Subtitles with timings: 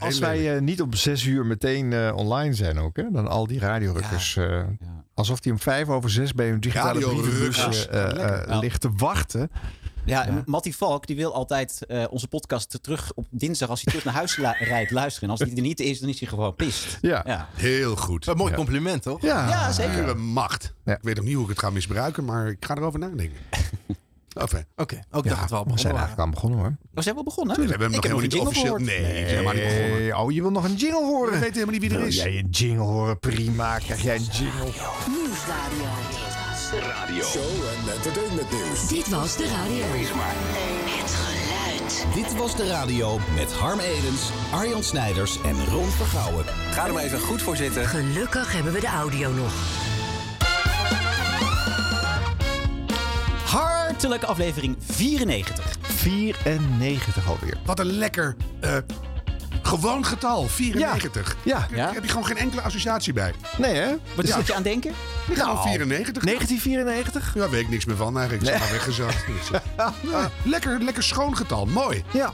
[0.00, 3.46] Als wij eh, niet om zes uur meteen eh, online zijn ook, hè, dan al
[3.46, 4.36] die radiorukkers.
[4.36, 4.68] eh, Ja.
[5.14, 7.88] Alsof die om vijf over zes bij hun digitale brievenbus
[8.60, 9.50] ligt te wachten.
[10.04, 10.42] Ja, Ja.
[10.44, 14.14] Mattie Valk die wil altijd eh, onze podcast terug op dinsdag als hij terug naar
[14.14, 15.28] huis la- rijdt luisteren.
[15.28, 16.98] En als hij er niet is, dan is hij gewoon pist.
[17.00, 17.22] Ja.
[17.26, 17.48] Ja.
[17.54, 18.26] Heel goed.
[18.26, 18.56] Een mooi Ja.
[18.56, 19.22] compliment, toch?
[19.22, 20.16] Ja, Ja, zeker.
[20.18, 20.74] Macht.
[20.84, 20.92] Ja.
[20.96, 23.38] Ik weet nog niet hoe ik het ga misbruiken, maar ik ga erover nadenken.
[24.32, 26.76] Enfin, Oké, ook Ja, dat het wel we zijn begonnen eigenlijk aan begonnen hoor.
[26.92, 27.56] We zijn wel begonnen.
[27.60, 28.76] we hebben nog helemaal niet een jingle officieel.
[28.76, 28.90] gehoord.
[29.00, 30.16] Nee, we zijn helemaal niet begonnen.
[30.18, 31.32] Oh, je wil nog een jingle We horen?
[31.32, 32.16] weten helemaal niet wie er Wil is.
[32.16, 33.18] jij een jingle horen?
[33.18, 33.78] Prima.
[33.78, 34.64] Krijg jij een jingle?
[35.08, 35.88] Nieuwsradio.
[36.70, 37.24] Radio.
[37.24, 38.88] Show en entertainment nieuws.
[38.88, 39.84] Dit was de radio.
[39.84, 42.14] Het geluid.
[42.14, 46.44] Dit was de radio met Harm Edens, Arjan Snijders en Ron Vergouwen.
[46.70, 47.84] Ga er maar even goed voor zitten.
[47.86, 49.52] Gelukkig hebben we de audio nog.
[53.50, 55.76] Hartelijke aflevering 94.
[55.80, 57.58] 94 alweer.
[57.64, 58.76] Wat een lekker eh,
[59.62, 60.48] gewoon getal.
[60.48, 61.36] 94.
[61.42, 61.66] Ja.
[61.70, 61.76] Ja?
[61.76, 63.32] Daar heb je gewoon geen enkele associatie bij.
[63.58, 63.88] Nee hè?
[64.14, 64.92] Wat is je aan denken?
[65.24, 66.22] Gewoon Nou, 94.
[66.24, 67.34] 1994?
[67.34, 68.46] Ja, weet ik niks meer van eigenlijk.
[68.46, 69.24] Ik ben maar weggezakt.
[70.12, 71.66] Eh, lekker, lekker schoon getal.
[71.66, 72.04] Mooi.
[72.12, 72.32] Ja.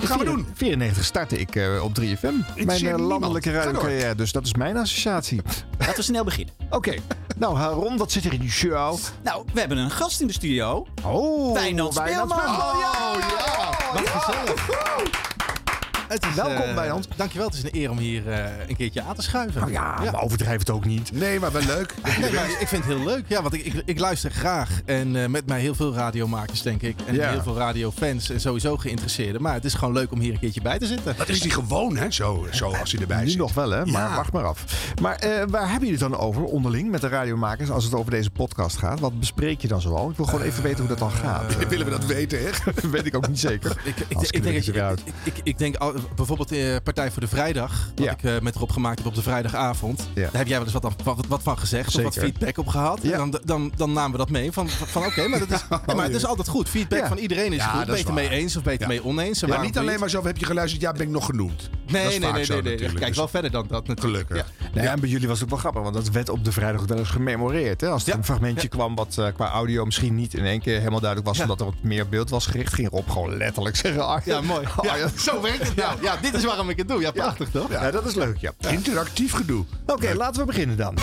[0.00, 0.46] Wat gaan we doen?
[0.54, 2.64] 94 startte ik eh, op 3FM.
[2.64, 3.00] Mijn niemand.
[3.00, 4.14] landelijke radiocarrière.
[4.14, 5.40] Dus dat is mijn associatie.
[5.78, 6.54] Laten we snel beginnen.
[6.70, 6.94] Oké.
[7.36, 8.98] Nou, Ron, wat zit er in die show?
[9.22, 10.86] Nou, we hebben een gast in de studio.
[11.04, 12.38] Oh, Wijnand Speelman.
[12.38, 13.92] Oh, ja.
[13.92, 15.27] Wat gezellig.
[16.08, 17.08] Het is, Welkom, eh, Wijnand.
[17.16, 19.60] Dankjewel, het is een eer om hier eh, een keertje aan te schuiven.
[19.60, 21.12] Nou ja, maar overdrijf het ook niet.
[21.12, 21.94] Nee, maar wel leuk.
[22.20, 23.24] Nee, maar ik vind het heel leuk.
[23.28, 24.80] Ja, want ik, ik, ik luister graag.
[24.84, 26.96] En eh, met mij heel veel radiomakers, denk ik.
[27.06, 27.30] En Ja.
[27.30, 29.42] heel veel radiofans en sowieso geïnteresseerden.
[29.42, 31.14] Maar het is gewoon leuk om hier een keertje bij te zitten.
[31.16, 32.10] Dat is die gewoon, hè?
[32.10, 33.38] Zo, zo als hij erbij Nu zit.
[33.38, 33.86] nog wel, hè?
[33.86, 34.14] Maar Ja.
[34.16, 34.64] wacht maar af.
[35.02, 38.10] Maar eh, waar hebben jullie het dan over onderling met de radiomakers als het over
[38.10, 39.00] deze podcast gaat?
[39.00, 40.10] Wat bespreek je dan zoal?
[40.10, 41.56] Ik wil gewoon even weten hoe dat dan gaat.
[41.68, 42.50] Willen we dat weten, hè?
[42.64, 43.76] Dat weet ik ook niet zeker.
[43.84, 47.20] Ik, ik, Als ik, denk ik ik, ik, ik denk al- bijvoorbeeld eh, Partij voor
[47.20, 48.12] de Vrijdag, wat Ja.
[48.12, 50.08] ik eh, met Rob gemaakt heb op de vrijdagavond.
[50.14, 50.22] Ja.
[50.22, 52.98] Daar heb jij wel eens wat, wat, wat van gezegd of wat feedback op gehad.
[53.02, 53.12] Ja.
[53.12, 55.82] En dan, dan, dan namen we dat mee van, van oké, maar, dat is, ja,
[55.94, 56.68] maar het is altijd goed.
[56.68, 57.08] Feedback Ja.
[57.08, 57.86] van iedereen is Ja, goed.
[57.86, 58.86] dat is Beter mee eens of beter Ja.
[58.88, 59.42] mee oneens.
[59.42, 61.70] En Maar niet alleen maar zo, heb je geluisterd, ja, ben ik nog genoemd.
[61.70, 62.76] dat Nee, nee, nee, zo nee.
[62.76, 64.26] Kijk Dus wel verder dan dat natuurlijk.
[64.26, 64.52] Gelukkig.
[64.60, 64.66] Ja.
[64.72, 66.52] Nou ja, en bij jullie was het ook wel grappig, want dat werd op de
[66.52, 67.80] vrijdag ook wel eens gememoreerd.
[67.80, 67.88] Hè?
[67.88, 68.16] Als er Ja.
[68.16, 68.68] een fragmentje Ja.
[68.68, 71.64] kwam wat eh, qua audio misschien niet in één keer helemaal duidelijk was, omdat er
[71.66, 74.66] wat meer beeld was gericht, ging Rob gewoon letterlijk zeggen: ah, Ja, mooi.
[74.76, 75.74] ah, zo werkt het.
[76.00, 77.00] Ja, ja, dit is waarom ik het doe.
[77.00, 77.70] Ja, prachtig toch?
[77.70, 78.52] Ja, dat is leuk, ja.
[78.70, 79.64] Interactief gedoe.
[79.86, 80.94] Oké, laten we beginnen dan.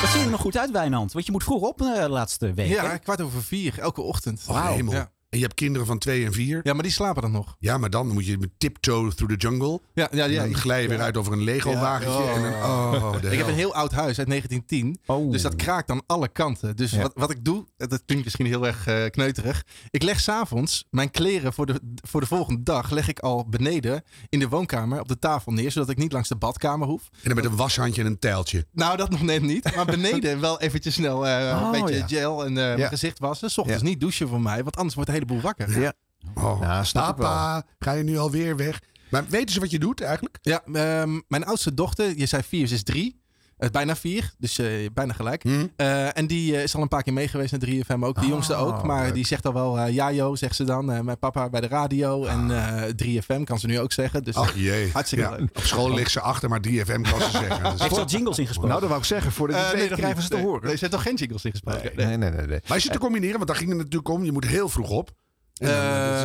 [0.00, 1.12] Wat zie je er nog goed uit, Wijnand?
[1.12, 2.68] Want je moet vroeg op eh, de laatste week.
[2.68, 2.74] hè?
[2.74, 4.42] Ja, kwart over vier, elke ochtend.
[4.48, 4.92] Oh, hemel.
[4.92, 5.10] Ja.
[5.34, 6.60] En je hebt kinderen van twee en vier.
[6.62, 7.56] ja, maar die slapen dan nog.
[7.58, 9.80] Ja, maar dan moet je met tiptoe through the jungle.
[9.94, 10.42] Ja, ja, ja.
[10.42, 12.22] En dan glij je weer uit over een Lego-wagentje.
[12.22, 12.34] Ja.
[12.34, 14.98] En dan, oh, de Ik heb een heel oud huis uit 1910.
[15.06, 15.32] Oh.
[15.32, 16.76] Dus dat kraakt aan alle kanten.
[16.76, 17.02] Dus Ja.
[17.02, 19.64] wat, wat ik doe, dat klinkt misschien heel erg eh, kneuterig.
[19.90, 24.02] Ik leg s'avonds mijn kleren voor de, voor de volgende dag leg ik al beneden
[24.28, 25.70] in de woonkamer op de tafel neer.
[25.70, 27.08] Zodat ik niet langs de badkamer hoef.
[27.12, 28.66] En dan met een washandje en een tijltje.
[28.72, 29.74] Nou, dat nog net niet.
[29.76, 32.06] Maar beneden wel eventjes snel eh, Oh, een beetje ja.
[32.06, 33.50] gel en eh, mijn gezicht wassen.
[33.50, 35.80] S ochtends niet douchen voor mij, want anders wordt de hele boel wakker.
[35.80, 35.92] Ja.
[36.34, 38.80] Oh, Ja, snap ik papa, ga je nu alweer weg?
[39.10, 40.38] Maar weten ze wat je doet eigenlijk?
[40.42, 43.22] Ja, ehm, mijn oudste dochter, je zei vier, ze is drie.
[43.58, 45.42] Het bijna vier, dus eh, bijna gelijk.
[45.42, 45.66] Hm?
[45.76, 48.14] Eh, en die eh, is al een paar keer meegeweest naar 3FM ook.
[48.14, 48.82] De Oh, jongste ook.
[48.84, 49.14] Maar leuk.
[49.14, 50.92] die zegt al wel, eh, ja joh, zegt ze dan.
[50.92, 52.24] Eh, mijn papa bij de radio.
[52.24, 54.24] En eh 3FM kan ze nu ook zeggen.
[54.24, 54.90] Dus Ach jee.
[54.92, 55.40] hartstikke Ja, leuk.
[55.56, 57.70] Op school ligt ze achter, maar 3FM kan ze zeggen.
[57.80, 58.68] Heeft ze al jingles ingesproken?
[58.68, 59.48] Nou, dat wou ik zeggen.
[59.48, 60.22] Eh, het weet, nog krijgen niet.
[60.22, 60.44] ze te Nee.
[60.44, 60.62] horen.
[60.64, 61.90] Nee, ze heeft toch geen jingles ingesproken?
[61.96, 62.46] Nee, nee, nee.
[62.46, 62.60] nee.
[62.68, 63.36] Maar is het te combineren?
[63.36, 64.24] Want daar ging het natuurlijk om.
[64.24, 65.10] Je moet heel vroeg op.
[65.54, 65.68] Dat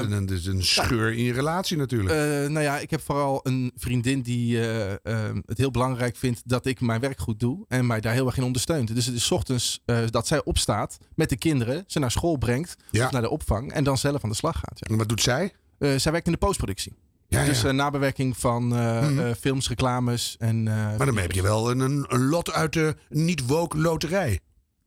[0.06, 2.10] is een, dat is een scheur in je relatie natuurlijk.
[2.16, 6.42] Eh, nou ja, ik heb vooral een vriendin die eh, eh, het heel belangrijk vindt
[6.46, 7.66] dat ik mijn werk goed doe.
[7.68, 8.96] En mij daar heel erg in ondersteunt.
[8.96, 11.84] Dus het is ochtends eh, dat zij opstaat met de kinderen.
[11.88, 12.76] Ze naar school brengt.
[12.92, 13.06] Ja.
[13.06, 13.72] Of naar de opvang.
[13.74, 14.80] En dan zelf aan de slag gaat.
[14.80, 14.88] Ja.
[14.92, 15.52] en wat doet zij?
[15.80, 16.96] Zij werkt in de postproductie.
[17.28, 17.72] Ja, Dus ja.
[17.72, 19.34] nabewerking van Mhm.
[19.34, 20.64] films, reclames en...
[20.64, 24.40] maar dan heb je wel een, een, een lot uit de niet-woke loterij.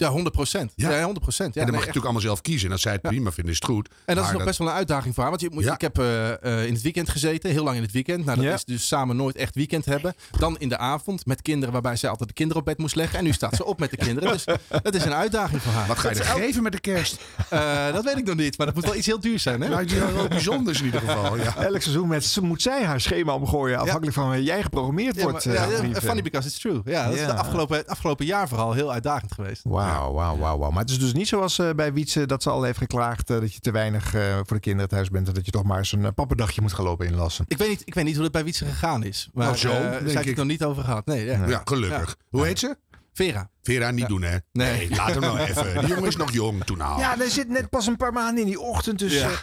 [0.03, 0.73] Ja, 100 procent.
[0.77, 0.91] Ja.
[0.91, 1.55] Ja, 100 procent.
[1.55, 2.67] Ja, en dan nee, mag je natuurlijk allemaal zelf kiezen.
[2.67, 3.09] En als zij het Ja.
[3.09, 3.89] prima vinden, is het goed.
[4.05, 5.33] En dat is nog best wel een uitdaging voor haar.
[5.33, 5.75] Want je moet, Ja.
[5.75, 8.25] ik heb eh, eh, in het weekend gezeten, heel lang in het weekend.
[8.25, 8.55] Nou, dat Ja.
[8.55, 10.15] is dus samen nooit echt weekend hebben.
[10.39, 13.19] Dan in de avond met kinderen, waarbij zij altijd de kinderen op bed moest leggen.
[13.19, 14.33] En nu staat ze op met de kinderen.
[14.33, 14.45] Dus
[14.83, 15.87] dat is een uitdaging voor haar.
[15.87, 17.21] Wat ga je er geven met de kerst?
[17.49, 19.61] Eh, dat weet ik nog niet, maar dat moet wel iets heel duurs zijn.
[19.61, 19.69] Hè?
[19.69, 21.37] Nou, die wel bijzonders in ieder geval.
[21.37, 21.57] Ja.
[21.67, 25.23] Elk seizoen met, ze moet zij haar schema omgooien, afhankelijk van waar jij geprogrammeerd Ja,
[25.23, 25.45] maar- wordt.
[25.45, 26.01] ja, ja, lieve.
[26.01, 26.81] funny because it's true.
[26.85, 27.27] Ja, dat is Ja.
[27.27, 29.61] de afgelopen, het afgelopen jaar vooral heel uitdagend geweest.
[29.65, 30.71] Wauw, wauw, wauw, wauw.
[30.71, 33.41] Maar het is dus niet zoals eh, bij Wietse dat ze al heeft geklaagd eh,
[33.41, 35.79] dat je te weinig eh, voor de kinderen thuis bent en dat je toch maar
[35.79, 37.45] eens een pappendagje moet gaan lopen inlassen.
[37.49, 39.31] Ik weet niet, ik weet niet hoe dat bij Wietse gegaan is.
[39.33, 40.25] Maar Nou, zo, daar heb ik ik.
[40.27, 41.07] het nog niet over gehad.
[41.07, 41.47] Nee, ja.
[41.47, 42.17] Ja, gelukkig.
[42.29, 42.77] Hoe heet ze?
[43.13, 43.51] Vera.
[43.63, 44.07] Vera, niet Ja.
[44.07, 44.37] doen, hè?
[44.53, 44.91] Nee.
[44.91, 45.79] laat hem nou even.
[45.79, 46.65] Die jongen is nog jong.
[46.65, 47.01] Toen nou.
[47.01, 48.99] Ja, er zit net pas een paar maanden in die ochtend.
[48.99, 49.29] Dus, Ja.
[49.29, 49.35] eh,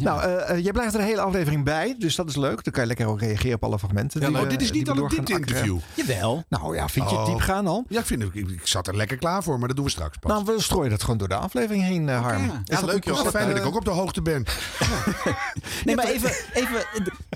[0.00, 1.94] Nou, eh, eh, jij blijft er de hele aflevering bij.
[1.98, 2.64] Dus dat is leuk.
[2.64, 4.20] Dan kan je lekker ook reageren op alle fragmenten.
[4.20, 5.78] Ja, die Oh, we- dit is niet we al een door gaan diepte-interview.
[5.94, 6.44] Jawel.
[6.48, 7.32] Nou ja, vind je het Oh.
[7.32, 7.84] diep gaan al?
[7.88, 9.90] Ja, ik, vind, het- ik, ik zat er lekker klaar voor, maar dat doen we
[9.90, 10.30] straks pas.
[10.32, 12.44] Nou, we strooien dat gewoon door de aflevering heen, Harm.
[12.46, 12.52] ja.
[12.52, 13.26] Is Ja, dat leuk, een joh.
[13.28, 14.44] Fijn dat ik ook op de hoogte ben.
[15.84, 16.86] Nee, maar even, even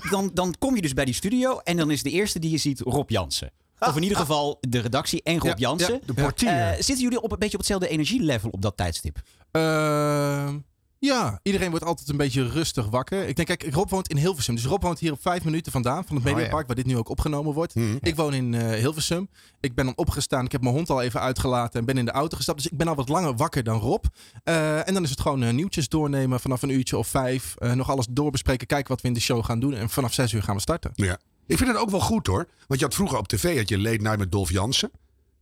[0.09, 2.57] dan, dan kom je dus bij die studio en dan is de eerste die je
[2.57, 3.51] ziet Rob Jansen.
[3.79, 5.93] Of in ieder geval de redactie en Rob Ja, Jansen.
[5.93, 6.49] ja, De portier.
[6.49, 9.21] Eh, zitten jullie op een beetje op hetzelfde energielevel op dat tijdstip?
[9.51, 10.57] Ehm,
[10.99, 13.27] ja, iedereen wordt altijd een beetje rustig wakker.
[13.27, 14.55] Ik denk, kijk, Rob woont in Hilversum.
[14.55, 16.67] Dus Rob woont hier op vijf minuten vandaan van het Oh, Mediapark, ja.
[16.67, 17.75] waar dit nu ook opgenomen wordt.
[17.75, 17.97] Mhm.
[18.01, 19.29] Ik woon in eh, Hilversum.
[19.59, 20.45] Ik ben dan opgestaan.
[20.45, 22.57] Ik heb mijn hond al even uitgelaten en ben in de auto gestapt.
[22.63, 24.05] Dus ik ben al wat langer wakker dan Rob.
[24.43, 27.55] Eh, en dan is het gewoon nieuwtjes doornemen vanaf een uurtje of vijf.
[27.59, 29.73] Nog alles doorbespreken, kijken wat we in de show gaan doen.
[29.73, 30.91] En vanaf zes uur gaan we starten.
[30.93, 31.17] Ja.
[31.49, 32.47] Ik vind het ook wel goed hoor.
[32.67, 34.91] Want je had vroeger op tv had je Late Night met Dolph Jansen.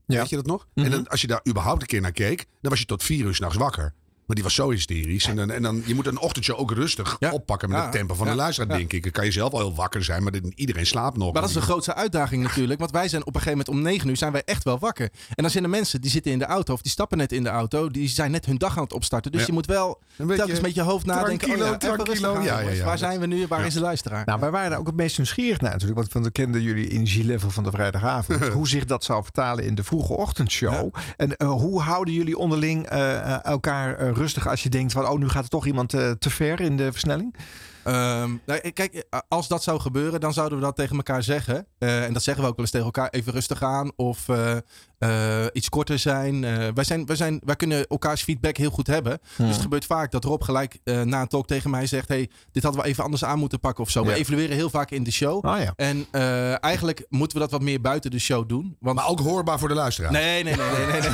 [0.05, 0.19] Ja.
[0.19, 0.67] Weet je dat nog?
[0.73, 0.85] Mhm.
[0.85, 3.25] En dan, als je daar überhaupt een keer naar keek, dan was je tot vier
[3.25, 3.93] uur s'nachts wakker.
[4.27, 5.25] Maar die was zo hysterisch.
[5.25, 7.31] En dan, en dan je moet een ochtendshow ook rustig Ja.
[7.31, 7.83] oppakken met Ja.
[7.83, 8.31] het tempo van Ja.
[8.31, 8.77] de luisteraar, Ja.
[8.77, 9.03] denk ik.
[9.03, 11.31] Dan kan je zelf al heel wakker zijn, maar dit- iedereen slaapt nog.
[11.33, 12.79] Maar dat is de grootste uitdaging natuurlijk.
[12.79, 15.09] Want wij zijn op een gegeven moment om negen uur zijn wij echt wel wakker.
[15.29, 17.43] En dan zijn er mensen die zitten in de auto of die stappen net in
[17.43, 17.89] de auto.
[17.89, 19.31] Die zijn net hun dag aan het opstarten.
[19.31, 19.47] Dus Ja.
[19.47, 21.37] je moet wel Een beetje telkens met je hoofd nadenken.
[21.37, 22.11] tranquilo, oh ja, even tranquilo.
[22.11, 22.77] rustig aan, Ja, ja, jongens.
[22.79, 22.85] ja.
[22.85, 23.47] Waar zijn we nu?
[23.47, 24.25] Waar is de luisteraar?
[24.25, 26.11] Nou, wij waren daar ook het meest nieuwsgierig naar natuurlijk.
[26.13, 28.47] Want, we kenden jullie energielevel van de vrijdagavond.
[28.57, 30.93] hoe zich dat zou vertalen in de vroege ochtendshow.
[31.17, 35.07] En eh, hoe houden jullie onderling eh, eh, elkaar eh, rustig als je denkt van...
[35.07, 37.35] oh, nu gaat er toch iemand eh, te ver in de versnelling?
[37.87, 41.67] Ehm, nou, kijk, als dat zou gebeuren, dan zouden we dat tegen elkaar zeggen.
[41.77, 43.09] Eh, en dat zeggen we ook wel eens tegen elkaar.
[43.09, 44.57] Even rustig aan of eh,
[44.97, 46.43] eh, iets korter zijn.
[46.43, 47.41] Eh, wij, zijn, wij, zijn.
[47.45, 49.19] wij kunnen elkaars feedback heel goed hebben.
[49.37, 52.07] Dus het gebeurt vaak dat Rob gelijk eh, na een talk tegen mij zegt...
[52.07, 54.05] hey, dit hadden we even anders aan moeten pakken of zo.
[54.05, 55.45] We evalueren heel vaak in de show.
[55.45, 55.73] Ah ja.
[55.75, 56.07] En
[56.59, 58.77] eigenlijk moeten we dat wat meer buiten de show doen.
[58.79, 58.95] Want...
[58.95, 60.11] Maar ook hoorbaar voor de luisteraar.
[60.11, 61.09] Nee, nee, nee, nee, nee,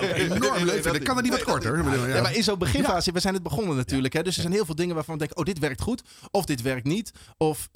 [0.00, 0.14] nee.
[0.34, 1.02] Enorm leuk vinden.
[1.02, 1.84] Kan dat niet wat korter?
[1.84, 4.14] Maar in zo'n beginfase, we zijn het begonnen natuurlijk.
[4.14, 6.02] Hè, dus er zijn heel veel dingen waarvan we denken, oh, dit werkt goed.
[6.30, 7.12] Of dit werkt niet.
[7.36, 7.68] Of,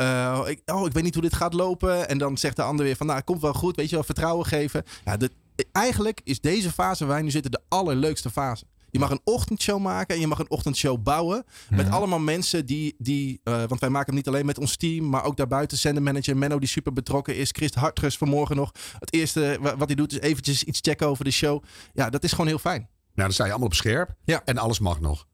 [0.46, 2.08] ik, oh, ik weet niet hoe dit gaat lopen.
[2.08, 3.76] En dan zegt de ander weer van, nou, het komt wel goed.
[3.76, 4.82] Weet je wel, vertrouwen geven.
[5.04, 5.30] Ja, de,
[5.72, 8.64] eigenlijk is deze fase waar wij nu zitten de allerleukste fase.
[8.90, 11.44] Je mag een ochtendshow maken en je mag een ochtendshow bouwen.
[11.70, 15.08] Met allemaal mensen die, die eh, want wij maken hem niet alleen met ons team,
[15.08, 15.78] maar ook daarbuiten.
[15.78, 17.50] Zendermanager Menno die super betrokken is.
[17.52, 18.70] Christ Hartges vanmorgen nog.
[18.98, 21.62] Het eerste wa- wat hij doet is eventjes iets checken over de show.
[21.94, 22.80] Ja, dat is gewoon heel fijn.
[22.80, 24.14] Nou, dan sta je allemaal op scherp.
[24.24, 24.42] Ja.
[24.44, 25.26] En alles mag nog.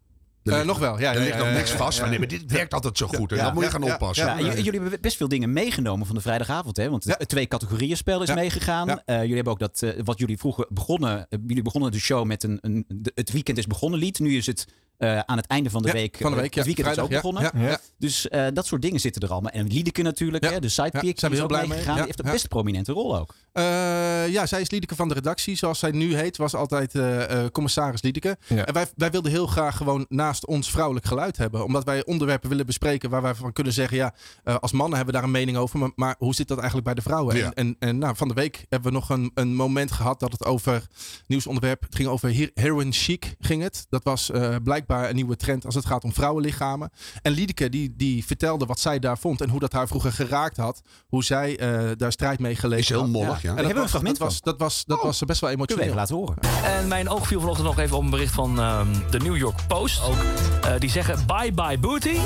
[0.44, 1.14] Eh, nog wel, ja.
[1.14, 1.98] Er ligt nog ja, niks vast.
[1.98, 3.30] van, nee, maar dit werkt altijd zo goed.
[3.30, 4.44] En Ja, dan moet je gaan ja, oppassen.
[4.62, 6.76] Jullie hebben best veel dingen meegenomen van de vrijdagavond.
[6.76, 6.90] Hè?
[6.90, 8.34] Want twee categorieën spel is Ja.
[8.34, 8.86] meegegaan.
[8.86, 9.02] Ja.
[9.04, 11.26] Eh, jullie hebben ook dat, eh, wat jullie vroeger begonnen.
[11.28, 14.18] eh, jullie begonnen de show met een, een de- het weekend is begonnen lied.
[14.18, 16.16] Nu is het eh, aan het einde van de Ja, week.
[16.20, 16.62] van de eh, week, ja.
[16.62, 17.62] het weekend Vrijdag, is ook ja, begonnen.
[17.62, 17.78] ja, ja.
[17.98, 19.50] Dus eh, dat soort dingen zitten er allemaal.
[19.50, 20.50] En Liedeke natuurlijk, Ja.
[20.50, 20.60] hè?
[20.60, 21.02] de sidekick.
[21.02, 21.84] Ja, zijn we heel blij mee.
[21.84, 22.32] Die heeft een ja.
[22.32, 23.34] best prominente rol ook.
[23.52, 26.36] Eh, ja, zij is Liedeke van de redactie, zoals zij nu heet.
[26.36, 28.36] Was altijd eh, eh, commissaris Liedeke.
[28.46, 28.64] Ja.
[28.66, 31.64] En wij, wij wilden heel graag gewoon naast ons vrouwelijk geluid hebben.
[31.64, 33.96] Omdat wij onderwerpen willen bespreken waar wij van kunnen zeggen...
[33.96, 34.14] ja,
[34.44, 35.78] eh, als mannen hebben we daar een mening over.
[35.78, 37.36] Maar, maar hoe zit dat eigenlijk bij de vrouwen?
[37.36, 37.44] Ja.
[37.44, 40.32] En, en, en nou, van de week hebben we nog een, een moment gehad dat
[40.32, 40.86] het over...
[41.26, 43.86] nieuwsonderwerp, het ging over her- heroin chic ging het.
[43.88, 44.56] Dat was eh,
[44.94, 46.90] blijkbaar een nieuwe trend als het gaat om vrouwenlichamen.
[47.22, 49.40] En Liedeke die, die vertelde wat zij daar vond...
[49.40, 50.82] en hoe dat haar vroeger geraakt had.
[51.08, 53.48] Hoe zij eh, daar strijd mee geleverd Is heel mollig, ja.
[53.50, 55.50] En hebben we een dat was, fragment dat was, dat was, dat was best wel
[55.50, 56.34] Kunnen we even emotioneel.
[56.34, 56.80] laten horen.
[56.80, 59.58] En mijn oog viel vanochtend nog even op een bericht van ehm, de New York
[59.68, 60.02] Post.
[60.02, 60.16] Ook.
[60.62, 62.16] Eh, die zeggen bye bye booty.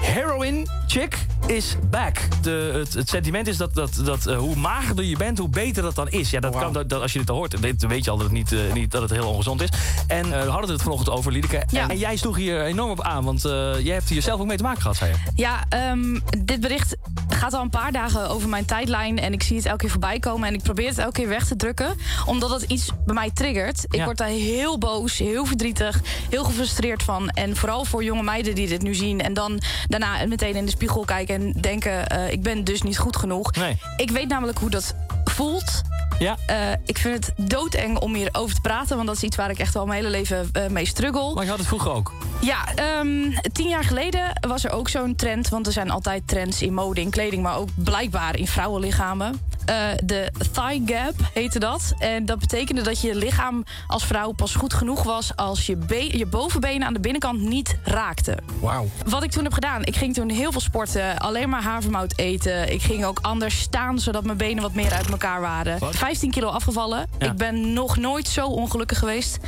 [0.00, 2.18] Heroin chick is back.
[2.42, 5.82] De, het, het sentiment is dat, dat, dat eh, hoe magerder je bent, hoe beter
[5.82, 6.30] dat dan is.
[6.30, 8.26] Ja, dat kan, dat, dat- als je dit al hoort, weet, weet je al dat
[8.26, 9.68] het, niet, niet, dat het heel ongezond is.
[10.06, 11.62] En eh, we hadden het vanochtend over, Liedeke.
[11.70, 11.88] Ja.
[11.88, 13.50] En jij sloeg hier enorm op aan, want eh,
[13.84, 15.16] jij hebt hier zelf ook mee te maken gehad, zei je.
[15.34, 16.96] Ja, ehm, dit bericht
[17.28, 19.18] gaat al een paar dagen over mijn tijdlijn.
[19.18, 20.48] En ik zie het elke keer voorbij komen.
[20.48, 21.96] En ik probeer het elke keer weg te drukken.
[22.26, 23.84] Omdat het iets bij mij triggert.
[23.88, 24.04] Ik Ja.
[24.04, 27.28] word daar heel boos, heel verdrietig, heel gefrustreerd van.
[27.28, 29.20] En vooral voor jonge meiden die dit nu zien.
[29.20, 32.08] En dan daarna meteen in de spiegel kijken en denken...
[32.08, 33.52] eh, ik ben dus niet goed genoeg.
[33.54, 33.76] Nee.
[33.96, 35.82] Ik weet namelijk hoe dat voelt.
[36.18, 36.36] Ja.
[36.46, 38.94] Eh, ik vind het doodeng om hierover te praten.
[38.96, 41.34] Want dat is iets waar ik echt al mijn hele leven mee struggle.
[41.34, 42.12] Maar je had het vroeger ook.
[42.40, 45.48] Ja, ehm, tien jaar geleden was er ook zo'n trend.
[45.48, 49.40] Want er zijn altijd trends in mode, in kleding, maar ook blijkbaar in vrouwenlichamen.
[49.64, 51.94] Eh, de thigh gap heette dat.
[51.98, 56.26] En dat betekende dat je lichaam als vrouw pas goed genoeg was als je, je
[56.26, 58.44] bovenbenen aan de binnenkant niet raakten.
[58.60, 58.88] Wauw.
[59.06, 62.72] Wat ik toen heb gedaan, ik ging toen heel veel sporten, alleen maar havermout eten.
[62.72, 65.78] Ik ging ook anders staan, zodat mijn benen wat meer uit elkaar waren.
[65.90, 67.06] 15 kilo afgevallen.
[67.18, 67.26] Ja.
[67.26, 69.38] Ik ben nog nooit zo ongelukkig geweest.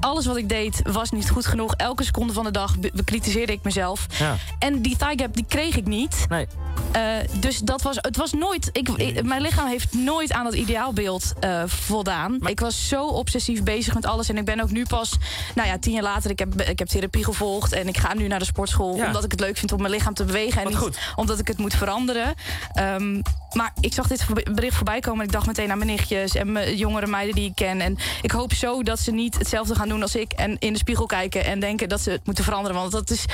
[0.00, 1.74] Alles wat ik deed was niet goed genoeg.
[1.74, 4.06] Elke seconde van de dag be- bekritiseerde ik mezelf.
[4.18, 4.36] Ja.
[4.58, 6.26] En die thigh gap die kreeg ik niet.
[6.28, 6.46] Nee.
[6.92, 7.02] Eh,
[7.40, 8.68] dus dat was, het was nooit.
[8.72, 12.38] Ik, ik- mijn lichaam heeft nooit aan dat ideaalbeeld eh, voldaan.
[12.46, 14.28] Ik was zo obsessief bezig met alles.
[14.28, 15.12] En ik ben ook nu pas,
[15.54, 17.72] nou ja, tien jaar later, ik heb, ik heb therapie gevolgd.
[17.72, 18.96] En ik ga nu naar de sportschool.
[18.96, 19.06] Ja.
[19.06, 20.60] Omdat ik het leuk vind om mijn lichaam te bewegen.
[20.62, 20.98] En niet goed.
[21.16, 22.34] omdat ik het moet veranderen.
[22.72, 23.20] Ehm,
[23.52, 25.20] maar ik zag dit bericht voorbij komen.
[25.20, 27.80] En ik dacht meteen aan mijn nichtjes en mijn jongere meiden die ik ken.
[27.80, 30.32] En ik hoop zo dat ze niet hetzelfde gaan doen als ik.
[30.32, 32.76] En in de spiegel kijken en denken dat ze het moeten veranderen.
[32.76, 33.24] Want dat is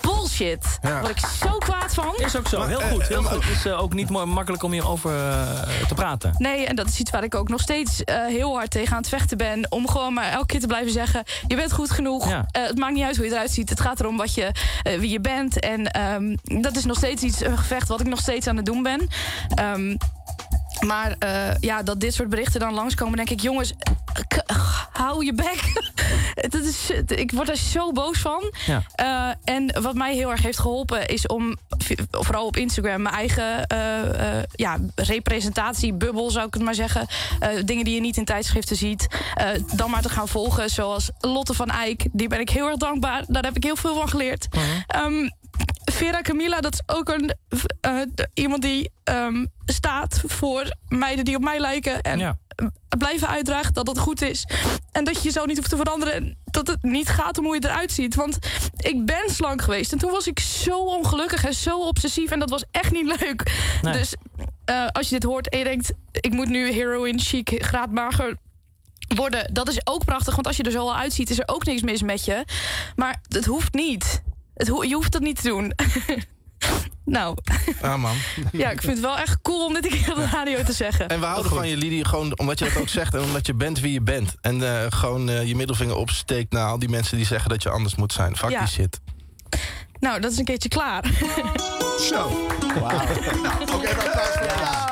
[0.00, 0.78] bullshit.
[0.80, 2.14] Daar word ik zo kwaad van.
[2.16, 2.62] Is ook zo.
[2.62, 3.08] Heel goed.
[3.08, 3.44] Heel goed.
[3.44, 6.34] Het is eh, ook niet makkelijk om hierover eh, te praten.
[6.38, 8.98] Nee, en dat is iets waar ik ook nog steeds eh, heel hard tegen aan
[8.98, 9.66] het vechten ben.
[9.68, 12.28] Om gewoon maar elke keer te blijven zeggen: Je bent goed genoeg.
[12.28, 12.46] Ja.
[12.50, 13.68] Eh, het maakt niet uit hoe je eruit ziet.
[13.68, 14.50] Het gaat erom wat je,
[14.82, 15.60] eh, wie je bent.
[15.60, 18.66] En ehm, dat is nog steeds iets, een gevecht wat ik nog steeds aan het
[18.66, 19.08] doen ben.
[19.58, 19.96] Ehm,
[20.86, 23.72] maar eh, ja, dat dit soort berichten dan langskomen, denk ik: Jongens,
[24.92, 25.72] hou je bek.
[26.52, 28.52] dat is, ik word er zo boos van.
[28.66, 28.82] Ja.
[28.94, 31.56] Eh, en wat mij heel erg heeft geholpen is om,
[32.10, 37.06] vooral op Instagram, mijn eigen eh, ja, representatiebubbel, zou ik het maar zeggen.
[37.64, 39.06] Dingen die je niet in tijdschriften ziet.
[39.74, 42.06] dan maar te gaan volgen, zoals Lotte van Eyck.
[42.12, 43.24] Die ben ik heel erg dankbaar.
[43.26, 44.48] Daar heb ik heel veel van geleerd.
[44.86, 45.28] Ehm,
[45.92, 47.34] Vera Camilla, dat is ook een,
[47.80, 48.00] eh,
[48.34, 52.00] iemand die ehm, staat voor meiden die op mij lijken.
[52.02, 52.38] En Ja.
[52.98, 54.46] blijven uitdragen dat het goed is.
[54.92, 56.14] En dat je jezelf niet hoeft te veranderen.
[56.14, 58.14] En dat het niet gaat om hoe je eruit ziet.
[58.14, 58.38] Want
[58.76, 59.92] ik ben slank geweest.
[59.92, 62.30] En toen was ik zo ongelukkig en zo obsessief.
[62.30, 63.52] En dat was echt niet leuk.
[63.82, 63.92] Nee.
[63.92, 64.14] Dus
[64.64, 65.92] eh, als je dit hoort en je denkt...
[66.12, 68.36] ik moet nu heroin chic, graadmager
[69.16, 69.54] worden.
[69.54, 70.34] Dat is ook prachtig.
[70.34, 72.44] Want als je er zo al uitziet, is er ook niks mis met je.
[72.96, 74.22] Maar het hoeft niet.
[74.58, 75.72] Het ho- je hoeft dat niet te doen.
[77.04, 77.36] nou,
[77.80, 78.16] Ah, man.
[78.52, 80.72] ja, ik vind het wel echt cool om dit een keer op de radio te
[80.72, 81.08] zeggen.
[81.08, 83.54] En we houden van je, Lidie, gewoon omdat je dat ook zegt en omdat je
[83.54, 84.34] bent wie je bent.
[84.40, 87.70] En eh, gewoon eh, je middelvinger opsteekt naar al die mensen die zeggen dat je
[87.70, 88.36] anders moet zijn.
[88.36, 88.58] Fuck Ja.
[88.58, 89.00] die shit.
[90.00, 91.04] Nou, dat is een keertje klaar.
[92.00, 92.30] Zo.
[92.78, 92.94] Nou,
[93.74, 94.87] oké, even applaus voor ja.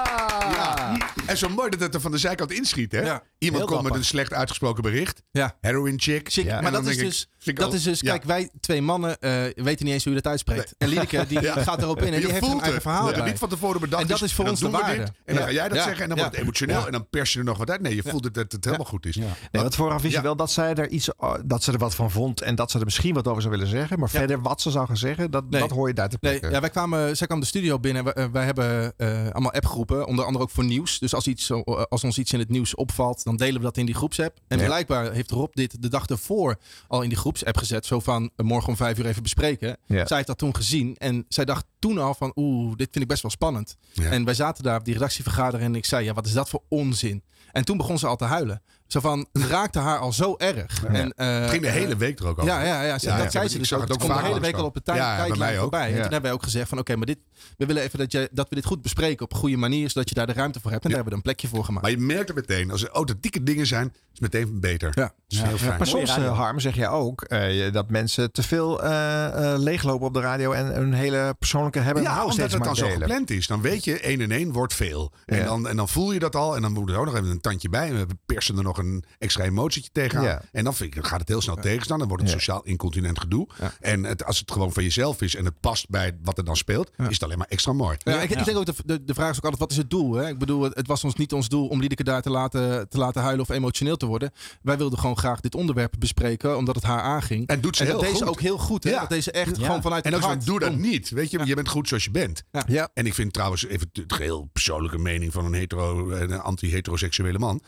[1.26, 3.00] En zo mooi dat het er van de zijkant inschiet, hè?
[3.00, 3.23] Ja.
[3.38, 5.23] Iemand Heel komt met een slecht uitgesproken bericht.
[5.30, 5.56] Ja.
[5.61, 6.45] Heroin chick.
[6.62, 8.11] Maar dat is, dus, ik dat is dus, ja.
[8.11, 10.75] kijk, wij twee mannen eh, weten niet eens hoe je dat uitspreekt.
[10.78, 11.62] En Liedeke, die Ja.
[11.62, 14.02] gaat erop in en je die heeft een eigen verhaal Ja, niet van tevoren bedacht.
[14.02, 14.97] En dat is voor dan ons de waarde.
[14.99, 15.42] dit, en dan Ja.
[15.45, 15.85] ga jij dat Ja.
[15.85, 16.23] zeggen en dan Ja.
[16.23, 16.78] wordt het emotioneel.
[16.80, 16.87] Ja.
[16.87, 17.80] En dan pers je er nog wat uit.
[17.80, 19.16] Nee, je voelt het, dat het helemaal goed is.
[19.16, 21.95] Nee, want vooraf wist je wel dat zij er iets, oh, dat ze er wat
[21.95, 23.99] van vond en dat ze er misschien wat over zou willen zeggen.
[23.99, 26.50] Maar verder wat ze zou gaan zeggen, dat, dat hoor je daar te Nee, plekken.
[26.50, 28.04] ja, wij kwamen, zij kwam de studio binnen.
[28.04, 30.99] Wij, eh, wij hebben eh, allemaal appgroepen, onder andere ook voor nieuws.
[30.99, 33.76] Dus als, iets, zo- als ons iets in het nieuws opvalt, dan delen we dat
[33.76, 34.38] in die groepsapp.
[34.49, 34.64] En Ja.
[34.64, 36.58] blijkbaar heeft Rob dit de dag ervoor
[36.88, 37.87] al in die groepsapp gezet.
[37.87, 39.76] Zo van, eh, morgen om vijf uur even bespreken.
[39.87, 40.06] Ja.
[40.06, 43.11] Zij heeft dat toen gezien en zij dacht toen al van, oeh, dit vind ik
[43.11, 43.76] best wel spannend.
[43.92, 44.11] Ja.
[44.11, 46.62] En wij zaten daar op die redactievergadering en ik zei, ja, wat is dat voor
[46.68, 47.23] onzin?
[47.52, 48.62] En toen begon ze al te huilen.
[48.86, 50.84] Zo van, het raakte haar al zo erg.
[50.84, 52.50] En, eh, Het ging de hele eh, week er ook over.
[52.52, 53.86] ja, ja, ja, ze- Ja, dat ja, zei ze dus ook.
[53.98, 55.60] kwam de hele week al op de tijd Ja, bij tijdlijn mij ook.
[55.60, 55.86] voorbij.
[55.86, 57.18] En toen hebben wij ook gezegd van oké, maar dit,
[57.56, 60.08] we willen even dat, je, dat we dit goed bespreken op een goede manier, zodat
[60.08, 60.84] je daar de ruimte voor hebt.
[60.84, 61.82] En daar hebben we er een plekje voor gemaakt.
[61.82, 62.70] Maar je merkt het meteen.
[62.70, 64.90] Als er authentieke dingen zijn, is het meteen beter.
[64.94, 65.12] Ja.
[65.28, 65.78] Is heel fijn.
[65.78, 70.06] Maar soms, eh, Harm, zeg jij ook eh, dat mensen te veel eh, eh, leeglopen
[70.06, 72.88] op de radio en hun hele persoonlijke hebben en Ja, houden omdat het dan zo
[72.88, 73.46] gepland is.
[73.46, 75.12] Dan weet je, 1 en 1 wordt veel.
[75.26, 75.44] En, Ja.
[75.44, 76.56] dan, en dan voel je dat al.
[76.56, 77.88] En dan moet er ook nog even een tandje bij.
[77.88, 80.25] En we persen er nog een extra emotietje tegenaan.
[80.25, 80.42] Ja.
[80.52, 81.99] En dan, vind ik, dan gaat het heel snel tegenstaan.
[81.99, 82.38] Dan wordt het Ja.
[82.38, 83.47] sociaal incontinent gedoe.
[83.61, 83.73] Ja.
[83.80, 86.56] En het, als het gewoon van jezelf is en het past bij wat er dan
[86.56, 87.97] speelt, is het alleen maar extra mooi.
[87.99, 89.90] Ja, ik, ik denk ook, de, de, de vraag is ook altijd, wat is het
[89.90, 90.14] doel?
[90.14, 90.28] Hè?
[90.28, 92.99] Ik bedoel, het, het was ons niet ons doel om Liedeke daar te laten, te
[92.99, 94.30] laten huilen of emotioneel te worden.
[94.62, 97.47] Wij wilden gewoon graag dit onderwerp bespreken, omdat het haar aanging.
[97.47, 98.28] En doet ze en heel dat deze goed.
[98.28, 98.85] ook heel goed.
[98.85, 98.90] Hè?
[98.90, 99.00] Ja.
[99.00, 99.66] Dat deze echt Ja.
[99.66, 101.11] gewoon vanuit En het ook doe dat niet.
[101.11, 102.42] Weet je, je bent goed zoals je bent.
[102.66, 102.88] Ja.
[102.95, 107.61] En ik vind trouwens, even de heel persoonlijke mening van een hetero, een anti-heteroseksuele man.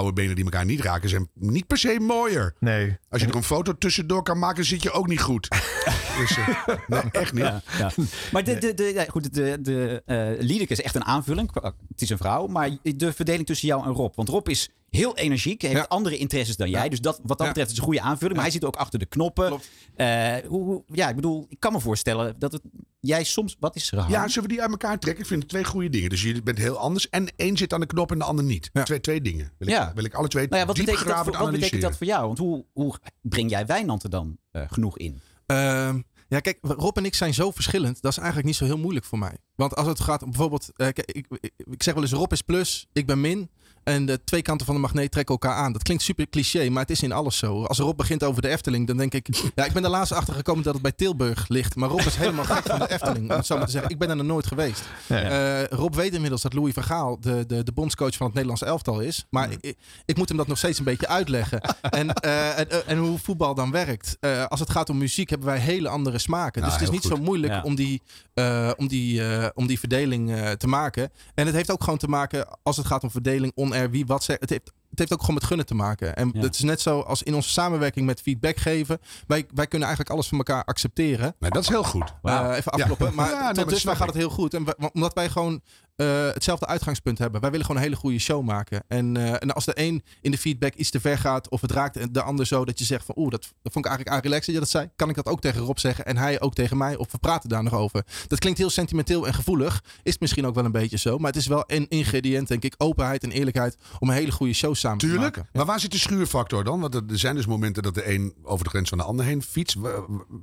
[0.00, 2.54] Vrouwenbenen die elkaar niet raken zijn niet per se mooier.
[2.58, 2.96] Nee.
[3.08, 5.48] Als je er een foto tussendoor kan maken, zit je ook niet goed.
[6.18, 6.48] dus, eh,
[6.86, 7.42] nee, echt niet.
[7.44, 7.90] Ja, ja.
[8.32, 11.50] Maar de, de, de, ja, goed, de, de eh Liedeke is echt een aanvulling.
[11.88, 12.46] Het is een vrouw.
[12.46, 14.14] Maar de verdeling tussen jou en Rob.
[14.14, 15.62] Want Rob is heel energiek.
[15.62, 15.84] Heeft Ja.
[15.88, 16.88] andere interesses dan jij.
[16.88, 17.46] Dus dat, wat dat Ja.
[17.46, 18.34] betreft is het een goede aanvulling.
[18.34, 19.60] Maar hij zit ook achter de knoppen.
[19.96, 22.62] Eh, hoe, hoe- ja, ik bedoel, ik kan me voorstellen dat het,
[23.00, 23.56] jij soms...
[23.60, 24.10] Wat is er aan?
[24.10, 25.22] Ja, zullen we die uit elkaar trekken?
[25.22, 26.08] Ik vind het twee goede dingen.
[26.10, 27.08] Dus je bent heel anders.
[27.08, 28.70] En één zit aan de knop en de ander niet.
[28.72, 28.82] Ja.
[28.82, 29.52] Twee, twee dingen.
[29.58, 29.92] Wil ik, Ja.
[29.94, 31.96] wil ik alle twee Nou ja, wat, diep betekent dat, graven voor, wat betekent dat
[31.96, 32.26] voor jou?
[32.26, 35.20] Want hoe, hoe breng jij Wijnand er dan eh, genoeg in?
[35.46, 38.02] Ehm, ja, kijk, Rob en ik zijn zo verschillend.
[38.02, 39.36] Dat is eigenlijk niet zo heel moeilijk voor mij.
[39.54, 40.70] Want als het gaat om bijvoorbeeld...
[40.76, 41.26] eh, kijk, ik,
[41.56, 43.50] ik zeg wel eens Rob is plus, ik ben min.
[43.90, 45.72] En de twee kanten van de magneet trekken elkaar aan.
[45.72, 47.64] Dat klinkt super cliché, maar het is in alles zo.
[47.64, 49.28] Als Rob begint over de Efteling, dan denk ik...
[49.54, 51.76] Ja, ik ben er laatst achter gekomen dat het bij Tilburg ligt.
[51.76, 53.30] Maar Rob is helemaal gek van de Efteling.
[53.30, 53.90] Om het zo maar te zeggen.
[53.90, 54.82] Ik ben er nog nooit geweest.
[55.06, 58.62] Eh, Rob weet inmiddels dat Louis van Gaal de, de, de bondscoach van het Nederlands
[58.62, 59.26] elftal is.
[59.30, 61.60] Maar ik, ik moet hem dat nog steeds een beetje uitleggen.
[61.90, 64.16] en, eh, en, en hoe voetbal dan werkt.
[64.20, 66.60] Eh, als het gaat om muziek hebben wij hele andere smaken.
[66.62, 67.16] Nou, dus het is niet goed.
[67.18, 67.62] zo moeilijk Ja.
[67.62, 68.02] om, die,
[68.34, 71.10] eh, om, die, eh, om die verdeling eh, te maken.
[71.34, 73.52] En het heeft ook gewoon te maken, als het gaat om verdeling,
[73.88, 74.40] wie wat zegt.
[74.40, 76.16] Het heeft, het heeft ook gewoon met gunnen te maken.
[76.16, 76.40] En Ja.
[76.40, 78.98] het is net zo als in onze samenwerking met feedback geven.
[79.26, 81.34] Wij, wij kunnen eigenlijk alles van elkaar accepteren.
[81.38, 82.14] Nee, dat is heel goed.
[82.22, 83.06] Eh, even afkloppen.
[83.06, 83.12] Ja.
[83.14, 84.54] Maar Ja, nee, maar tot dat dusver snap gaat het heel goed.
[84.54, 85.60] En wij- omdat wij gewoon
[86.00, 87.40] eh, hetzelfde uitgangspunt hebben.
[87.40, 88.84] Wij willen gewoon een hele goede show maken.
[88.88, 91.48] En, eh, en als de een in de feedback iets te ver gaat.
[91.48, 93.90] Of het raakt de ander zo dat je zegt van oeh, dat, dat vond ik
[93.90, 94.90] eigenlijk aan relaxed dat je dat zei.
[94.96, 96.04] Kan ik dat ook tegen Rob zeggen.
[96.06, 96.96] En hij ook tegen mij.
[96.96, 98.04] Of we praten daar nog over.
[98.26, 99.82] Dat klinkt heel sentimenteel en gevoelig.
[100.02, 101.18] Is het misschien ook wel een beetje zo.
[101.18, 102.74] Maar het is wel een ingrediënt denk ik.
[102.78, 103.76] Openheid en eerlijkheid.
[103.98, 105.36] Om een hele goede show samen te Tuurlijk.
[105.36, 105.50] maken.
[105.52, 106.80] Maar waar zit de schuurfactor dan?
[106.80, 109.42] Want er zijn dus momenten dat de een over de grens van de ander heen
[109.42, 109.76] fietst.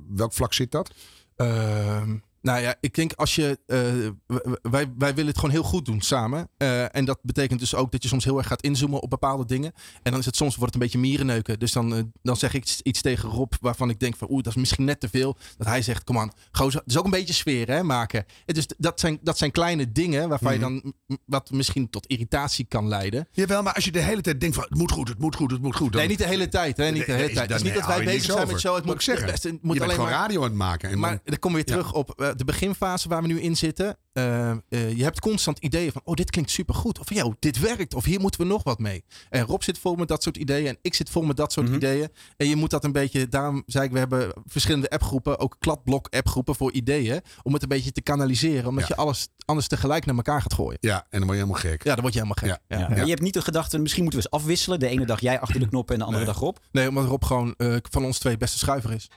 [0.08, 0.90] Welk vlak zit dat?
[1.36, 2.16] Ehm,
[2.48, 3.58] nou ja, ik denk als je.
[3.66, 4.36] eh,
[4.70, 6.48] wij, wij willen het gewoon heel goed doen samen.
[6.56, 9.44] Eh, en dat betekent dus ook dat je soms heel erg gaat inzoomen op bepaalde
[9.44, 9.72] dingen.
[10.02, 11.58] En dan is het soms wordt het een beetje mierenneuken.
[11.58, 14.42] Dus dan, eh, dan zeg ik iets, iets tegen Rob waarvan ik denk van oeh,
[14.42, 15.36] dat is misschien net te veel.
[15.56, 18.24] Dat hij zegt, kom aan, gozer, het is ook een beetje sfeer hè, maken.
[18.46, 22.06] Het is, dat, zijn, dat zijn kleine dingen waarvan je dan m- wat misschien tot
[22.06, 23.28] irritatie kan leiden.
[23.32, 25.50] Jawel, maar als je de hele tijd denkt van het moet goed, het moet goed,
[25.50, 25.92] het moet goed.
[25.92, 26.76] Dan, Nee, niet de hele tijd.
[26.76, 27.48] Hè, niet de hele nee, tijd.
[27.48, 28.74] Het is dan niet dat wij je bezig zijn met show.
[28.76, 29.28] Het Moet zeggen.
[29.32, 30.90] het je moet bent alleen gewoon maar radio aan het maken.
[30.90, 33.56] En maar dan- dan kom je weer terug op de beginfase waar we nu in
[33.56, 33.96] zitten.
[34.12, 36.98] Eh, eh, je hebt constant ideeën van, oh, dit klinkt supergoed.
[36.98, 37.94] Of, ja, dit werkt.
[37.94, 39.04] Of hier moeten we nog wat mee.
[39.30, 40.66] En Rob zit vol met dat soort ideeën.
[40.66, 41.76] En ik zit vol met dat soort Mhm.
[41.76, 42.08] ideeën.
[42.36, 45.38] En je moet dat een beetje, daarom zei ik, we hebben verschillende appgroepen.
[45.38, 47.20] Ook kladblok appgroepen voor ideeën.
[47.42, 48.66] Om het een beetje te kanaliseren.
[48.68, 48.94] Omdat Ja.
[48.96, 50.78] je alles anders tegelijk naar elkaar gaat gooien.
[50.80, 51.84] ja, en dan word je helemaal gek.
[51.84, 52.60] Ja, dan word je helemaal gek.
[52.68, 52.76] Ja.
[52.76, 52.82] Ja.
[52.82, 52.88] Ja.
[52.88, 54.78] Maar Je hebt niet de gedachte, misschien moeten we eens afwisselen.
[54.78, 56.32] De ene dag jij achter de knoppen en de andere Nee.
[56.34, 56.56] dag Rob.
[56.72, 59.10] Nee, omdat Rob gewoon eh, van ons twee beste schuiver is.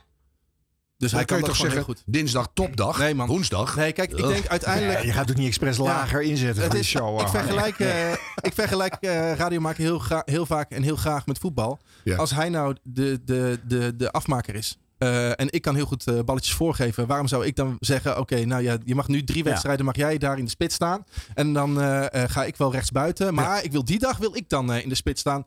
[1.02, 2.04] Dus hij kan je toch zeggen, goed.
[2.06, 3.28] dinsdag topdag, Nee, man.
[3.28, 3.76] woensdag.
[3.76, 5.00] Nee, kijk, ik denk uiteindelijk...
[5.00, 7.22] Ja, je gaat ook niet expres lager inzetten Het voor is, die show.
[7.22, 11.38] ik vergelijk, eh, ik vergelijk eh, radio maken heel, heel vaak en heel graag met
[11.38, 11.80] voetbal.
[12.04, 12.16] Ja.
[12.16, 14.78] Als hij nou de, de, de, de afmaker is.
[15.02, 17.08] Eh, en ik kan heel goed eh, balletjes voorgeven.
[17.08, 20.18] Waarom zou ik dan zeggen: Oké, nou ja, je mag nu drie wedstrijden, mag jij
[20.18, 21.04] daar in de spits staan.
[21.34, 23.34] En dan eh, eh, ga ik wel rechts buiten.
[23.34, 25.46] Maar ik wil die dag wil ik dan eh, in de spits staan.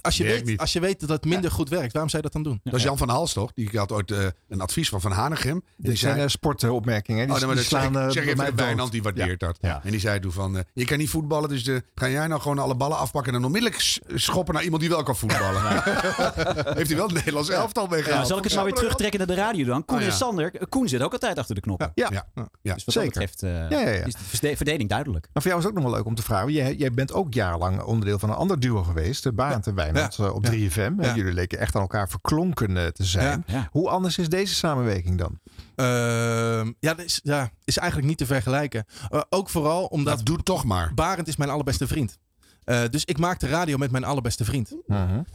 [0.00, 0.60] Als, je weet, niet.
[0.60, 2.60] als je weet dat het minder goed werkt, waarom zou je dat dan doen?
[2.64, 3.52] Dat is Jan van Hals toch?
[3.54, 4.10] Die had ooit
[4.48, 5.62] een advies van Van Hanegem.
[5.76, 7.26] Die Dit zijn eh, sportopmerkingen.
[7.26, 9.40] Die, Oh, nee, maar die dat zeg, slaan ik- zeg bij even Wijnand, die waardeert
[9.40, 9.58] dat.
[9.60, 9.80] Ja.
[9.84, 12.74] En die zei toen van, je kan niet voetballen, dus ga jij nou gewoon alle
[12.74, 15.62] ballen afpakken en dan onmiddellijk schoppen naar iemand die wel kan voetballen.
[16.76, 18.20] Heeft hij wel het Nederlands elftal meegehaald.
[18.20, 19.84] Ja, zal ik het maar weer terugtrekken naar de radio dan?
[19.84, 20.08] Koen Oh, ja.
[20.08, 20.54] en Sander.
[20.54, 21.92] eh, Koen zit ook altijd achter de knoppen.
[21.94, 22.08] Ja.
[22.12, 22.26] Ja,
[22.62, 22.74] ja.
[22.74, 23.12] Dus wat zeker.
[23.20, 24.04] dat betreft eh, Ja, ja, ja.
[24.04, 25.28] is de verde- verdeling duidelijk.
[25.32, 26.52] Maar voor jou is het ook nog wel leuk om te vragen.
[26.52, 29.22] Jij, jij bent ook jarenlang onderdeel van een ander duo geweest.
[29.22, 30.50] De Barend en Wijnand eh, op Ja.
[30.50, 30.92] 3FM.
[31.00, 31.14] Ja.
[31.14, 33.44] Jullie leken echt aan elkaar verklonken te zijn.
[33.46, 33.54] Ja.
[33.56, 33.68] Ja.
[33.70, 35.38] Hoe anders is deze samenwerking dan?
[35.76, 38.84] Ehm, ja, dat is, ja, is eigenlijk niet te vergelijken.
[39.28, 40.94] Ook vooral omdat Dat doe toch maar.
[40.94, 42.18] Barend is mijn allerbeste vriend.
[42.64, 44.76] Eh, dus ik maak de radio met mijn allerbeste vriend.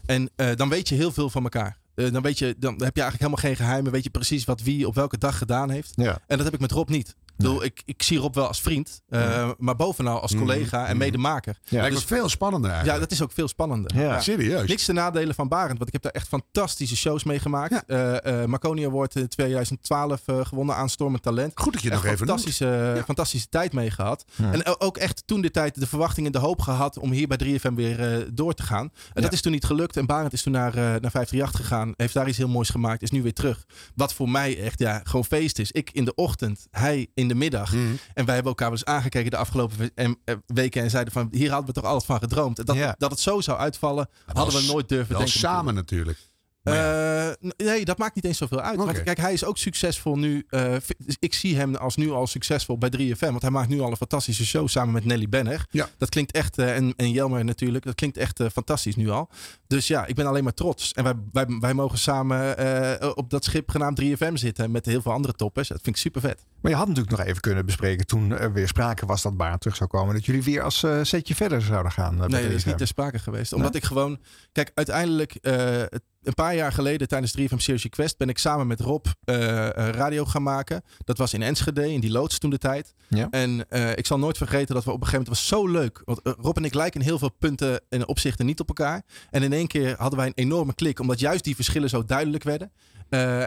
[0.05, 1.77] En eh, dan weet je heel veel van elkaar.
[2.05, 3.91] Eh, dan, weet je, dan heb je eigenlijk helemaal geen geheimen.
[3.91, 5.91] Weet je precies wat wie op welke dag gedaan heeft.
[5.95, 6.19] Ja.
[6.27, 7.15] En dat heb ik met Rob niet.
[7.41, 9.01] Ik, bedoel, ik, ik zie Rob wel als vriend.
[9.09, 11.57] eh, Maar bovenal als collega en medemaker.
[11.63, 11.81] Ja.
[11.81, 13.03] Lijkt me veel spannender Ja, eigenlijk.
[13.03, 13.95] dat is ook veel spannender.
[13.97, 14.19] Ja.
[14.19, 14.67] Serieus.
[14.69, 17.83] Niks te nadelen van Barend, want ik heb daar echt fantastische shows mee gemaakt.
[17.87, 21.51] Eh eh Marconi Award in 2012 eh, gewonnen aan Stormend Talent.
[21.55, 24.25] Goed dat je nog even fantastische, fantastische tijd mee gehad.
[24.51, 27.39] En ook echt toen de tijd de verwachting en de hoop gehad om hier bij
[27.43, 28.91] 3FM weer door te gaan.
[29.13, 29.97] En dat is toen niet gelukt.
[29.97, 31.93] En Barend is toen naar, naar 538 gegaan.
[31.97, 33.01] Heeft daar iets heel moois gemaakt.
[33.01, 33.65] Is nu weer terug.
[33.95, 35.71] Wat voor mij echt ja, gewoon feest is.
[35.71, 37.73] Ik in de ochtend, hij in de middag.
[37.73, 37.81] Mhm.
[38.13, 40.09] En wij hebben elkaar eens aangekeken de afgelopen eh,
[40.45, 40.81] weken.
[40.83, 42.59] En zeiden van hier hadden we toch alles van gedroomd.
[42.59, 42.95] En Dat, Ja.
[42.97, 45.33] dat het zo zou uitvallen hadden we nooit durven denken.
[45.39, 46.29] samen natuurlijk.
[46.63, 47.29] Ja.
[47.29, 49.01] Eh, nee, dat maakt niet eens zoveel uit.
[49.03, 50.45] Kijk, hij is ook succesvol nu.
[50.49, 53.29] eh, dus ik zie hem als nu al succesvol bij 3FM.
[53.29, 55.65] Want hij maakt nu al een fantastische show samen met Nelly Benner.
[55.71, 55.89] Ja.
[55.97, 57.85] Dat klinkt echt, eh, en, en Jelmer natuurlijk.
[57.85, 59.29] Dat klinkt echt fantastisch nu al.
[59.67, 60.91] Dus ja, ik ben alleen maar trots.
[60.91, 64.71] En wij, wij, wij mogen samen op dat schip genaamd 3FM zitten.
[64.71, 65.67] Met heel veel andere toppers.
[65.67, 66.45] Dat vind ik super vet.
[66.61, 69.61] Maar je had natuurlijk nog even kunnen bespreken toen er weer sprake was dat Barend
[69.61, 70.13] terug zou komen.
[70.15, 72.15] Dat jullie weer als setje verder zouden gaan.
[72.15, 72.67] Nee, dat is 3FM.
[72.67, 73.53] niet ter sprake geweest.
[73.53, 74.19] Omdat ik gewoon...
[74.51, 75.37] Kijk, uiteindelijk...
[76.23, 79.89] een paar jaar geleden tijdens 3FM Series Quest ben ik samen met Rob eh, eh,
[79.93, 80.81] radio gaan maken.
[81.03, 82.93] Dat was in Enschede, in die loods toen de tijd.
[83.07, 83.27] Ja.
[83.29, 85.49] En eh, ik zal nooit vergeten dat we op een gegeven moment...
[85.49, 86.01] Was zo leuk.
[86.05, 89.01] Want Rob en ik lijken in heel veel punten en opzichten niet op elkaar.
[89.29, 90.99] En in één keer hadden wij een enorme klik.
[90.99, 92.71] Omdat juist die verschillen zo duidelijk werden.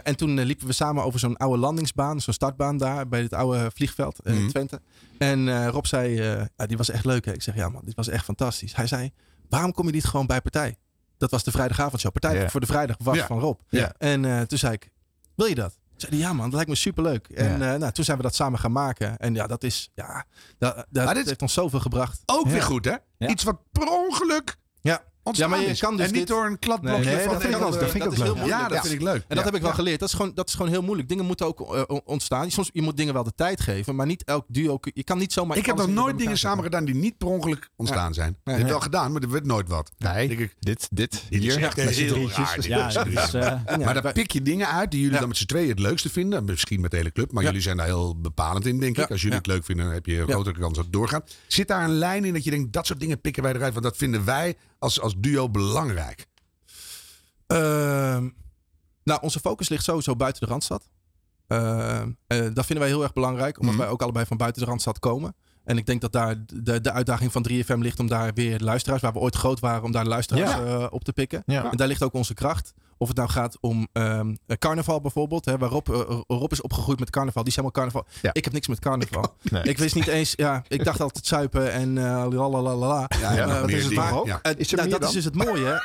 [0.02, 3.70] En toen liepen we samen over zo'n oude landingsbaan, zo'n startbaan daar bij het oude
[3.74, 4.48] vliegveld in Mhm.
[4.48, 4.80] Twente.
[5.18, 6.22] En Rob zei,
[6.56, 7.24] ja, die was echt leuk.
[7.24, 7.32] Hè?
[7.32, 8.74] Ik zeg, ja man, dit was echt fantastisch.
[8.76, 9.10] Hij zei,
[9.48, 10.76] waarom kom je niet gewoon bij Partij?
[11.18, 12.12] Dat was de vrijdagavondshow.
[12.12, 13.60] Partij voor de vrijdag was van Rob.
[13.98, 14.90] En eh, toen zei ik,
[15.34, 15.78] wil je dat?
[15.96, 17.28] Zei ja man, dat lijkt me superleuk.
[17.28, 19.18] En eh, nou, toen zijn we dat samen gaan maken.
[19.18, 20.24] En ja, dat is, ja,
[20.58, 22.22] dat, dat dit- heeft ons zoveel gebracht.
[22.26, 22.50] Ook Ja.
[22.52, 22.94] weer goed, hè?
[23.18, 23.28] Ja.
[23.28, 25.02] Iets wat per ongeluk Ja.
[25.24, 25.80] Ontstaan Ja, maar je is.
[25.80, 27.76] kan dus en niet dit- door een kladblokje Nee, nee, van dat vind ik dat
[27.90, 28.46] vind ik ook leuk.
[28.46, 29.24] Ja, dat vind ik leuk.
[29.28, 30.00] En dat heb ik wel geleerd.
[30.00, 31.08] Dat is, gewoon, dat is gewoon heel moeilijk.
[31.08, 32.50] Dingen moeten ook eh, ontstaan.
[32.50, 34.78] Soms je moet dingen wel de tijd geven, maar niet elk duo.
[34.94, 35.56] Je kan niet zomaar.
[35.56, 38.36] Ik heb nog nooit dingen samen gedaan die niet per ongeluk ontstaan zijn.
[38.44, 39.90] Ik heb wel gedaan, maar er werd nooit wat.
[39.98, 41.42] Nee, Denk ik, dit, dit, dit
[41.88, 42.12] is hier.
[42.64, 45.78] eh, maar daar wij- pik je dingen uit die jullie dan met z'n tweeën het
[45.78, 46.44] leukste vinden.
[46.44, 49.10] Misschien met de hele club, maar jullie zijn daar heel bepalend in, denk ik.
[49.10, 51.34] Als jullie het leuk vinden, dan heb je een grotere kans dat het doorgaat.
[51.46, 53.72] Zit daar een lijn in dat je denkt, dat soort dingen pikken wij eruit?
[53.72, 56.26] Want dat vinden wij als, als duo belangrijk.
[57.46, 58.28] Ehm,
[59.04, 60.88] nou, onze focus ligt sowieso buiten de Randstad.
[61.46, 63.82] Eh, dat vinden wij heel erg belangrijk, omdat Mhm.
[63.82, 65.34] wij ook allebei van buiten de Randstad komen.
[65.64, 69.02] En ik denk dat daar de, de uitdaging van 3FM ligt om daar weer luisteraars,
[69.02, 70.64] waar we ooit groot waren, om daar luisteraars Ja.
[70.64, 71.42] eh, op te pikken.
[71.46, 71.70] Ja.
[71.70, 72.74] En daar ligt ook onze kracht.
[72.98, 76.60] Of het nou gaat om ehm, eh, carnaval bijvoorbeeld, hè, waar Rob, eh, Rob is
[76.60, 77.42] opgegroeid met carnaval.
[77.42, 78.06] Die is helemaal carnaval.
[78.22, 78.30] Ja.
[78.32, 79.34] Ik heb niks met carnaval.
[79.42, 79.62] Nee.
[79.62, 83.10] Ik wist niet eens, ja, ik dacht altijd zuipen en eh lalalala.
[83.20, 84.26] Ja, Ja, nog dat is het ook?
[84.26, 84.42] Ja.
[84.42, 85.08] Eh, Is nou, dat dan?
[85.08, 85.82] is dus het mooie.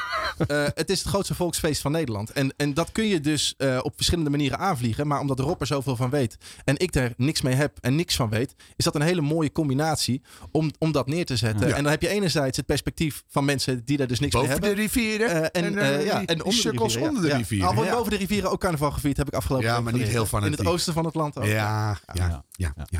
[0.48, 2.32] Eh, het is het grootste volksfeest van Nederland.
[2.32, 5.08] En, en dat kun je dus eh, op verschillende manieren aanvliegen.
[5.08, 8.16] Maar omdat Rob er zoveel van weet en ik er niks mee heb en niks
[8.16, 11.68] van weet, is dat een hele mooie combinatie om, om dat neer te zetten.
[11.68, 11.76] Ja.
[11.76, 14.60] En dan heb je enerzijds het perspectief van mensen die daar dus niks mee Boven
[14.62, 14.76] hebben.
[14.76, 17.38] de rivieren Eh, en, en, eh, eh, ja, en onder de rivieren, onder de ja.
[17.38, 17.68] rivieren.
[17.68, 17.96] Al wordt Ja.
[17.96, 20.58] boven de rivieren ook carnaval gevierd, heb ik afgelopen Ja, week maar niet heel fanatiek.
[20.60, 21.46] In het oosten van het land ook.
[21.46, 22.74] Ja, ja, ja, Ja.
[22.90, 23.00] ja,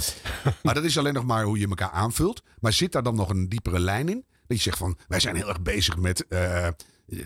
[0.64, 2.44] Maar dat is alleen nog maar hoe je elkaar aanvult.
[2.60, 4.26] Maar zit daar dan nog een diepere lijn in?
[4.48, 6.28] Dat je zegt van, wij zijn heel erg bezig met...
[6.28, 6.68] eh,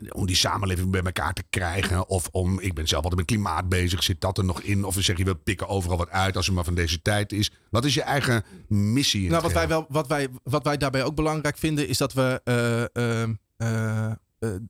[0.10, 2.08] om die samenleving bij elkaar te krijgen.
[2.10, 4.04] Of om, ik ben zelf altijd met klimaat bezig.
[4.04, 4.84] Zit dat er nog in?
[4.86, 7.52] Of zeg je, we pikken overal wat uit als het maar van deze tijd is.
[7.70, 11.16] Wat is je eigen missie Nou, wat wij, wel, wat, wij, wat wij daarbij ook
[11.16, 14.12] belangrijk vinden, is dat we eh, eh,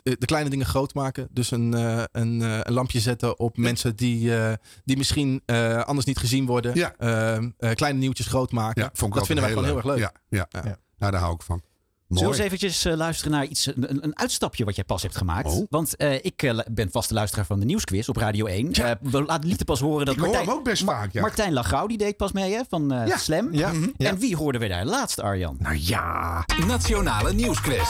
[0.04, 1.28] de de kleine dingen groot maken.
[1.32, 4.54] Dus een, eh, een, eh, een lampje zetten op mensen die, eh,
[4.86, 6.72] die misschien eh, anders niet gezien worden.
[6.76, 6.94] Ja.
[6.98, 8.84] Eh, eh, kleine nieuwtjes groot maken.
[8.84, 9.98] Ja, vond ik dat vinden wij gewoon heel erg leuk.
[9.98, 10.48] Ja, ja.
[10.52, 10.78] Ja.
[10.98, 11.62] Nou, daar hou ik van.
[12.08, 15.16] Zullen we eens eventjes eh, luisteren naar iets, een, een- uitstapje wat jij pas hebt
[15.18, 15.48] gemaakt?
[15.52, 15.66] Oh.
[15.70, 18.74] Want eh, ik eh, ben vaste luisteraar van de Nieuwsquiz op Radio 1.
[18.74, 21.22] Eh, we laten lieten pas horen dat Ik hoor Martijn, hem ook best vaak, ja.
[21.22, 23.18] Martijn Lagau, die deed pas mee hè, van eh, Ja.
[23.18, 23.48] Slam.
[23.54, 24.10] Ja, ja.
[24.10, 25.56] En wie hoorden we daar laatst, Arjan?
[25.60, 26.46] Nou ja.
[26.68, 27.90] Nationale Nieuwsquiz.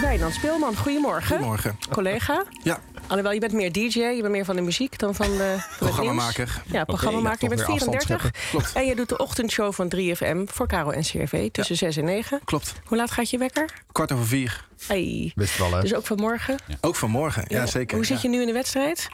[0.00, 1.26] Wijnand Speelman, goedemorgen.
[1.26, 1.78] Goedemorgen.
[1.90, 2.44] Collega.
[2.62, 5.56] Ja, Alhoewel, je bent meer DJ, je bent meer van de muziek dan van de
[5.78, 6.62] programmamaker.
[6.66, 7.48] Ja, programmamaker.
[7.48, 8.50] ja, je bent toch weer afstand 34.
[8.50, 8.72] Klopt.
[8.72, 12.40] En je doet de ochtendshow van 3FM voor Caro en CRV tussen 6 en 9.
[12.44, 12.74] Klopt.
[12.84, 13.70] Hoe laat gaat je wekker?
[13.92, 14.64] Kwart over vier.
[14.86, 15.32] Hey.
[15.34, 15.80] Wist wel, hè?
[15.80, 16.56] Dus ook vanmorgen.
[16.80, 17.44] Ook vanmorgen.
[17.48, 17.96] Ja, zeker.
[17.96, 18.30] Hoe zit ja.
[18.30, 19.08] je nu in de wedstrijd?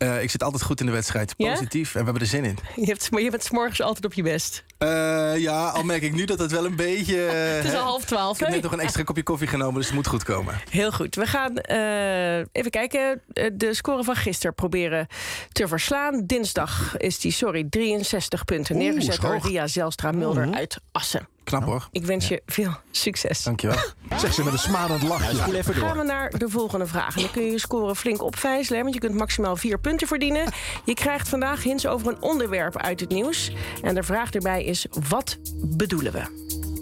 [0.00, 1.34] Eh, ik zit altijd goed in de wedstrijd.
[1.36, 1.50] Ja?
[1.52, 1.86] Positief.
[1.94, 2.58] En we hebben er zin in.
[2.76, 4.64] Je, hebt, maar je bent 's morgens altijd op je best.
[4.78, 4.88] Eh,
[5.36, 7.26] ja, al merk ik nu dat het wel een beetje...
[7.26, 9.74] eh, Het is al half twaalf, Ik heb net nog een extra kopje koffie genomen,
[9.74, 10.54] dus het moet goed komen.
[10.70, 11.14] Heel goed.
[11.14, 13.20] We gaan eh, even kijken.
[13.32, 15.06] Eh, De score van gisteren proberen
[15.52, 16.26] te verslaan.
[16.26, 19.38] Dinsdag is die, sorry, 63 punten Oeh, neergezet door.
[19.42, 21.28] Ria Zelstra Mulder uit Assen.
[21.50, 21.88] Knap hoor.
[21.92, 23.42] Ik wens je veel succes.
[23.42, 23.76] Dankjewel.
[24.16, 25.56] Zeg ze met een smalend lachje.
[25.56, 27.16] Even Gaan we naar de volgende vraag.
[27.16, 28.82] En dan kun je je score flink opvijzelen.
[28.82, 30.52] Want je kunt maximaal vier punten verdienen.
[30.84, 33.52] Je krijgt vandaag hints over een onderwerp uit het nieuws.
[33.82, 36.22] En de vraag erbij is: wat bedoelen we?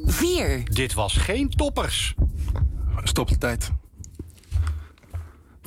[0.06, 2.14] 4, Dit was geen toppers.
[3.02, 3.70] Stop de tijd.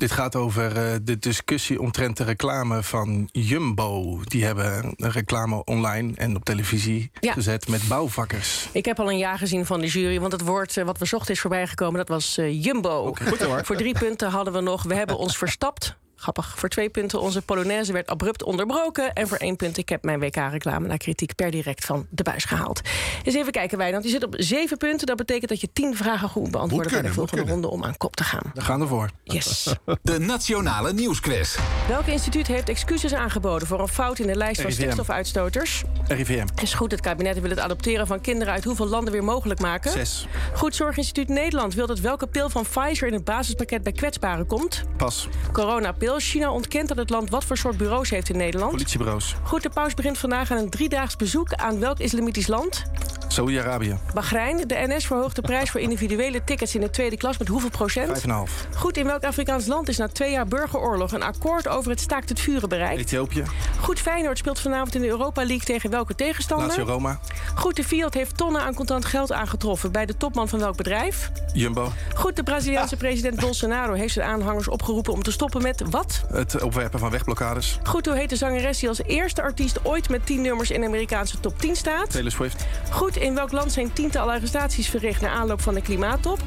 [0.02, 4.20] Dit gaat over eh, de discussie omtrent de reclame van Jumbo.
[4.24, 7.32] Die hebben een reclame online en op televisie Ja.
[7.32, 8.68] gezet met bouwvakkers.
[8.72, 11.04] Ik heb al een ja gezien van de jury, want het woord eh, wat we
[11.04, 11.96] zochten is voorbijgekomen.
[11.98, 13.14] Dat was eh, Jumbo.
[13.62, 15.96] Voor drie punten hadden we nog, we hebben ons verstapt.
[16.22, 16.52] Grappig.
[16.56, 19.12] Voor twee punten, onze Polonaise werd abrupt onderbroken.
[19.12, 22.44] En voor één punt, ik heb mijn WK-reclame naar kritiek per direct van de buis
[22.44, 22.80] gehaald.
[23.22, 24.04] Eens even kijken, Wijnand.
[24.04, 25.06] Je zit op zeven punten.
[25.06, 28.16] Dat betekent dat je tien vragen goed beantwoorden bij de volgende ronde om aan kop
[28.16, 28.50] te gaan.
[28.54, 29.10] Daar gaan we voor.
[29.24, 29.74] Yes.
[30.02, 31.56] De Nationale Nieuwsquiz.
[31.88, 34.80] Welk instituut heeft excuses aangeboden voor een fout in de lijst van RIVM.
[34.82, 35.82] stikstofuitstoters?
[36.06, 36.46] RIVM.
[36.62, 39.90] Is goed, het kabinet wil het adopteren van kinderen uit hoeveel landen weer mogelijk maken?
[39.90, 40.26] Zes.
[40.54, 44.82] Goed Zorginstituut Nederland wil dat welke pil van Pfizer in het basispakket bij kwetsbaren komt.
[44.96, 45.28] Pas.
[45.52, 46.11] Coronapil.
[46.18, 48.70] China ontkent dat het land wat voor soort bureaus heeft in Nederland.
[48.70, 49.34] Politiebureaus.
[49.42, 52.84] Goed, de paus begint vandaag aan een driedaags bezoek aan welk islamitisch land?
[53.32, 53.98] Saudi-Arabië.
[54.14, 54.68] Bahrein.
[54.68, 58.20] De NS verhoogt de prijs voor individuele tickets in de tweede klas met hoeveel procent?
[58.20, 58.32] 5,5.
[58.74, 62.28] Goed, in welk Afrikaans land is na twee jaar burgeroorlog een akkoord over het staakt
[62.28, 63.00] het vuren bereikt?
[63.00, 63.44] Ethiopië.
[63.80, 66.66] Goed, Feyenoord speelt vanavond in de Europa League tegen welke tegenstander?
[66.66, 67.20] Lazio Roma.
[67.54, 71.30] Goed, de Fiat heeft tonnen aan contant geld aangetroffen bij de topman van welk bedrijf?
[71.52, 71.92] Jumbo.
[72.14, 76.01] Goed, de Braziliaanse president Bolsonaro heeft zijn aanhangers opgeroepen om te stoppen met wat?
[76.28, 77.78] Het opwerpen van wegblokkades.
[77.82, 80.86] Goed, hoe heet de zangeres die als eerste artiest ooit met 10 nummers in de
[80.86, 82.10] Amerikaanse top 10 staat?
[82.10, 82.66] Taylor Swift.
[82.90, 86.38] Goed, in welk land zijn tientallen arrestaties verricht na aanloop van de klimaattop?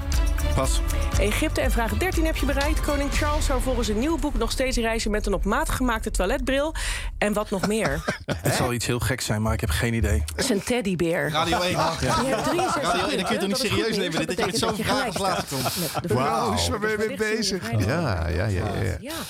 [0.55, 0.81] Pas.
[1.19, 2.81] Egypte en vraag 13 heb je bereikt.
[2.81, 6.11] Koning Charles zou volgens een nieuw boek nog steeds reizen met een op maat gemaakte
[6.11, 6.73] toiletbril.
[7.17, 8.03] En wat nog meer?
[8.25, 10.23] Het zal iets heel geks zijn, maar ik heb geen idee.
[10.35, 11.29] Zijn teddybeer.
[11.29, 11.71] Radio 1.
[11.71, 14.27] Je hebt 63 Radio 1, dan kun je het toch niet is serieus nemen.
[14.27, 16.11] Dit je met zo'n vraag dat op je laatst gelijk komt.
[16.11, 16.69] Wauw, vrouw.
[16.69, 17.71] waar ben je mee bezig?
[17.71, 18.65] Ja, ja, ja.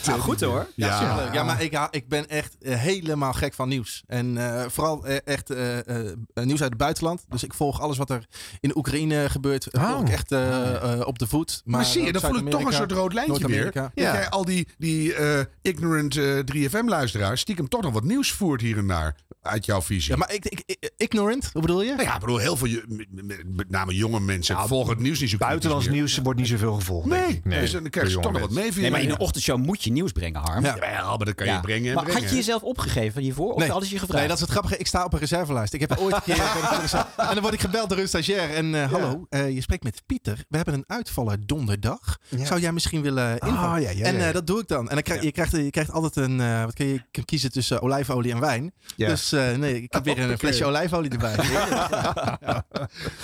[0.01, 0.14] ja.
[0.15, 0.21] Ja.
[0.21, 0.67] Nou, goed hoor.
[0.75, 1.43] Ja, Ja.
[1.43, 4.03] maar ik, ik ben echt eh, helemaal gek van nieuws.
[4.07, 7.25] En eh, vooral eh, echt eh, eh, nieuws uit het buitenland.
[7.29, 8.25] Dus ik volg alles wat er
[8.59, 9.73] in de Oekraïne gebeurt.
[9.73, 9.89] Oh.
[9.89, 11.61] volg ik echt eh, eh, op de voet.
[11.65, 13.71] Maar, Maar zie je, dan voel ik toch een soort rood lijntje weer.
[13.73, 13.91] Ja.
[13.93, 18.77] jij al die, die eh, ignorant eh, 3FM-luisteraars stiekem toch nog wat nieuws voert hier
[18.77, 19.15] en daar.
[19.41, 20.11] Uit jouw visie.
[20.11, 21.89] Ja, maar ik, ik, ignorant, hoe bedoel je?
[21.91, 23.05] Nou ja, ik bedoel, heel veel, je-
[23.45, 27.07] met- name jonge mensen volgen het nieuws niet zo Buitenlands nieuws wordt niet zoveel gevolgd.
[27.07, 27.45] Nee, ik.
[27.45, 29.57] nee dus dan krijg je toch nog wat mee via Nee, maar in een ochtendshow
[29.57, 30.63] moet je nieuws brengen, Harm.
[30.63, 30.75] Ja.
[30.75, 31.59] Maar dat kan je Ja.
[31.59, 32.21] brengen en Maar brengen.
[32.21, 33.51] had je jezelf opgegeven hiervoor?
[33.53, 33.69] Of Nee.
[33.69, 34.19] hadden ze je gevraagd?
[34.19, 34.77] Nee, dat is het grappige.
[34.77, 35.73] Ik sta op een reservelijst.
[35.73, 36.35] Ik heb ooit een keer.
[37.17, 38.49] en dan word ik gebeld door een stagiair.
[38.53, 40.37] En eh, hallo, eh, je spreekt met Pieter.
[40.49, 42.17] We hebben een uitvaller donderdag.
[42.43, 43.69] Zou jij misschien willen invallen?
[43.75, 44.27] Ah, ja, ja, en ja.
[44.27, 44.87] eh, dat doe ik dan.
[44.89, 46.41] En dan krijg, je, krijgt, je krijgt altijd een.
[46.41, 48.73] eh, wat kun je, je kan kiezen tussen olijfolie en wijn.
[48.95, 49.07] Ja.
[49.07, 51.35] Dus eh, nee, ik heb weer een flesje olijfolie erbij.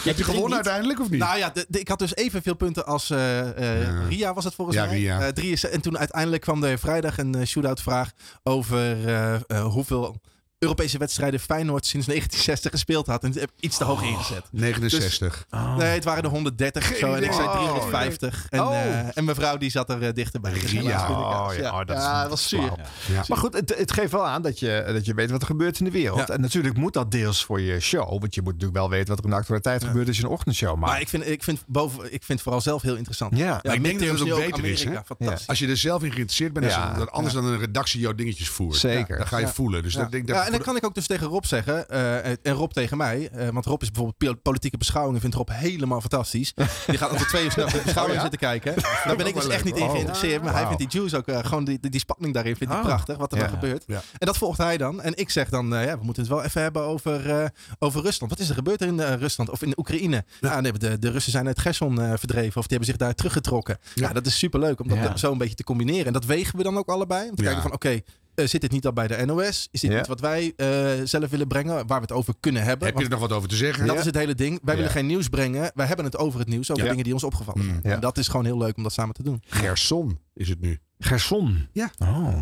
[0.03, 1.19] Heb je gewonnen uiteindelijk of niet?
[1.19, 3.09] Nou ja, de- de- ik had dus evenveel punten als
[4.07, 4.97] Ria was het volgens Ja, mij.
[4.97, 5.21] Ria.
[5.21, 8.11] Eh, drie is, en toen uiteindelijk kwam er vrijdag een eh, shootout vraag
[8.43, 10.21] over eh, eh, hoeveel
[10.63, 13.23] Europese wedstrijden Feyenoord sinds 1960 gespeeld had.
[13.23, 14.43] En ik heb iets te hoog ingezet.
[14.51, 15.45] 69.
[15.77, 17.13] Nee, het waren er 130 of zo.
[17.13, 17.65] En ik zei idee.
[17.67, 18.47] 350.
[18.49, 18.75] En, Oh.
[18.75, 20.51] eh, en mevrouw die zat er eh, dichterbij.
[20.53, 22.61] Dus vind ik- Oh, ja, ja, oh, dat is- ja, dat was zuur.
[23.11, 23.23] Ja.
[23.27, 25.79] Maar goed, het, het geeft wel aan dat je, dat je weet wat er gebeurt
[25.79, 26.27] in de wereld.
[26.27, 26.27] Ja.
[26.33, 28.19] En natuurlijk moet dat deels voor je show.
[28.19, 30.29] Want je moet natuurlijk wel weten wat er in de actualiteit gebeurt als je een
[30.29, 30.91] ochtendshow maakt.
[30.91, 33.37] Maar ik vind, ik, vind boven, ik vind het vooral zelf heel interessant.
[33.37, 33.59] Ja.
[33.63, 34.91] Maar ik denk dat het ook beter is, hè?
[35.47, 36.93] Als je er zelf in geïnteresseerd bent, is Ja.
[36.93, 38.75] dat anders dan een redactie jouw dingetjes voert.
[38.75, 39.13] Zeker.
[39.13, 39.51] Ja, dat ga je Ja.
[39.51, 39.83] voelen.
[39.83, 39.99] Dus Ja.
[40.01, 42.25] dat denk ik dat ja, en dan kan ik ook dus tegen Rob zeggen, eh,
[42.25, 45.99] en Rob tegen mij, eh, want Rob is bijvoorbeeld pol- politieke beschouwingen, vindt Rob helemaal
[46.01, 46.53] fantastisch.
[46.87, 48.75] Die gaat altijd twee uur snel de beschouwingen zitten kijken.
[49.05, 49.91] Daar ben ik dus echt niet in Oh.
[49.91, 52.73] geïnteresseerd, maar hij vindt die juice ook, eh, gewoon die, die, die spanning daarin, vindt
[52.73, 52.87] hij Oh.
[52.87, 53.85] prachtig, wat er dan gebeurt.
[53.85, 55.01] En dat volgt hij dan.
[55.01, 58.31] En ik zeg dan, ja, we moeten het wel even hebben over, over Rusland.
[58.31, 60.25] Wat is er gebeurd in Rusland of in de Oekraïne?
[60.41, 63.77] Nee, de, de Russen zijn uit Gerson verdreven of die hebben zich daar teruggetrokken.
[63.95, 66.05] Ja, dat is superleuk om dat zo een beetje te combineren.
[66.05, 67.29] En dat wegen we dan ook allebei.
[67.29, 68.01] Om te kijken van, oké,
[68.47, 69.67] zit dit niet al bij de NOS?
[69.71, 69.97] Is dit Ja.
[69.97, 70.67] niet wat wij eh,
[71.03, 72.87] zelf willen brengen, waar we het over kunnen hebben?
[72.87, 73.87] Heb je er nog wat over te zeggen?
[73.87, 74.59] dat is het hele ding.
[74.63, 74.79] Wij Ja.
[74.79, 75.71] willen geen nieuws brengen.
[75.75, 76.89] Wij hebben het over het nieuws, over Ja.
[76.89, 77.79] dingen die ons opgevallen zijn.
[77.83, 77.91] Ja.
[77.91, 79.41] En dat is gewoon heel leuk om dat samen te doen.
[79.47, 80.79] Gerson is het nu.
[81.03, 81.67] Gerson.
[81.71, 81.91] Ja.
[81.97, 82.37] Oh.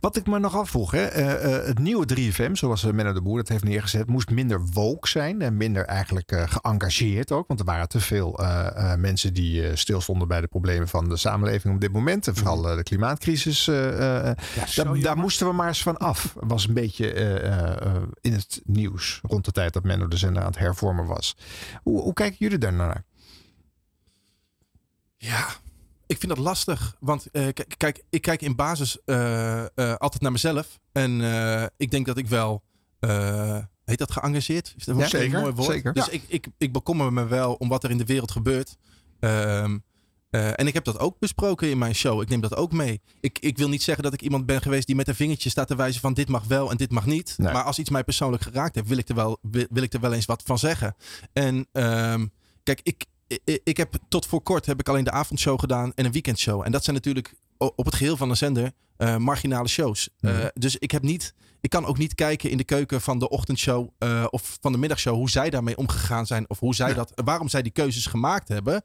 [0.00, 3.22] Wat ik me nog afvroeg, hè, eh, eh, het nieuwe 3FM, zoals eh, Menno de
[3.22, 7.48] Boer het heeft neergezet, moest minder woke zijn en minder eigenlijk eh, geëngageerd ook.
[7.48, 8.40] Want er waren te veel
[8.98, 12.26] mensen die stilstonden bij de problemen van de samenleving op dit moment.
[12.26, 13.64] En vooral eh, de klimaatcrisis.
[13.64, 16.34] daar, daar moesten we maar eens van af.
[16.40, 17.12] Was een beetje
[18.20, 21.36] in het nieuws rond de tijd dat Menno de zender aan het hervormen was.
[21.82, 23.04] Hoe, hoe kijken jullie daar naar?
[25.16, 25.46] Ja,
[26.06, 26.96] ik vind dat lastig.
[27.00, 30.78] Want eh, kijk, ik kijk in basis eh, eh, altijd naar mezelf.
[30.92, 31.20] En
[31.76, 32.62] ik denk dat ik wel.
[33.84, 34.74] heet dat geëngageerd?
[34.76, 35.70] Is dat Ja, een zeker, mooi woord?
[35.72, 35.92] zeker.
[35.92, 36.12] Dus Ja.
[36.12, 38.76] ik, ik, ik bekommer me wel om wat er in de wereld gebeurt.
[39.20, 39.78] Ehm,
[40.30, 42.20] eh, en ik heb dat ook besproken in mijn show.
[42.22, 43.00] Ik neem dat ook mee.
[43.20, 45.66] Ik, ik wil niet zeggen dat ik iemand ben geweest die met een vingertje staat
[45.68, 47.34] te wijzen van dit mag wel en dit mag niet.
[47.36, 47.52] Nee.
[47.52, 50.00] Maar als iets mij persoonlijk geraakt heeft, wil ik er wel, wil, wil ik er
[50.00, 50.96] wel eens wat van zeggen.
[51.32, 52.26] En ehm,
[52.62, 56.04] kijk, ik, ik, ik heb tot voor kort heb ik alleen de avondshow gedaan en
[56.04, 56.62] een weekendshow.
[56.64, 60.08] En dat zijn natuurlijk op het geheel van een zender eh, marginale shows.
[60.20, 63.28] Eh, dus ik heb niet, ik kan ook niet kijken in de keuken van de
[63.28, 67.12] ochtendshow eh, of van de middagshow hoe zij daarmee omgegaan zijn of hoe zij dat,
[67.24, 68.82] waarom zij die keuzes gemaakt hebben.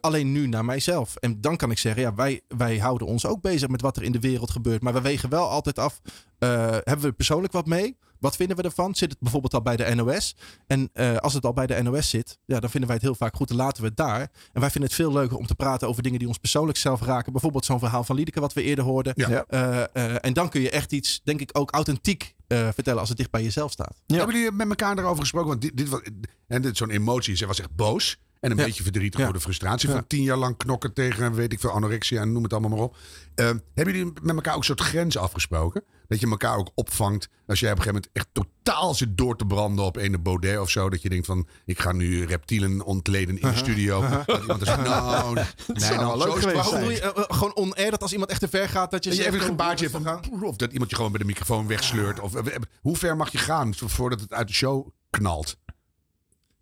[0.00, 1.16] Alleen nu naar mijzelf.
[1.16, 4.02] En dan kan ik zeggen, ja, wij, wij houden ons ook bezig met wat er
[4.02, 4.82] in de wereld gebeurt.
[4.82, 6.00] Maar we wegen wel altijd af,
[6.38, 7.96] hebben we persoonlijk wat mee?
[8.20, 8.94] Wat vinden we ervan?
[8.94, 10.36] Zit het bijvoorbeeld al bij de NOS?
[10.66, 13.14] En eh, als het al bij de NOS zit, ja, dan vinden wij het heel
[13.14, 13.48] vaak goed.
[13.48, 14.20] Dan laten we het daar.
[14.52, 17.00] En wij vinden het veel leuker om te praten over dingen die ons persoonlijk zelf
[17.00, 17.32] raken.
[17.32, 19.12] Bijvoorbeeld zo'n verhaal van Liedeke wat we eerder hoorden.
[19.16, 19.44] Ja.
[19.48, 23.08] Eh, eh, en dan kun je echt iets, denk ik, ook authentiek eh, vertellen als
[23.08, 24.00] het dicht bij jezelf staat.
[24.06, 25.48] Hebben jullie met elkaar daarover gesproken?
[25.48, 26.00] Want dit, dit was,
[26.46, 28.18] en dit zo'n emotie, zij was echt boos.
[28.46, 28.64] En een Ja.
[28.64, 29.24] beetje verdrietig Ja.
[29.24, 32.42] door de frustratie van tien jaar lang knokken tegen, weet ik veel, anorexia en noem
[32.42, 32.96] het allemaal maar op.
[33.34, 35.84] Eh, hebben jullie met elkaar ook een soort grens afgesproken?
[36.08, 38.28] Dat je elkaar ook opvangt als jij op een gegeven moment echt
[38.62, 40.90] totaal zit door te branden op een Baudet of zo.
[40.90, 44.08] Dat je denkt van, ik ga nu reptielen ontleden in de studio.
[44.26, 46.78] Dat iemand zegt, nou, nee, nou, zo.
[46.80, 49.10] Doe je, eh, eh, gewoon on-air dat als iemand echt te ver gaat, dat je
[49.10, 51.66] Dat je even een hoe hebt van, of dat iemand je gewoon bij de microfoon
[51.66, 52.20] wegsleurt.
[52.20, 55.56] Of, eh, hoe ver mag je gaan voordat het uit de show knalt?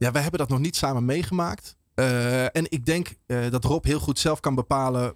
[0.05, 1.77] Ja, wij hebben dat nog niet samen meegemaakt.
[1.95, 5.14] Eh, en ik denk eh, dat Rob heel goed zelf kan bepalen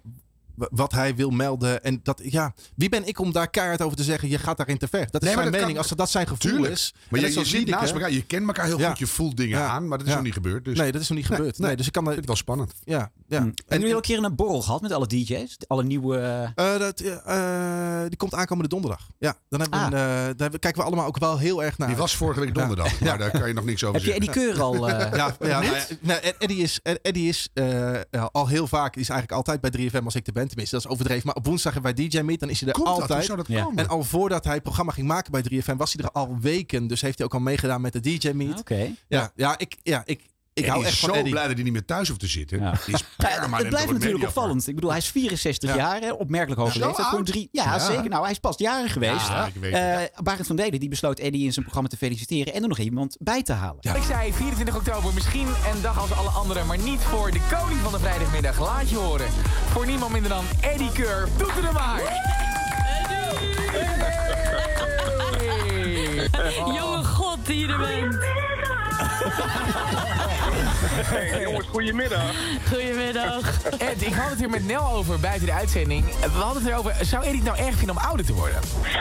[0.71, 1.83] wat hij wil melden.
[1.83, 4.77] En dat, ja, wie ben ik om daar keihard over te zeggen, je gaat daarin
[4.77, 5.07] te ver.
[5.11, 5.67] Dat is Nee, dat mening.
[5.69, 6.73] kan- Als dat zijn gevoel Tuurlijk.
[6.73, 6.93] is.
[7.09, 8.89] Maar je, Liedeke- naast elkaar, je kent elkaar heel Ja.
[8.89, 9.67] goed, je voelt dingen Ja.
[9.67, 10.17] aan, maar dat is Ja.
[10.17, 10.65] nog niet gebeurd.
[10.65, 11.57] Dus Nee, dat is nog niet Nee, gebeurd.
[11.57, 11.77] Nee, nee.
[11.77, 12.73] dus ik kan ik vind het wel spannend.
[12.83, 13.37] Ja, ja.
[13.37, 15.57] En hebben jullie al een keer een borrel gehad met alle DJ's?
[15.67, 16.17] Alle nieuwe...
[16.55, 19.07] Eh, dat, eh, die komt aankomende donderdag.
[19.19, 19.91] Ja, dan hebben we Ah.
[19.91, 21.87] een, eh, daar kijken we allemaal ook wel heel erg naar.
[21.87, 24.41] Die was vorige week donderdag, maar daar kan je nog niks over Heb je zeggen.
[24.43, 24.89] Eddie Keur al...
[24.89, 25.61] eh, ja,
[26.01, 29.61] nou Eddie is, Ed- Eddie is eh, eh, al heel vaak, die is eigenlijk altijd
[29.61, 30.48] bij 3FM als ik er ben.
[30.49, 31.25] Tenminste, dat is overdreven.
[31.25, 32.95] Maar op woensdag hebben wij DJ Meet, dan is hij er Komt dat?
[32.95, 33.25] Hoe altijd.
[33.25, 33.63] zou dat Ja.
[33.63, 33.77] komen?
[33.77, 36.87] En al voordat hij het programma ging maken bij 3FM, was hij er al weken.
[36.87, 38.59] Dus heeft hij ook al meegedaan met de DJ Meet.
[38.59, 38.95] Oké.
[39.07, 40.21] Ja, ja, ik, ja, ik,
[40.59, 41.31] ik hou is echt zo van Eddie.
[41.31, 42.59] blij dat hij niet meer thuis hoeft te zitten.
[42.61, 42.71] Ja.
[42.71, 42.79] Is
[43.17, 44.67] het blijft natuurlijk opvallend.
[44.67, 45.75] Ik bedoel, hij is 64 Ja.
[45.75, 47.07] jaar, hè, opmerkelijk hoge Zo leeftijd.
[47.07, 47.79] Gewoon drie, ja, Ja.
[47.79, 48.09] zeker.
[48.09, 49.27] Nou, hij is pas jaren geweest.
[49.27, 50.11] Ja, Eh, het.
[50.23, 53.17] Barend van Delen die besloot Eddie in zijn programma te feliciteren en er nog iemand
[53.19, 53.77] bij te halen.
[53.79, 53.93] Ja.
[53.95, 57.79] Ik zei 24 oktober, misschien een dag als alle anderen, maar niet voor de koning
[57.79, 58.59] van de vrijdagmiddag.
[58.59, 59.27] Laat je horen.
[59.69, 61.27] Voor niemand minder dan Eddie Keur.
[61.37, 62.27] Doet er maar!
[66.75, 68.17] Jonge god die je er bent.
[70.81, 72.31] Hey, jongens, goedemiddag.
[72.67, 73.63] Goedemiddag.
[73.77, 76.05] Ed, ik had het hier met Nel over buiten de uitzending.
[76.05, 78.59] We hadden het erover, zou het nou erg vinden om ouder te worden?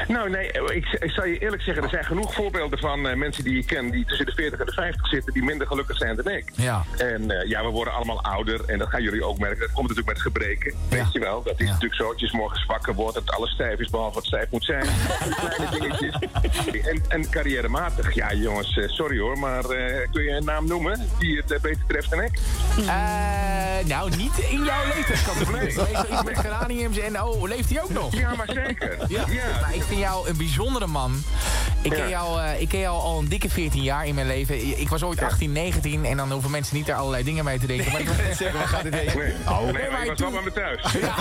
[0.09, 3.45] Nou, nee, ik, ik zal je eerlijk zeggen, er zijn genoeg voorbeelden van eh, mensen
[3.45, 6.17] die ik ken die tussen de 40 en de 50 zitten, die minder gelukkig zijn
[6.17, 6.51] dan ik.
[6.55, 6.85] Ja.
[6.97, 9.61] En eh, ja, we worden allemaal ouder en dat gaan jullie ook merken.
[9.61, 11.43] Dat komt natuurlijk met gebreken, weet je wel.
[11.43, 14.15] Dat is natuurlijk zo, dat je 's morgens wakker wordt, dat alles stijf is, behalve
[14.15, 14.87] wat stijf moet zijn.
[15.25, 16.15] Die kleine dingetjes.
[16.87, 21.09] En, en carrièrematig, ja jongens, eh, sorry hoor, maar eh, kun je een naam noemen
[21.19, 22.39] die het beter treft dan ik?
[22.87, 25.57] Eh, nou, niet in jouw leeftijdscategorie.
[25.79, 26.13] Nee.
[26.13, 28.15] Iets met geraniums en oh, leeft hij ook nog?
[28.15, 28.97] Ja, maar zeker.
[29.09, 29.25] Ja.
[29.29, 29.61] Ja.
[29.61, 31.23] Maar ik vind jou een bijzondere man.
[31.93, 34.81] Ik ken, jou, eh, ik ken jou al een dikke 14 jaar in mijn leven.
[34.81, 37.67] Ik was ooit 18, 19 en dan hoeven mensen niet daar allerlei dingen mee te
[37.67, 37.93] denken.
[37.93, 39.07] Maar ik wil net zeggen, waar gaat dit heen?
[39.07, 40.83] Nee, nee, Nee, maar maar ik was toen- wel bij me thuis.
[41.01, 41.15] Ja,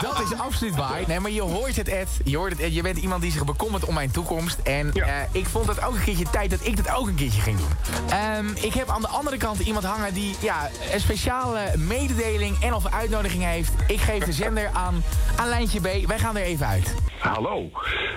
[0.00, 1.00] dat is absoluut waar.
[1.06, 2.08] Nee, maar je hoort het, Ed.
[2.24, 2.74] Je hoort het, Ed.
[2.74, 4.58] Je bent iemand die zich bekommert om mijn toekomst.
[4.58, 7.40] En eh, ik vond het ook een keertje tijd dat ik dat ook een keertje
[7.40, 7.68] ging doen.
[8.08, 12.74] Ehm, ik heb aan de andere kant iemand hangen die ja, een speciale mededeling en
[12.74, 13.72] of uitnodiging heeft.
[13.86, 15.02] Ik geef de zender aan,
[15.36, 16.06] aan Lijntje B.
[16.06, 16.94] Wij gaan er even uit.
[17.18, 17.70] Hallo.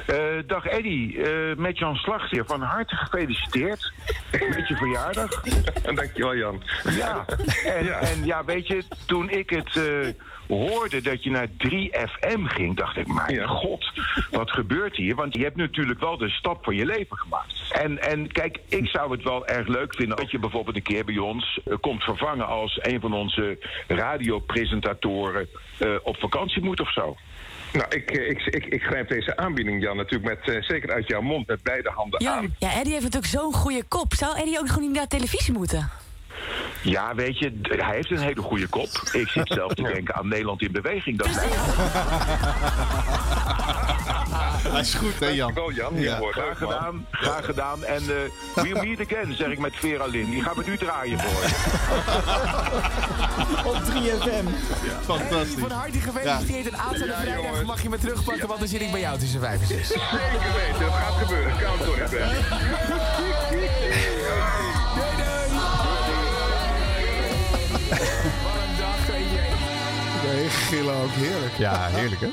[0.07, 0.15] Eh,
[0.47, 1.29] dag Eddy, eh,
[1.67, 2.45] met Jan Slacht hier.
[2.45, 3.91] Van harte gefeliciteerd
[4.31, 5.43] met je verjaardag.
[5.83, 6.63] En dankjewel Jan.
[6.97, 7.25] Ja,
[7.65, 7.91] en Ja.
[7.91, 7.99] ja.
[7.99, 10.07] en ja, weet je, toen ik het eh,
[10.47, 13.47] hoorde dat je naar 3FM ging, dacht ik, mijn Ja.
[13.47, 13.91] god,
[14.31, 15.15] wat gebeurt hier?
[15.15, 17.71] Want je hebt natuurlijk wel de stap van je leven gemaakt.
[17.71, 21.05] En, en kijk, ik zou het wel erg leuk vinden dat je bijvoorbeeld een keer
[21.05, 26.93] bij ons eh, komt vervangen als een van onze radiopresentatoren eh, op vakantie moet of
[26.93, 27.15] zo.
[27.77, 31.07] Nou, ik, eh, ik, ik, ik grijp deze aanbieding, Jan, natuurlijk met, eh, zeker uit
[31.07, 32.55] jouw mond, met beide handen Ja, aan.
[32.59, 34.13] ja, Eddie heeft natuurlijk zo'n goede kop.
[34.13, 35.89] Zou Eddie ook gewoon niet naar televisie moeten?
[36.81, 38.89] Ja, weet je, hij heeft een hele goede kop.
[39.11, 41.17] Ik zit zelf te denken aan Nederland in beweging.
[41.17, 41.27] Dat
[44.71, 45.53] Hij is goed, hè Jan?
[45.53, 46.01] Dankjewel Jan.
[46.01, 46.13] Ja.
[46.13, 47.83] Je wordt Graag leuk, gedaan, graag gedaan.
[47.83, 48.15] En eh
[48.63, 50.29] we'll meet again, zeg ik met Vera Lynn.
[50.29, 51.55] Die gaat met u draaien voor je.
[53.69, 54.47] Op 3FM.
[55.05, 55.59] Fantastisch.
[55.59, 56.67] Van harte gefeliciteerd.
[56.67, 57.63] En aanstaande Ja, vrijdag jongens.
[57.67, 59.87] mag je me terugpakken, want dan zit ik bij jou tussen 5 en 6.
[59.87, 59.99] Zeker
[60.55, 61.57] weten, dat gaat gebeuren.
[61.57, 62.29] Count on it, Ben.
[70.23, 71.57] Nee, gillen ook heerlijk.
[71.57, 72.27] Ja, heerlijk hè?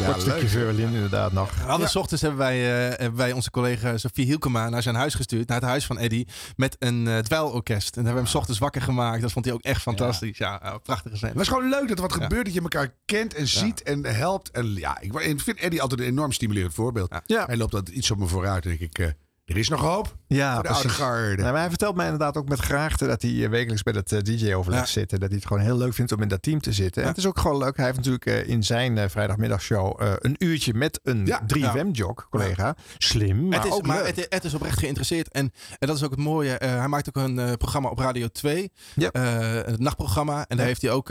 [0.00, 0.48] Ja, Kort stukje leuk.
[0.48, 1.54] Verlin inderdaad nog.
[1.54, 4.94] We hadden 's ochtends hebben wij, eh, hebben wij onze collega Sofie Hielkema naar zijn
[4.94, 5.48] huis gestuurd.
[5.48, 6.28] Naar het huis van Eddie.
[6.56, 7.96] Met een eh dweilorkest.
[7.96, 9.22] En daar hebben we hem 's ochtends wakker gemaakt.
[9.22, 10.38] Dat vond hij ook echt fantastisch.
[10.38, 11.32] Ja, ja prachtige scène.
[11.32, 14.04] Het is gewoon leuk dat er wat gebeurt, dat je elkaar kent en ziet en
[14.04, 14.50] helpt.
[14.50, 17.14] En ja, ik, vind Eddie altijd een enorm stimulerend voorbeeld.
[17.26, 17.46] Ja.
[17.46, 18.64] Hij loopt altijd iets op me vooruit.
[18.64, 19.06] En denk ik, eh,
[19.44, 21.02] er is nog hoop Ja, voor de oude precies.
[21.02, 21.36] garde.
[21.36, 24.12] Nou, maar hij vertelt mij inderdaad ook met graagte dat hij eh, wekelijks bij dat
[24.12, 24.86] eh, DJ-overleg Ja.
[24.86, 25.12] zit.
[25.12, 27.02] En dat hij het gewoon heel leuk vindt om in dat team te zitten.
[27.02, 27.76] En het is ook gewoon leuk.
[27.76, 31.40] Hij heeft natuurlijk eh, in zijn vrijdagmiddagshow eh, een uurtje met een Ja.
[31.56, 32.74] 3FM-jog, collega.
[32.98, 34.16] Slim, maar het is, ook maar leuk.
[34.16, 35.28] het, het is oprecht geïnteresseerd.
[35.32, 36.58] En, en dat is ook het mooie.
[36.58, 38.72] eh, hij maakt ook een programma op Radio 2.
[38.94, 39.10] Ja.
[39.10, 40.44] eh, het nachtprogramma.
[40.48, 41.10] En daar heeft hij ook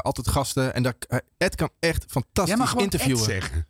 [0.00, 0.74] altijd gasten.
[0.74, 0.94] En daar,
[1.38, 3.18] Ed kan echt fantastisch gewoon interviewen.
[3.22, 3.66] Ed zeggen.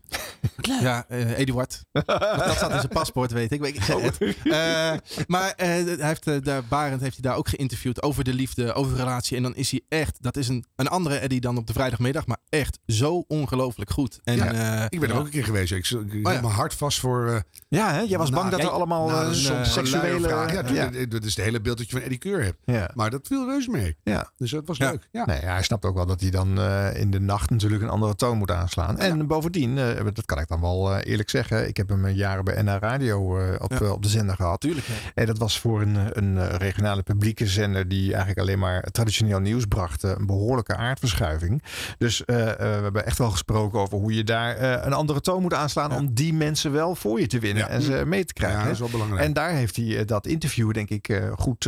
[0.82, 1.82] Ja, Eduard.
[1.92, 3.62] dat staat in zijn paspoort, weet ik.
[3.64, 4.18] Ik, ik, Ed.
[4.44, 4.83] Eh,
[5.26, 8.72] maar eh, hij heeft, eh, daar, Barend heeft hij daar ook geïnterviewd over de liefde,
[8.72, 9.36] over de relatie.
[9.36, 12.26] En dan is hij echt, dat is een, een andere Eddie dan op de vrijdagmiddag,
[12.26, 14.20] maar echt zo ongelooflijk goed.
[14.24, 15.20] En, Ja, eh, ik ben er ja.
[15.20, 15.72] ook een keer geweest.
[15.72, 17.28] Ik, ik Oh, mijn hart vast voor...
[17.28, 18.00] eh, Ja, hè?
[18.00, 20.28] Jij was bang dat er allemaal nou, eh, een, soort eh, seksuele...
[20.28, 21.06] Ja, ja.
[21.06, 22.58] dat- is het hele beeld dat je van Eddie Keur hebt.
[22.64, 22.90] Ja.
[22.94, 23.96] Maar dat viel reuze mee.
[24.02, 24.30] Ja.
[24.36, 25.08] Dus dat was leuk.
[25.12, 25.24] Ja.
[25.24, 27.88] Nee, ja, hij snapt ook wel dat hij dan eh, in de nacht natuurlijk een
[27.88, 28.98] andere toon moet aanslaan.
[28.98, 31.68] En bovendien, eh, dat kan ik dan wel eh, eerlijk zeggen.
[31.68, 34.60] Ik heb hem eh, jaren bij NH Radio eh, op, eh, op de zender gehad.
[34.74, 34.86] Tuurlijk.
[34.86, 35.10] ja.
[35.14, 39.40] En dat was voor een, een eh, regionale publieke zender die eigenlijk alleen maar traditioneel
[39.40, 40.04] nieuws bracht.
[40.04, 41.62] eh, een behoorlijke aardverschuiving.
[41.98, 45.20] Dus eh, eh, we hebben echt wel gesproken over hoe je daar eh, een andere
[45.20, 45.92] toon moet aanslaan.
[45.92, 47.68] Om die mensen wel voor je te winnen Ja.
[47.68, 48.58] en ze mee te krijgen.
[48.58, 49.22] Ja, dat is wel belangrijk.
[49.24, 51.66] En daar heeft hij dat interview denk ik eh, goed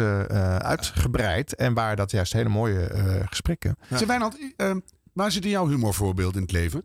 [0.58, 1.54] uitgebreid.
[1.54, 3.76] En waar dat juist hele mooie eh, gesprekken.
[3.90, 4.70] Zeg, Wijnand, eh,
[5.12, 6.84] waar zit jouw humorvoorbeeld in het leven?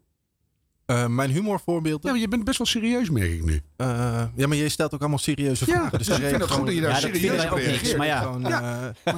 [0.86, 2.14] Eh, mijn humorvoorbeelden.
[2.14, 3.62] Ja, je bent best wel serieus, merk ik nu.
[3.82, 5.98] Eh, ja, maar je stelt ook allemaal serieuze Ja, vragen.
[5.98, 7.98] dus ik vind het goed dat je daar Ja, serieus op reageert.
[7.98, 8.20] maar ja.
[8.22, 8.94] Gewoon, Ja.
[9.04, 9.14] eh,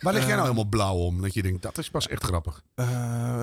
[0.00, 1.22] Waar lig jij nou Eh, helemaal blauw om?
[1.22, 2.62] Dat je denkt, dat is pas echt grappig.
[2.74, 2.86] eh,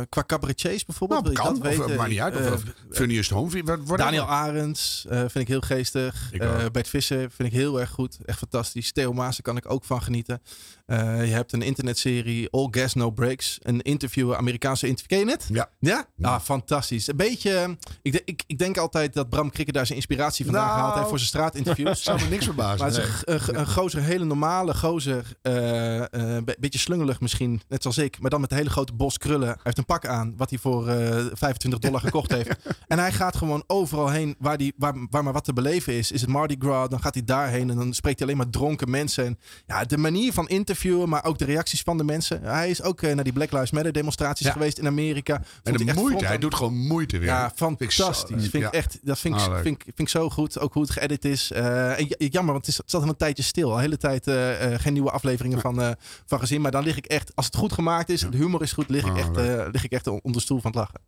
[0.10, 1.24] qua cabaretiers bijvoorbeeld.
[1.24, 2.36] Nou, wil je kan, dat of, eh, maakt niet uit.
[2.36, 3.64] Of, Eh, Funniest Home.
[3.64, 3.98] Wat-.
[3.98, 6.30] Daniel Arends eh, vind ik heel geestig.
[6.32, 6.66] Ik Eh.
[6.72, 8.18] Bert Visser vind ik heel erg goed.
[8.26, 8.92] Echt fantastisch.
[8.92, 10.42] Theo Maassen kan ik ook van genieten.
[10.86, 13.58] Eh, je hebt een internetserie All Gas No Breaks.
[13.62, 15.18] Een interview, Amerikaanse interview.
[15.20, 15.46] Ken je het?
[15.52, 15.70] Ja.
[15.80, 16.06] Ja?
[16.22, 17.08] Ah, fantastisch.
[17.08, 17.78] Een beetje...
[18.02, 21.08] Ik, ik, ik denk altijd dat Bram Krikke daar zijn inspiratie vandaan Nou, gehaald heeft
[21.08, 22.04] voor zijn straatinterviews.
[22.04, 22.78] Zou me niks verbazen.
[22.78, 23.40] Maar het is een, Nee.
[23.48, 25.26] een, een gozer, een hele normale gozer.
[25.42, 28.20] eh, eh, beetje slungelig misschien, net zoals ik.
[28.20, 29.48] Maar dan met een hele grote bos krullen.
[29.48, 32.56] Hij heeft een pak aan, wat hij voor eh 25 dollar gekocht heeft.
[32.88, 36.12] En hij gaat gewoon overal heen waar, die, waar, waar maar wat te beleven is.
[36.12, 37.70] Is het Mardi Gras, dan gaat hij daarheen.
[37.70, 39.26] En dan spreekt hij alleen maar dronken mensen.
[39.26, 42.42] En ja, de manier van interviewen, maar ook de reacties van de mensen.
[42.44, 44.52] Hij is ook eh, naar die Black Lives Matter demonstraties Ja.
[44.52, 45.42] geweest in Amerika.
[45.64, 47.28] En de hij moeite, hij doet gewoon moeite weer.
[47.30, 48.48] ja, Vind ik zo- fantastisch.
[48.50, 49.62] Vind ik echt, dat vind ik, leuk.
[49.62, 50.47] vind, vind ik zo goed.
[50.60, 51.52] Ook hoe het geëdit is.
[51.52, 53.70] Eh, jammer, want het, is, het zat al een tijdje stil.
[53.70, 55.96] Al een hele tijd eh, eh, geen nieuwe afleveringen van,
[56.26, 56.62] van gezien.
[56.62, 59.06] Maar dan lig ik echt, als het goed gemaakt is, de humor is goed, lig
[59.06, 59.36] ik Ah, echt,
[59.72, 61.00] lig ik echt onder de stoel van het lachen.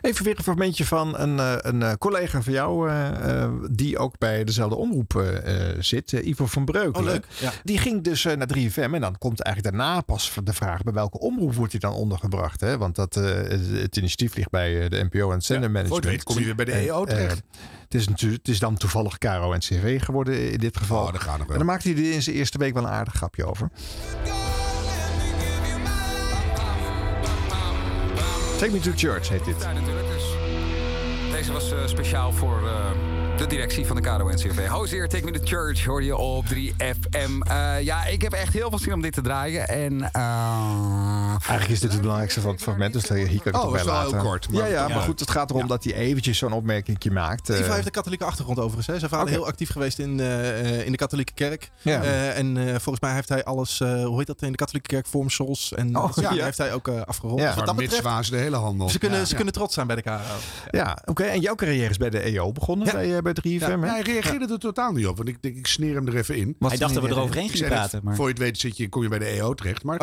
[0.00, 2.90] Even weer een fragmentje van een, een collega van jou,
[3.70, 5.40] die ook bij dezelfde omroep
[5.78, 7.06] zit, Ivo van Breukelen.
[7.06, 7.26] Oh, leuk.
[7.40, 7.52] Ja.
[7.64, 11.18] Die ging dus naar 3FM en dan komt eigenlijk daarna pas de vraag bij welke
[11.18, 12.60] omroep wordt hij dan ondergebracht.
[12.60, 12.78] Hè?
[12.78, 16.04] Want dat, het, initiatief ligt bij de NPO en het zendermanagement.
[16.04, 17.42] weet kom je weer bij de EO terecht.
[17.88, 21.04] Het, is natuurlijk, het is dan toevallig Caro en CV geworden in dit geval.
[21.04, 21.52] Oh, dat gaat nog wel.
[21.52, 23.70] En dan maakt hij er in zijn eerste week wel een aardig grapje over.
[28.58, 29.66] Take Me to Church heet dit.
[31.30, 32.90] Deze was eh, speciaal voor eh,
[33.38, 34.66] de directie van de KRO-NCRV.
[34.68, 37.42] Hozeer, Take Me to Church hoor je op 3FM.
[37.48, 39.68] Eh, ja, ik heb echt heel veel zin om dit te draaien.
[39.68, 43.42] En, eh, Eigenlijk is dit het belangrijkste van het fragment, dus hier kan ik Oh,
[43.44, 44.26] het toch was bij wel heel laten.
[44.28, 44.94] kort, maar- ja, ja, Ja.
[44.94, 47.48] maar goed, het gaat erom dat hij eventjes zo'n opmerking maakt.
[47.48, 48.86] Ivo heeft een katholieke achtergrond overigens.
[48.86, 48.98] Hè.
[48.98, 50.20] Zijn vader heel actief geweest in,
[50.84, 51.70] in de katholieke kerk.
[51.82, 52.02] Ja.
[52.02, 54.88] Eh, en eh, volgens mij heeft hij alles, eh, hoe heet dat in de katholieke
[54.88, 55.72] kerk, vormsels.
[55.74, 56.44] En Oh, ja.
[56.44, 57.38] heeft hij ook eh, afgerond.
[57.40, 57.46] Ja.
[57.46, 58.88] Dus wat dat Maar betreft, mitswaas de hele handel.
[58.88, 59.24] ze, kunnen, Ja.
[59.24, 60.16] ze kunnen trots zijn bij de KRO.
[60.70, 61.22] ja, oké.
[61.24, 63.20] En jouw carrière is bij de EO begonnen, Ja.
[63.22, 63.27] bij,
[63.68, 65.16] ja, hij reageerde er totaal niet op.
[65.16, 66.56] Want ik denk, ik sneer hem er even in.
[66.58, 68.00] hij dacht dat we eroverheen gingen praten.
[68.02, 68.14] Maar...
[68.14, 69.82] Voor je het weet zit je, kom je bij de EO terecht.
[69.82, 69.96] Maar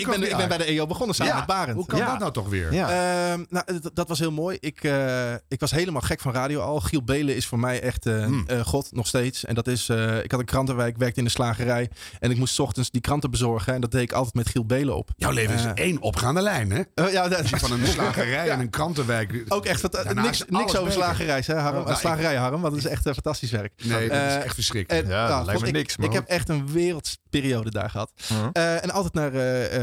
[0.00, 1.76] Ik, ben, bij de EO begonnen samen met Barend.
[1.76, 2.72] Hoe kan dat nou toch weer?
[2.72, 3.64] Ehm, nou,
[3.94, 4.56] dat was heel mooi.
[4.60, 6.80] Ik, eh, ik was helemaal gek van radio al.
[6.80, 8.44] Giel Belen is voor mij echt eh, hmm.
[8.46, 9.44] eh, god nog steeds.
[9.44, 9.88] En dat is,
[10.22, 11.90] ik had een krantenwijk, werkte in de slagerij.
[12.20, 13.74] En ik moest ochtends die kranten bezorgen.
[13.74, 15.10] En dat deed ik altijd met Giel Belen op.
[15.16, 17.08] Jouw leven is één opgaande lijn, hè?
[17.10, 19.44] ja, dat is van een slagerij en een krantenwijk.
[19.48, 21.74] Ook echt, niks, niks over hè, Harm?
[21.74, 23.72] Nou, ik- slagerij, Harm, want dat is echt eh, fantastisch werk.
[23.84, 25.06] Nee, dat is Eh, echt verschrikkelijk.
[25.08, 26.06] Ja, nou, lijkt me ik, niks, man.
[26.06, 28.12] ik heb echt een wereldperiode daar gehad.
[28.28, 28.48] Mhm.
[28.52, 29.30] Eh, en altijd naar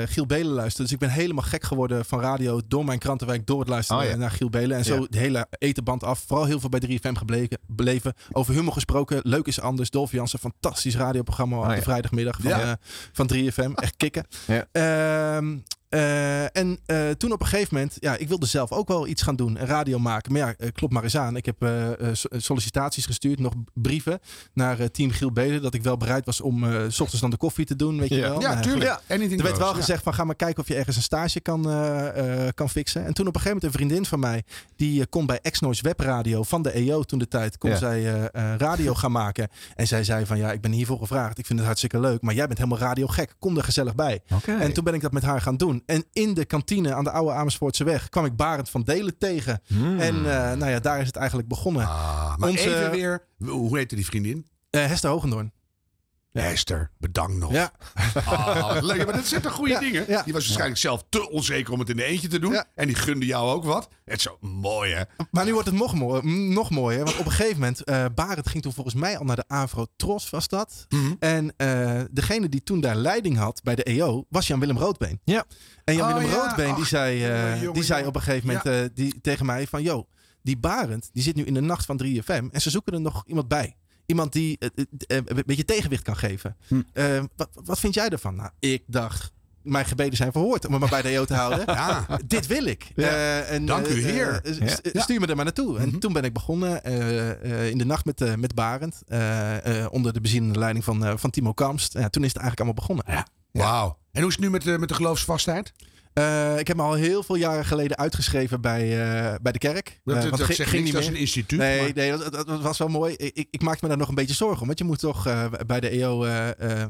[0.07, 0.83] Giel Belen luisteren.
[0.85, 4.13] Dus ik ben helemaal gek geworden van radio door mijn krantenwijk door het luisteren Oh,
[4.17, 4.77] naar Giel Belen.
[4.77, 6.23] En zo de hele etenband af.
[6.27, 8.13] Vooral heel veel bij 3FM gebleken, beleven.
[8.31, 9.19] Over humor gesproken.
[9.23, 9.89] Leuk is anders.
[9.89, 12.77] Dolf Jansen, fantastisch radioprogramma op Oh, de vrijdagmiddag van,
[13.11, 13.71] van 3FM.
[13.75, 14.25] Echt kicken.
[14.45, 14.65] Ja.
[15.89, 19.21] Eh, en eh, toen op een gegeven moment, ja, ik wilde zelf ook wel iets
[19.21, 20.31] gaan doen, een radio maken.
[20.31, 21.35] Maar ja, eh, klopt maar eens aan.
[21.35, 21.57] Ik heb
[22.13, 24.19] so- sollicitaties gestuurd, nog brieven
[24.53, 25.61] naar team Giel Belen.
[25.61, 28.15] Dat ik wel bereid was om s ochtends dan de koffie te doen, weet je
[28.15, 28.21] Ja.
[28.29, 28.41] wel.
[28.41, 28.89] Ja, Nou, tuurlijk.
[29.09, 29.79] Anything Er werd goes, wel ja.
[29.79, 31.61] gezegd van ga maar kijken of je ergens een stage kan,
[32.53, 33.05] kan fixen.
[33.05, 34.43] En toen op een gegeven moment een vriendin van mij,
[34.75, 37.75] die kon bij Exnoise Webradio van de EO toen de tijd, kon Ja.
[37.75, 39.47] zij radio gaan maken.
[39.75, 41.37] En zij zei van ja, ik ben hiervoor gevraagd.
[41.37, 43.35] Ik vind het hartstikke leuk, maar jij bent helemaal radio gek.
[43.39, 44.21] Kom er gezellig bij.
[44.45, 45.78] En toen ben ik dat met haar gaan doen.
[45.85, 49.61] En in de kantine aan de oude Amersfoortse weg kwam ik Barend van Delen tegen.
[49.67, 49.99] Hmm.
[49.99, 51.83] En eh, nou ja, daar is het eigenlijk begonnen.
[51.87, 53.23] Ah, maar Onze- even weer...
[53.45, 54.47] Hoe heette die vriendin?
[54.69, 55.51] Eh, Hester Hogendoorn.
[56.39, 57.51] Esther, bedankt nog.
[57.51, 57.71] Ja.
[58.61, 59.05] Wat leuk.
[59.05, 60.05] Maar dat zijn toch goede Ja, dingen?
[60.07, 60.23] ja.
[60.23, 62.63] Die was waarschijnlijk zelf te onzeker om het in de eentje te doen.
[62.75, 63.89] En die gunde jou ook wat.
[64.05, 65.03] Het is zo mooi, hè?
[65.31, 66.21] Maar nu wordt het nog, mooi,
[66.53, 67.03] nog mooier.
[67.03, 69.85] Want op een gegeven moment, eh Barend ging toen volgens mij al naar de Avro
[69.95, 70.85] Tros, was dat.
[70.89, 71.13] Mhm.
[71.19, 75.19] En eh, degene die toen daar leiding had bij de EO, was Jan-Willem Roodbeen.
[75.23, 75.45] Ja.
[75.83, 76.45] En Jan-Willem Oh, ja.
[76.47, 78.81] Roodbeen, die zei, eh, jongen, jongen, die zei op een gegeven moment Ja.
[78.83, 79.81] eh, die, tegen mij van...
[79.83, 80.07] Yo,
[80.41, 83.23] die Barend, die zit nu in de nacht van 3FM en ze zoeken er nog
[83.27, 83.75] iemand bij.
[84.09, 86.55] Iemand die eh, eh, eh, een beetje tegenwicht kan geven.
[86.67, 86.81] Hm.
[87.35, 88.35] Wat, wat vind jij ervan?
[88.35, 89.31] Nou, ik dacht,
[89.63, 91.63] mijn gebeden zijn verhoord om me maar bij de EO te houden.
[91.75, 92.05] Ja.
[92.25, 92.91] Dit wil ik.
[92.95, 93.39] Ja.
[93.41, 94.41] En, Dank u, Heer.
[94.93, 95.01] Ja.
[95.01, 95.77] Stuur me er maar naartoe.
[95.79, 96.83] En toen ben ik begonnen
[97.71, 99.01] in de nacht met, met Barend.
[99.91, 101.93] onder de bezienende leiding van, van Timo Kamst.
[101.93, 103.25] Ja, toen is het eigenlijk allemaal begonnen.
[103.51, 103.97] Wauw.
[104.11, 105.73] En hoe is het nu met, de- met de geloofsvastheid?
[106.13, 109.99] Eh, ik heb me al heel veel jaren geleden uitgeschreven bij, eh, bij de kerk.
[110.03, 111.07] Dat- Eh, dat ging- niet meer.
[111.07, 113.13] een instituut, Nee, maar- nee dat, dat- was wel mooi.
[113.13, 114.67] Ik, ik maakte me daar nog een beetje zorgen om.
[114.67, 115.23] Want je moet toch
[115.65, 116.25] bij de EO...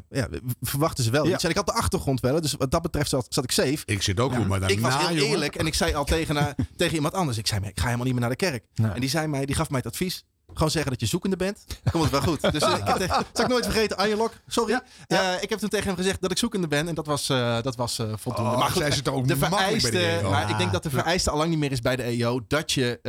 [0.10, 0.28] ja,
[0.62, 1.34] verwachten ze wel Ja.
[1.34, 1.44] iets.
[1.44, 2.42] En ik had de achtergrond wel.
[2.42, 3.78] Dus wat dat betreft zat, zat ik safe.
[3.86, 5.24] Ik zit ook goed, maar daarna, ik was heel jongen.
[5.32, 7.38] eerlijk en ik zei al tegen, tegen iemand anders.
[7.38, 8.64] Ik zei, ik ga helemaal niet meer naar de kerk.
[8.94, 10.24] En die, zei mij, die gaf mij het advies.
[10.60, 11.64] Gewoon zeggen dat je zoekende bent.
[11.68, 12.42] Dan komt het wel goed.
[12.52, 14.82] Dus eh, ik heb tegen, zal ik nooit vergeten, Arjen Lok, sorry.
[15.08, 16.88] Eh, ik heb toen tegen hem gezegd dat ik zoekende ben.
[16.88, 18.52] En dat was, eh, dat was voldoende.
[18.52, 20.30] Oh, maar goed, zij zit er ook de makkelijk bij de vereiste, EO.
[20.30, 20.98] maar ik denk dat de Ja.
[20.98, 22.42] vereiste al lang niet meer is bij de EO.
[22.48, 23.00] Dat je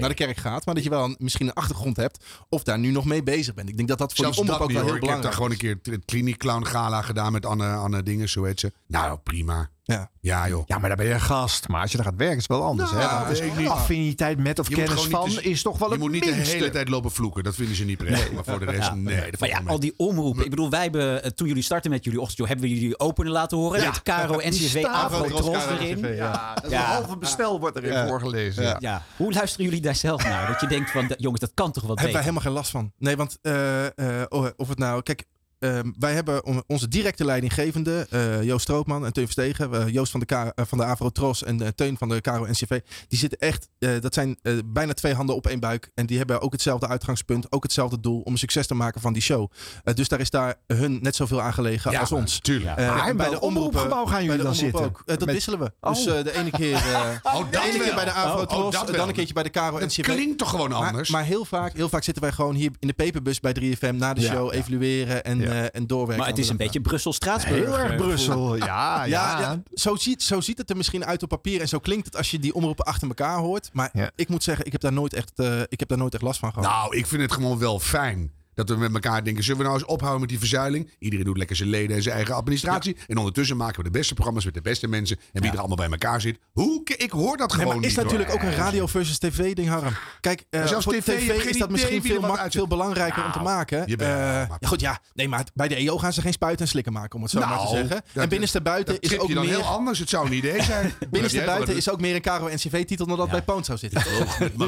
[0.00, 0.66] naar de kerk gaat.
[0.66, 2.24] Maar dat je wel een- misschien een achtergrond hebt.
[2.48, 3.68] Of daar nu nog mee bezig bent.
[3.68, 4.84] Ik denk dat dat voor Zelfs omroep ook wel hoor.
[4.86, 7.72] heel Ik heb daar belangrijk gewoon een keer het Kliniek Clown Gala gedaan met Anne,
[7.74, 8.72] Anne Dingen, zo heet ze.
[8.86, 9.68] Nou, prima.
[9.94, 10.10] Ja.
[10.20, 10.62] Ja, joh.
[10.66, 11.68] Ja, maar daar ben je gast.
[11.68, 12.90] Maar als je daar gaat werken is het wel anders.
[12.90, 13.44] Nou, hè?
[13.44, 13.68] ik niet.
[13.68, 16.54] Affiniteit met of Je kennis van is toch wel Je het moet niet de minste.
[16.56, 17.44] hele tijd lopen vloeken.
[17.44, 18.32] Dat vinden ze niet prettig.
[18.32, 18.94] Maar voor de rest, Ja.
[19.10, 19.30] nee.
[19.30, 20.44] dat Maar ja, wel al die omroepen.
[20.44, 23.32] Ik bedoel, wij hebben, eh, toen jullie starten met jullie ochtendshow, hebben we jullie openen
[23.32, 23.80] laten horen.
[23.80, 23.86] Ja.
[23.86, 26.14] Met Caro, NCV, Caro, erin.
[26.14, 26.54] Ja.
[26.54, 28.76] Dat is een halve bestel wordt erin voorgelezen, ja.
[28.78, 29.02] Ja.
[29.16, 30.46] Hoe luisteren jullie daar zelf naar?
[30.46, 32.20] Dat je denkt van, jongens, dat kan toch wat hebben wij beter?
[32.20, 32.92] helemaal geen last van.
[32.98, 33.86] Nee, want eh,
[34.20, 35.02] eh, oh, of het nou...
[35.02, 35.24] Kijk,
[35.58, 39.72] eh, wij hebben on- onze directe leidinggevende, eh, Joost Stroopman en Teun Verstegen.
[39.74, 42.46] eh, Joost van de, K, eh, van de Avro Tros en Teun van de Caro
[42.46, 42.80] NCV.
[43.08, 45.90] Die zitten echt, eh, dat zijn bijna twee handen op één buik.
[45.94, 49.12] En die hebben ook hetzelfde uitgangspunt, ook hetzelfde doel om een succes te maken van
[49.12, 49.50] die show.
[49.94, 52.38] Dus daar is daar hun net zoveel aan gelegen Ja, als ons.
[52.40, 52.76] tuurlijk.
[52.76, 54.84] Eh, Maar en bij de omroepgebouw gaan bij jullie dan zitten?
[54.84, 55.02] Ook.
[55.04, 55.72] Dat Met- wisselen we.
[55.80, 55.94] Oh.
[55.94, 58.86] Dus de ene keer, eh, Oh, de ene keer bij de Avro Oh, Tros, oh,
[58.86, 60.00] dan een keertje bij de Caro Dat NCV.
[60.02, 61.10] klinkt toch gewoon anders?
[61.10, 64.14] Maar, heel, vaak, heel vaak zitten wij gewoon hier in de peperbus bij 3FM na
[64.14, 64.58] de Ja, show ja.
[64.58, 66.18] evalueren en, eh, en doorwerken.
[66.18, 67.64] Maar het is een beetje Brussel-Straatsburg.
[67.64, 69.04] Heel erg Brussel, ja, ja.
[69.04, 72.06] Ja, ja, zo, ziet, zo ziet het er misschien uit op papier en zo klinkt
[72.06, 73.70] het als je die omroepen achter elkaar hoort.
[73.72, 74.10] Maar Ja.
[74.16, 76.38] ik moet zeggen, ik heb daar nooit echt, eh, ik heb daar nooit echt last
[76.38, 76.68] van gehad.
[76.70, 78.32] Nou, ik vind het gewoon wel fijn.
[78.58, 80.90] Dat we met elkaar denken, zullen we nou eens ophouden met die verzuiling?
[80.98, 82.96] Iedereen doet lekker zijn leden en zijn eigen administratie.
[83.06, 85.18] En ondertussen maken we de beste programma's met de beste mensen.
[85.32, 86.38] En wie er allemaal bij elkaar zit.
[86.52, 86.82] Hoe?
[86.96, 87.90] Ik hoor dat Nee, gewoon maar niet.
[87.90, 89.94] is natuurlijk ook een radio versus tv ding, Harm.
[90.20, 91.08] Kijk, eh, Maar zelfs voor TV,
[91.46, 93.86] is dat misschien veel, veel belangrijker om te maken.
[93.86, 94.98] Eh, maar- ja, goed, ja.
[95.14, 97.38] Nee, maar bij de EO gaan ze geen spuiten en slikken maken, om het zo
[97.38, 97.88] maar te Nou, zeggen.
[98.12, 99.54] dat- en binnenste buiten is ook dan meer...
[99.54, 99.98] heel anders.
[99.98, 100.92] Het zou een idee zijn.
[101.10, 104.02] Binnenste buiten is ook meer een Caro NCV-titel dan dat bij Poont zou zitten.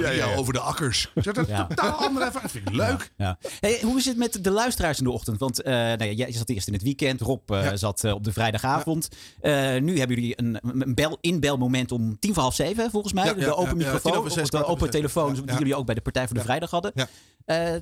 [0.36, 1.12] Over de akkers.
[1.14, 1.66] Zet dat Ja.
[1.66, 2.52] totaal andere ervaring.
[2.52, 3.10] Dat vind ik leuk.
[3.16, 3.38] Ja.
[3.60, 5.38] Hey, hoe is het met de luisteraars in de ochtend?
[5.38, 7.20] Want eh, nou ja, jij zat eerst in het weekend.
[7.20, 7.76] Rob eh, Ja.
[7.76, 9.08] zat eh, op de vrijdagavond.
[9.40, 13.24] Eh, nu hebben jullie een, een bel, inbelmoment om tien voor half zeven, volgens mij.
[13.24, 14.90] Ja, de ja, open microfoon, of de open zes.
[14.90, 15.58] telefoon, Ja, die ja.
[15.58, 16.44] jullie ook bij de Partij voor de Ja.
[16.46, 16.92] Vrijdag hadden.
[16.94, 17.08] Ja.
[17.44, 17.74] Eh,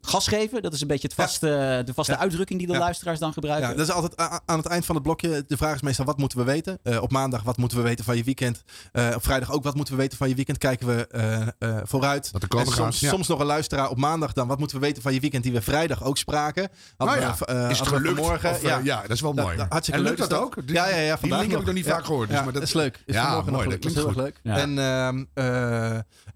[0.00, 2.18] gas geven, dat is een beetje het vaste, de vaste Ja.
[2.18, 2.78] uitdrukking die de Ja.
[2.78, 3.68] luisteraars dan gebruiken.
[3.70, 4.16] Ja, dat is altijd
[4.46, 5.44] aan het eind van het blokje.
[5.46, 6.78] De vraag is meestal wat moeten we weten?
[6.82, 8.62] Eh, op maandag wat moeten we weten van je weekend?
[8.92, 10.58] Eh, op vrijdag ook wat moeten we weten van je weekend?
[10.58, 12.30] Kijken we eh, eh, vooruit.
[12.32, 13.08] Wat er komen En gaat, soms, ja.
[13.08, 14.46] soms nog een luisteraar op maandag dan.
[14.48, 16.68] Wat moeten we weten van je weekend die we vrijdag ook spraken?
[16.98, 18.16] Nou ja, we, eh, is het gelukt?
[18.16, 18.50] vanmorgen.
[18.50, 19.56] Of, eh, ja, dat is wel mooi.
[19.56, 20.56] hartstikke En leuk lukt dat ook?
[20.66, 21.18] Ja, ja, ja.
[21.20, 23.02] die link heb ik nog niet vaak gehoord, dus maar dat is leuk.
[23.06, 24.54] Is Ja, mooi, nog dat is heel erg klinkt leuk.
[24.56, 25.24] En ehm,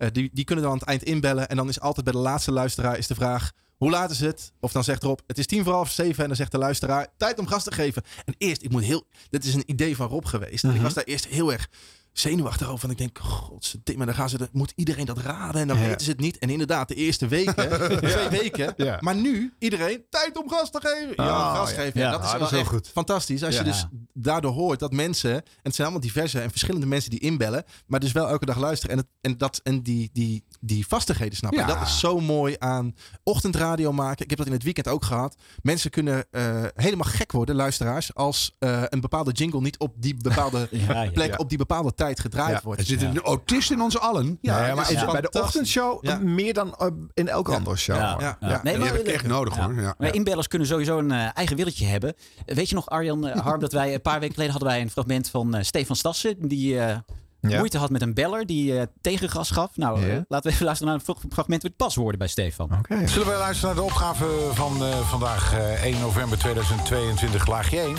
[0.01, 1.49] eh, die, die kunnen dan aan het eind inbellen.
[1.49, 3.51] En dan is altijd bij de laatste luisteraar is de vraag...
[3.77, 4.53] Hoe laat is het?
[4.61, 6.23] Of dan zegt Rob, het is tien voor half zeven.
[6.23, 8.03] En dan zegt de luisteraar, tijd om gas te geven.
[8.25, 9.07] En eerst, ik moet heel...
[9.31, 10.65] Dit is een idee van Rob geweest.
[10.65, 11.69] En ik was daar eerst heel erg
[12.13, 12.85] zenuwachtig over.
[12.85, 14.39] En ik denk, godverdomme, dan gaan ze...
[14.39, 15.61] De, moet iedereen dat raden?
[15.61, 15.87] En dan Ja.
[15.87, 16.39] weten ze het niet.
[16.39, 17.69] En inderdaad, de eerste weken,
[18.11, 18.75] twee weken.
[18.77, 18.97] Ja.
[19.01, 21.25] Maar nu, iedereen, tijd om gas te geven.
[21.25, 22.01] Ja, Ah, gas geven.
[22.01, 22.11] Ja.
[22.11, 22.89] Dat is Ah, wel dat is heel echt goed.
[22.89, 23.43] fantastisch.
[23.45, 25.33] Als je dus daardoor hoort dat mensen...
[25.33, 27.65] En het zijn allemaal diverse en verschillende mensen die inbellen.
[27.87, 28.97] Maar dus wel elke dag luisteren.
[28.97, 31.61] En, het, en, dat, en die, die, die vastigheden snappen.
[31.61, 34.25] En dat is zo mooi aan ochtendradio maken.
[34.25, 35.37] Ik heb dat in het weekend ook gehad.
[35.63, 38.15] Mensen kunnen eh, helemaal gek worden, luisteraars...
[38.15, 40.69] als eh, een bepaalde jingle niet op die bepaalde
[41.13, 41.39] plek...
[41.41, 42.61] Op die bepaalde tijd gedraaid Ja.
[42.65, 42.81] wordt.
[42.81, 44.39] Er zit een autist in ons allen.
[44.41, 46.19] Ja, dat maar bij de ochtendshow Ja.
[46.19, 47.97] meer dan eh, in elke andere show.
[47.97, 48.13] Ja.
[48.13, 48.21] hoor.
[48.23, 48.37] Ja.
[48.41, 48.49] Ja.
[48.49, 48.61] Ja.
[48.63, 49.65] Nee, die maar- heb ik echt nodig Ja.
[49.65, 49.81] hoor.
[49.81, 49.95] Ja.
[49.99, 52.15] Maar inbellers kunnen sowieso een eh, eigen willetje hebben.
[52.47, 54.91] Weet je nog, Arjan eh, Harm, dat wij een paar weken geleden hadden wij een
[54.91, 56.49] fragment van eh, Stefan Stassen.
[56.49, 56.97] Die eh,
[57.41, 57.59] Ja.
[57.59, 59.77] moeite had met een beller die eh, tegengas gaf.
[59.77, 62.71] Nou, eh, laten we even luisteren naar een fragment met paswoorden bij Stefan.
[63.05, 67.97] Zullen we luisteren naar de opgave van eh, vandaag, eh, 1 november 2022, laagje 1?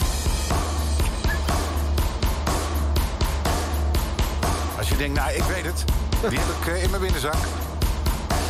[4.92, 5.84] Je denkt, nou, ik weet het.
[6.30, 7.34] Die heb ik eh, in mijn binnenzak.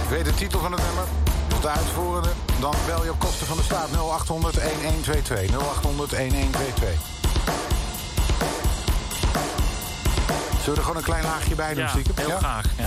[0.03, 1.03] Ik weet de titel van het nummer.
[1.53, 2.29] Of de uitvoerende.
[2.59, 5.49] Dan bel je op kosten van de staat 0800 1122.
[5.59, 6.99] 0800 1122.
[10.59, 12.13] Zullen we er gewoon een klein laagje bij doen, Ja, stiekem?
[12.17, 12.65] heel graag.
[12.77, 12.85] Ja.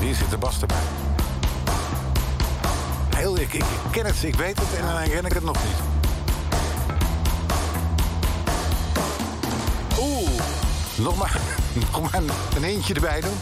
[0.00, 0.76] Hier zit de Bas erbij.
[3.16, 5.99] Heel, ik, ik ken het, ik weet het en dan ken ik het nog niet.
[11.02, 11.36] Nog maar,
[11.92, 13.36] nog maar een, een hintje erbij doen.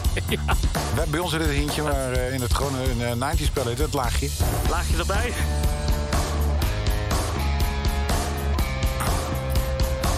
[0.95, 3.65] Bij, bij ons is het een hintje, maar eh, in het gewone een, 90 spel
[3.65, 4.29] heet het laagje.
[4.69, 5.27] Laagje erbij.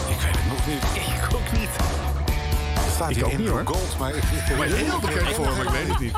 [0.09, 0.83] Ik weet het nog niet.
[0.93, 1.69] Ik ook niet.
[2.75, 3.61] Er staat Ik hier Andrew hoor.
[3.65, 6.13] Gold, maar ik, ik, Maar heel bekend voor me, ik weet het niet.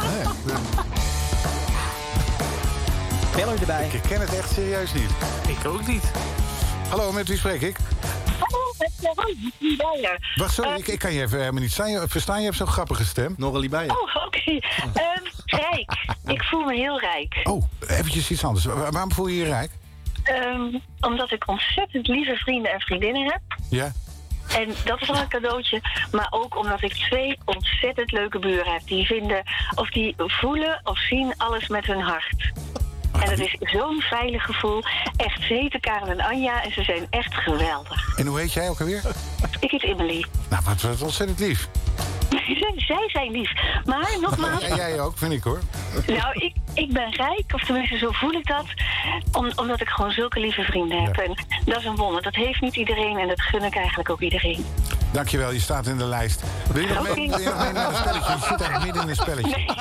[3.35, 3.89] Beller erbij.
[3.91, 5.09] Ik ken het echt serieus niet.
[5.47, 6.03] Ik ook niet.
[6.89, 7.77] Hallo, met wie spreek ik?
[10.35, 11.73] Wacht, sorry, ik, ik kan je even helemaal niet.
[11.75, 12.37] Je- verstaan.
[12.39, 13.33] Je hebt zo'n grappige stem.
[13.37, 13.91] Noralie Bijer.
[13.91, 14.59] Oh, oké.
[14.93, 15.91] Ehm, rijk.
[16.25, 17.39] Ik voel me heel rijk.
[17.43, 18.65] Oh, eventjes iets anders.
[18.65, 19.71] Waar- waarom voel je je rijk?
[20.23, 23.41] Ehm, omdat ik ontzettend lieve vrienden en vriendinnen heb.
[23.69, 23.91] Ja?
[24.57, 25.81] En dat is al een cadeautje.
[26.11, 28.81] Maar ook omdat ik twee ontzettend leuke buren heb.
[28.85, 29.43] Die vinden,
[29.75, 32.51] of die voelen of zien alles met hun hart.
[33.21, 34.83] En dat is zo'n veilig gevoel.
[35.15, 38.17] Echt, ze heten Karen en Anja en ze zijn echt geweldig.
[38.17, 39.01] En hoe heet jij ook alweer?
[39.59, 40.25] Ik heet Emily.
[40.49, 41.69] Nou, wat, wat ontzettend lief.
[42.37, 43.51] Zij, zij zijn lief.
[43.85, 45.59] Maar nogmaals, En jij ook, vind ik hoor.
[46.07, 48.65] Nou, ik, ik ben rijk, of tenminste zo voel ik dat.
[49.31, 51.17] Om, omdat ik gewoon zulke lieve vrienden heb.
[51.17, 52.21] En dat is een wonder.
[52.21, 54.65] Dat heeft niet iedereen en dat gun ik eigenlijk ook iedereen.
[55.11, 56.43] Dankjewel, je staat in de lijst.
[56.73, 57.27] Wil je nog, mee, Oké.
[57.29, 58.31] wil je nog mee naar een spelletje?
[58.33, 59.57] Je zit eigenlijk midden in een spelletje.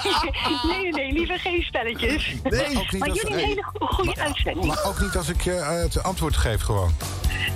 [0.69, 2.33] Nee, nee, nee, liever geen spelletjes.
[2.43, 4.67] Nee, ook niet maar als- jullie een hele go- goede uitzending.
[4.67, 6.93] Maar ook niet als ik je eh, het antwoord geef gewoon.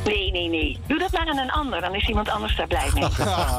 [0.05, 0.79] Nee, nee, nee.
[0.87, 3.09] Doe dat maar aan een ander, dan is iemand anders daar blij mee.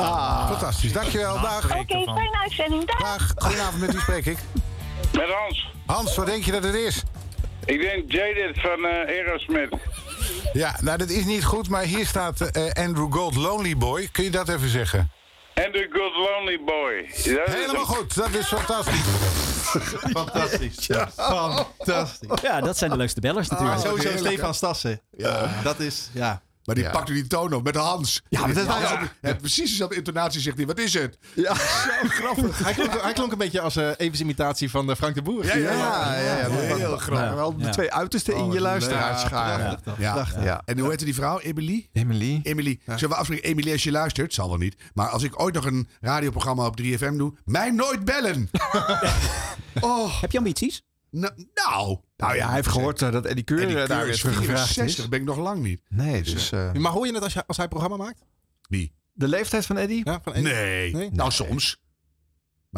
[0.51, 1.26] Fantastisch, dankjewel.
[1.33, 1.65] Dag.
[1.65, 2.85] Oké, fijne uitzending.
[2.85, 2.99] Dag.
[2.99, 3.31] Dag.
[3.35, 4.37] Goedenavond, met wie spreek ik?
[5.11, 5.71] Met Hans.
[5.85, 7.03] Hans, wat denk je dat het is?
[7.65, 9.73] Ik denk Jaded van eh Aerosmith.
[10.53, 14.09] Ja, nou dat is niet goed, maar hier staat eh, Andrew Gold Lonely Boy.
[14.11, 15.11] Kun je dat even zeggen?
[15.53, 17.09] And the Good Lonely Boy.
[17.35, 19.05] Dat Helemaal goed, dat is fantastisch.
[20.13, 20.85] Fantastisch.
[20.85, 21.09] Ja,
[21.77, 22.29] fantastisch.
[22.41, 23.77] Ja, dat zijn de leukste bellers natuurlijk.
[23.77, 24.53] Ah, sowieso heerlijk, Stefan?
[24.53, 25.01] Stassen.
[25.17, 25.49] Ja.
[25.63, 26.41] Dat is, ja.
[26.67, 26.91] Maar die Ja.
[26.91, 28.21] pakt u die toon op met Hans.
[28.29, 30.65] Ja, maar dat Ja, was- ja, ja, precies dezelfde intonatie zegt hij.
[30.65, 31.17] Wat is het?
[31.35, 31.55] Ja,
[32.01, 32.59] zo grappig.
[32.63, 35.45] Hij klonk, hij klonk een beetje als een Evers imitatie van eh, Frank de Boer.
[35.45, 36.49] Ja, ja, Ja, ja, ja.
[36.75, 37.33] Heel grappig.
[37.33, 39.97] Wel de twee uitersten in je prachtig toch?
[39.99, 40.13] Ja.
[40.13, 40.43] Prachtig.
[40.43, 40.61] Ja.
[40.65, 41.39] En hoe heette die vrouw?
[41.39, 41.87] Emily?
[41.93, 42.39] Emily.
[42.43, 42.79] Emily.
[42.85, 43.49] Zullen we afspreken?
[43.49, 44.75] Emily, als je luistert, zal wel niet.
[44.93, 48.49] Maar als ik ooit nog een radioprogramma op 3FM doe, mij nooit bellen.
[49.81, 50.81] oh, Heb je ambities?
[51.09, 51.97] Nou, nou.
[52.17, 55.09] Nou ja, hij heeft gehoord eh, dat Eddie Keur eh, daar is gevraagd 64, is.
[55.09, 55.81] ben ik nog lang niet.
[55.89, 56.51] Nee, dus...
[56.51, 58.21] eh, Maar hoor je het als, hij- als hij programma maakt?
[58.69, 58.95] Wie?
[59.13, 60.01] de leeftijd van Eddie?
[60.03, 60.53] Ja, van Eddie?
[60.53, 60.93] Nee.
[60.93, 61.11] Nee?
[61.11, 61.77] Nou, soms.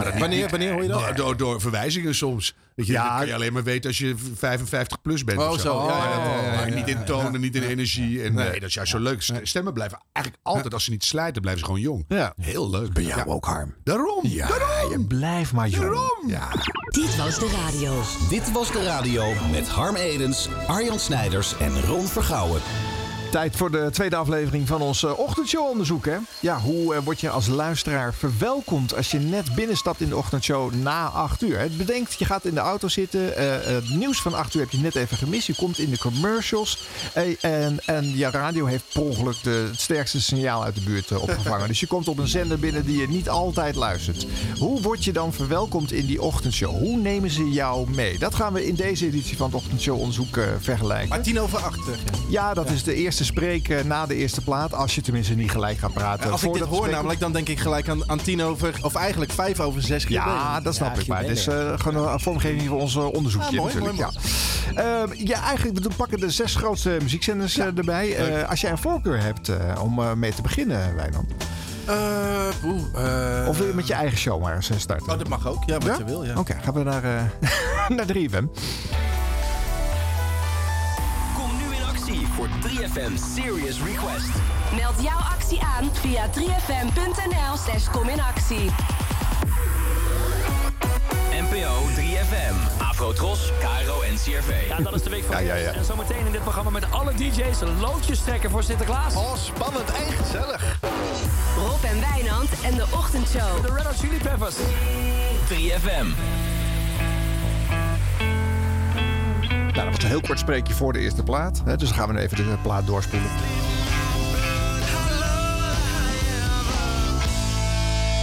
[0.04, 1.00] Maar dat Wanneer, wanneer hoor je dat?
[1.00, 2.56] Door, door, door verwijzingen soms.
[2.76, 3.08] Dat, je, Ja.
[3.10, 5.40] dat kan je alleen maar weten als je 55 plus bent.
[5.40, 5.86] Oh, of zo.
[5.88, 7.04] Ja, ja, Maar niet in ja.
[7.04, 8.24] toon en niet in energie.
[8.24, 8.52] En, nee.
[8.60, 9.22] dat is juist zo leuk.
[9.44, 12.06] Stemmen blijven eigenlijk altijd, als ze niet slijten, blijven ze gewoon jong.
[12.08, 12.34] Ja.
[12.42, 12.94] Heel leuk.
[12.94, 13.26] Bij jou Ja.
[13.34, 13.76] ook, Harm.
[13.84, 14.20] Daarom.
[14.28, 14.92] Ja, Daarom.
[14.92, 15.84] je blijft maar jong.
[15.84, 16.28] Daarom.
[16.28, 16.48] Ja.
[16.90, 18.02] Dit was de radio.
[18.30, 22.62] Dit was de radio met Harm Edens, Arjan Snijders en Ron Vergouwen.
[23.32, 26.06] Tijd voor de tweede aflevering van ons eh, ochtendshow-onderzoek.
[26.06, 26.16] Hè?
[26.40, 30.74] Ja, hoe eh, word je als luisteraar verwelkomd als je net binnenstapt in de ochtendshow
[30.74, 31.60] na 8 uur?
[31.60, 33.36] Het bedenkt, je gaat in de auto zitten.
[33.38, 35.48] eh, het nieuws van 8 uur heb je net even gemist.
[35.48, 36.78] Je komt in de commercials.
[37.14, 41.12] eh, en, en je radio heeft per ongeluk de, het sterkste signaal uit de buurt
[41.12, 41.68] opgevangen.
[41.68, 44.26] dus je komt op een zender binnen die je niet altijd luistert.
[44.60, 46.72] Hoe word je dan verwelkomd in die ochtendshow?
[46.78, 48.18] Hoe nemen ze jou mee?
[48.20, 51.10] Dat gaan we in deze editie van het ochtendshow-onderzoek vergelijken.
[51.10, 51.80] Maar tien over acht.
[52.30, 54.74] Ja, dat is de eerste spreek eh, na de eerste plaat.
[54.74, 56.32] Als je tenminste niet gelijk gaat praten.
[56.32, 58.80] Als ik dit hoor namelijk, dan denk ik gelijk aan, aan tien over...
[58.82, 60.16] Of eigenlijk vijf over zes keer.
[60.16, 61.08] Ja, dat snap ik.
[61.08, 64.00] Maar het is eh, gewoon een vormgeving van ons eh, onderzoekje Ah, mooi, natuurlijk.
[64.02, 64.12] mooi,
[64.76, 65.02] ja.
[65.02, 68.16] Ehm, ja, eigenlijk we pakken de zes grootste muziekzenders erbij.
[68.16, 71.32] Eh, als jij een voorkeur hebt eh, om mee te beginnen, Wijnand.
[71.90, 71.96] Eh,
[72.66, 75.12] oeh, eh, Of wil je met je eigen show maar eens starten?
[75.12, 75.64] Oh, dat mag ook.
[75.66, 76.24] Ja, wat je wil.
[76.26, 76.38] Ja.
[76.38, 78.44] Oké, gaan we naar, eh naar 3FM.
[82.40, 84.30] Voor 3FM Serious Request.
[84.76, 88.70] Meld jouw actie aan via 3fm.nl slash kom in actie.
[91.32, 94.68] NPO 3FM, Afrotros, Caro en NCRV.
[94.68, 95.72] Ja, dat is de week van Ja, ja, ja.
[95.72, 99.16] En zometeen in dit programma met alle DJ's loodjes trekken voor Sinterklaas.
[99.16, 100.80] Oh, spannend en gezellig.
[101.58, 103.62] Rob en Wijnand en de ochtendshow.
[103.62, 104.56] De Red Hot Chili Peppers.
[105.50, 106.08] 3FM.
[109.74, 111.62] Nou, dat was een heel kort spreekje voor de eerste plaat.
[111.66, 113.30] Hè, dus dan gaan we nu even de plaat doorspoelen.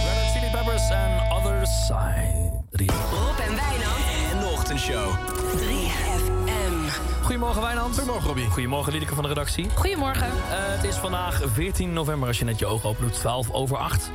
[0.05, 2.35] Red Hot Chili Peppers en Other Side.
[3.11, 5.36] Rob en Wijnand En de ochtendshow.
[7.27, 7.33] 3FM.
[7.33, 7.93] Goedemorgen Wijnand.
[7.93, 8.49] Goedemorgen, Robbie.
[8.49, 9.69] Goedemorgen Liedeke van de redactie.
[9.75, 10.27] Goedemorgen.
[10.27, 13.13] Eh, het is vandaag 14 november als je net je ogen open doet.
[13.13, 14.11] 12 over 8.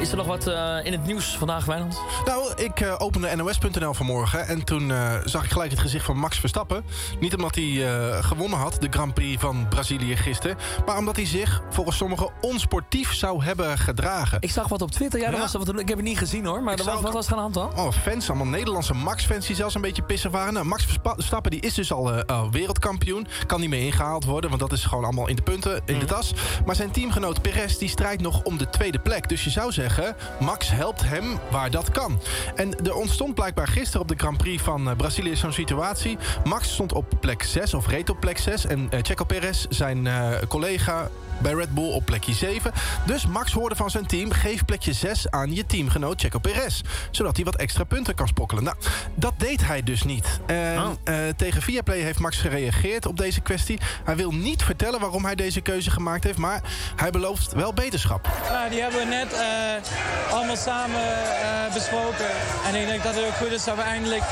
[0.00, 2.00] Is er nog wat eh, in het nieuws vandaag Wijnand?
[2.24, 6.16] Nou, ik eh, opende nos.nl vanmorgen en toen eh, zag ik gelijk het gezicht van
[6.16, 6.84] Max Verstappen.
[7.20, 10.56] Niet omdat hij eh, gewonnen had, de Grand Prix van Brazilië gisteren,
[10.86, 14.38] maar omdat hij zich volgens sommigen onsportief zou hebben gedragen.
[14.40, 15.20] Ik zag wat op Twitter.
[15.20, 15.40] Ja, dat Ja.
[15.40, 16.62] Was, er wat, ik heb het niet gezien hoor.
[16.62, 17.84] Maar er was, wat was er aan de hand dan?
[17.86, 20.52] Oh, fans, allemaal Nederlandse Max-fans die zelfs een beetje pissig waren.
[20.52, 22.24] Nou, Max Verstappen die is dus al
[22.54, 23.26] wereldkampioen.
[23.46, 26.04] Kan niet meer ingehaald worden, want dat is gewoon allemaal in de punten, in de
[26.04, 26.34] tas.
[26.66, 29.28] Maar zijn teamgenoot Perez die strijdt nog om de tweede plek.
[29.28, 32.20] Dus je zou zeggen, Max helpt hem waar dat kan.
[32.54, 36.18] En er ontstond blijkbaar gisteren op de Grand Prix van eh, Brazilië zo'n situatie.
[36.44, 38.66] Max stond op plek 6 of reed op plek 6.
[38.66, 42.72] En eh, Checo Perez, zijn eh, collega bij Red Bull op plekje 7.
[43.06, 46.80] Dus Max hoorde van zijn team: geef plekje 6 aan je teamgenoot Checo Perez.
[47.10, 48.64] Zodat hij wat extra punten kan sprokkelen.
[48.64, 48.76] Nou,
[49.14, 50.40] dat deed hij dus niet.
[50.46, 53.78] En, eh, tegen Viaplay heeft Max gereageerd op deze kwestie.
[54.04, 56.62] Hij wil niet vertellen waarom hij deze keuze gemaakt heeft, maar
[56.96, 58.28] hij belooft wel beterschap.
[58.48, 62.30] Nou, die hebben we net eh, allemaal samen eh, besproken.
[62.66, 64.22] En ik denk dat het ook goed is dat we eindelijk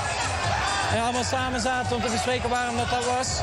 [0.95, 3.41] eh, allemaal samen zaten om te bespreken waarom dat, dat was.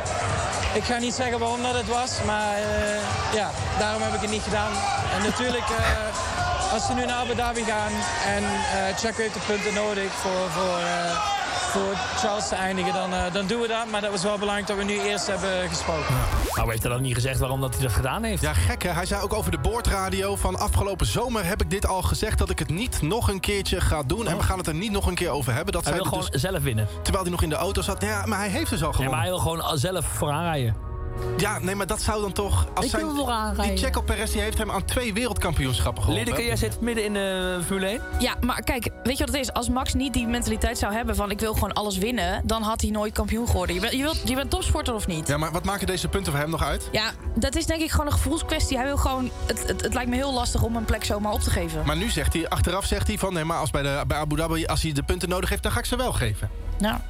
[0.73, 3.49] Ik ga niet zeggen waarom dat het was, maar eh, ja,
[3.79, 4.71] daarom heb ik het niet gedaan.
[5.15, 7.91] En natuurlijk, eh, als we nu naar Abu Dhabi gaan
[8.25, 11.38] en eh Checo heeft de punten nodig voor, voor, eh,
[11.69, 13.89] voor Charles te eindigen, dan, eh, dan doen we dat.
[13.91, 16.15] Maar dat was wel belangrijk dat we nu eerst hebben gesproken.
[16.55, 18.41] Nou, heeft hij dan niet gezegd waarom dat hij dat gedaan heeft?
[18.41, 18.89] Ja, gek hè.
[18.89, 22.49] Hij zei ook over de boordradio van afgelopen zomer heb ik dit al gezegd dat
[22.49, 24.27] ik het niet nog een keertje ga doen.
[24.27, 25.73] En we gaan het er niet nog een keer over hebben.
[25.73, 26.87] Dat Hij wil gewoon dus, zelf winnen.
[27.01, 28.01] terwijl hij nog in de auto zat.
[28.01, 29.11] Ja, maar hij heeft dus al Ja, gewonnen.
[29.15, 30.88] maar hij wil gewoon zelf vooraan rijden.
[31.37, 32.67] Ja, nee, maar dat zou dan toch...
[32.73, 33.75] Als Ik zijn, wil vooraan rijden.
[33.75, 36.25] Die Checo Perez die heeft hem aan twee wereldkampioenschappen geholpen.
[36.25, 38.01] Liedeke, jij zit midden in de Formule 1.
[38.19, 39.53] Ja, maar kijk, weet je wat het is?
[39.53, 42.81] Als Max niet die mentaliteit zou hebben van ik wil gewoon alles winnen, dan had
[42.81, 43.75] hij nooit kampioen geworden.
[43.75, 45.27] Je bent, je wilt, je bent topsporter of niet?
[45.27, 46.89] Ja, maar wat maken deze punten voor hem nog uit?
[46.91, 48.77] Ja, dat is denk ik gewoon een gevoelskwestie.
[48.77, 49.29] Hij wil gewoon.
[49.45, 51.85] Het, het, het lijkt me heel lastig om een plek zomaar op te geven.
[51.85, 53.33] Maar nu zegt hij, achteraf zegt hij van...
[53.33, 55.63] nee, maar als bij, de, bij Abu Dhabi, als hij de punten nodig heeft...
[55.63, 56.49] dan ga ik ze wel geven.
[56.79, 57.01] Ja.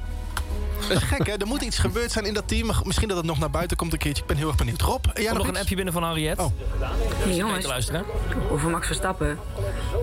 [0.88, 1.32] Dat is gek, hè?
[1.32, 2.70] Er moet iets gebeurd zijn in dat team.
[2.84, 4.22] Misschien dat het nog naar buiten komt een keertje.
[4.22, 4.80] Ik ben heel erg benieuwd.
[4.80, 6.42] Rob, jij nog nog een appje binnen van Henriette.
[6.42, 6.52] Oh.
[7.24, 8.04] Hey, jongens, luisteren.
[8.50, 9.38] over Max Verstappen.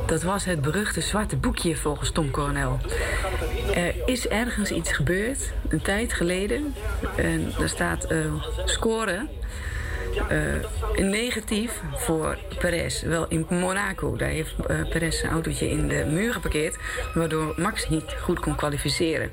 [0.05, 2.79] Dat was het beruchte zwarte boekje volgens Tom Coronel.
[3.73, 6.75] Er is ergens iets gebeurd, een tijd geleden.
[7.15, 8.17] En daar staat eh,
[8.65, 9.29] scoren.
[10.29, 13.01] Eh, negatief voor Perez.
[13.01, 14.15] Wel in Monaco.
[14.15, 16.77] Daar heeft eh, Perez zijn autootje in de muur geparkeerd.
[17.13, 19.31] Waardoor Max niet goed kon kwalificeren.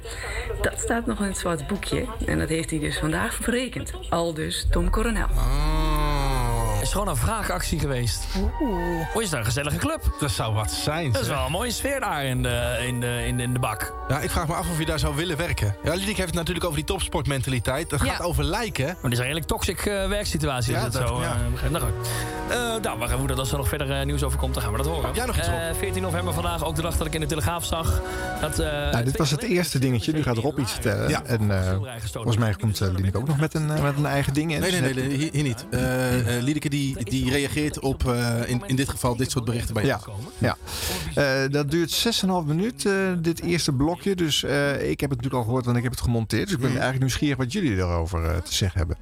[0.63, 2.05] Dat staat nog in het zwarte boekje.
[2.27, 3.93] En dat heeft hij dus vandaag verrekend.
[4.09, 5.27] Al dus Tom Coronel.
[5.29, 6.34] Het
[6.85, 8.25] is gewoon een vraagactie geweest.
[8.61, 9.23] Oeh.
[9.23, 10.17] is daar een gezellige club?
[10.21, 11.13] Dat zou wat zijn.
[11.13, 11.37] Dat is zeg.
[11.37, 13.95] wel een mooie sfeer daar in de, in de, in de, in de bak.
[14.09, 15.77] Ja, ik vraag me af of je daar zou willen werken.
[15.85, 17.91] Ja, Lidik heeft het natuurlijk over die topsportmentaliteit.
[17.91, 18.13] Dat Ja.
[18.13, 18.85] gaat over lijken.
[18.85, 20.73] Maar dit is een redelijk toxic eh, werksituatie.
[20.73, 21.37] Ja, dat- zo, ja.
[21.53, 21.73] begrijp.
[21.73, 22.09] nou, goed.
[22.51, 24.73] Eh, nou, we gaan hoe dat als er nog verder nieuws over komt, dan gaan
[24.73, 25.15] we dat horen.
[25.15, 25.57] Jij nog iets, Rob?
[25.59, 28.03] Eh, 14 november vandaag, ook de dag dat ik in de Telegraaf zag.
[28.41, 30.13] Dat, eh, Nou, dit was het eerste dingetje.
[30.13, 31.09] Nu gaat Rob iets vertellen.
[31.09, 31.23] Ja.
[31.25, 31.73] En eh,
[32.13, 34.61] volgens mij komt uh, ook nog met een, met een eigen ding in.
[34.61, 35.67] Dus Nee, nee, nee, hier, hier niet.
[36.41, 40.01] Liedeke die, die reageert op, eh, in, in dit geval, dit soort berichten bij Ja,
[40.39, 40.57] ja.
[41.15, 44.15] Eh, dat duurt 6,5 minuut, eh, dit eerste blokje.
[44.15, 46.45] Dus eh, ik heb het natuurlijk al gehoord, want ik heb het gemonteerd.
[46.45, 48.97] Dus ik ben eigenlijk nieuwsgierig wat jullie erover te zeggen hebben.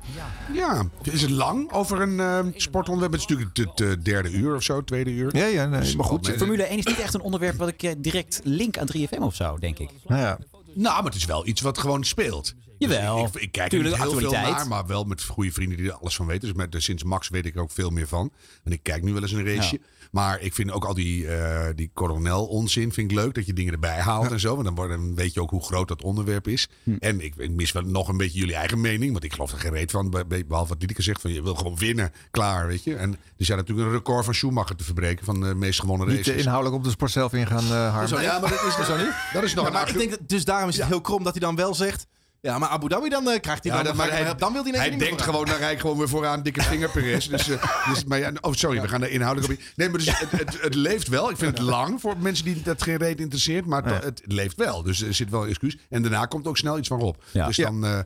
[0.53, 3.13] Ja, is het lang over een sportonderwerp?
[3.13, 5.37] Het is natuurlijk het, derde uur of zo, tweede uur.
[5.37, 6.29] Ja, ja, nee, maar goed.
[6.37, 9.59] Formule 1 is niet echt een onderwerp wat ik direct link aan 3FM of zo,
[9.59, 9.91] denk ik.
[10.07, 10.39] Nou ja.
[10.75, 12.55] Nou, maar het is wel iets wat gewoon speelt.
[12.79, 13.23] Jawel.
[13.23, 15.79] Dus ik, ik kijk er Tuurlijk, niet heel veel naar, maar wel met goede vrienden
[15.79, 16.49] die er alles van weten.
[16.49, 18.33] Dus met, dus sinds Max weet ik er ook veel meer van.
[18.65, 19.81] En ik kijk nu wel eens een raceje.
[20.13, 23.35] Maar ik vind ook al die, eh die coronel onzin vind ik leuk.
[23.35, 24.53] Dat je dingen erbij haalt en zo.
[24.53, 26.69] Want dan, wordt- dan weet je ook hoe groot dat onderwerp is.
[26.83, 26.97] Hm.
[26.99, 29.13] En ik, ik mis wel nog een beetje jullie eigen mening.
[29.13, 30.11] Want ik geloof er geen reet van.
[30.11, 31.21] be- be- Behalve wat Liedeke zegt.
[31.21, 32.13] Van, je wil gewoon winnen.
[32.31, 32.95] Klaar, weet je.
[32.97, 35.25] En er zijn natuurlijk een record van Schumacher te verbreken.
[35.25, 36.33] Van de meest gewonnen Niet races.
[36.33, 38.21] eh, inhoudelijk op de sport zelf ingaan, eh Harm.
[38.23, 39.13] Ja, maar dat is, Zo niet?
[39.33, 41.23] dat is nog Ja, een maar ik denk dat, dus daarom is het heel krom
[41.23, 42.07] dat hij dan wel zegt...
[42.43, 44.91] Ja, maar Abu Dhabi dan eh, krijgt hij dan, maar hij, dan wil hij hij
[44.91, 45.25] denkt vooraan.
[45.25, 47.27] gewoon, dan rijd ik gewoon weer vooraan, dikke vinger Perez.
[47.27, 49.65] Dus, eh, dus, maar ja, oh, sorry, we gaan er inhoudelijk op in.
[49.77, 51.31] Nee, maar dus, het, het, het leeft wel.
[51.31, 53.67] Ik vind het lang voor mensen die dat geen reet interesseert.
[53.67, 54.83] Maar het, het leeft wel.
[54.83, 55.79] Dus er zit wel een excuus.
[55.89, 57.17] En daarna komt ook snel iets van Rob.
[57.31, 57.47] Ja.
[57.47, 57.99] Dus dan, eh,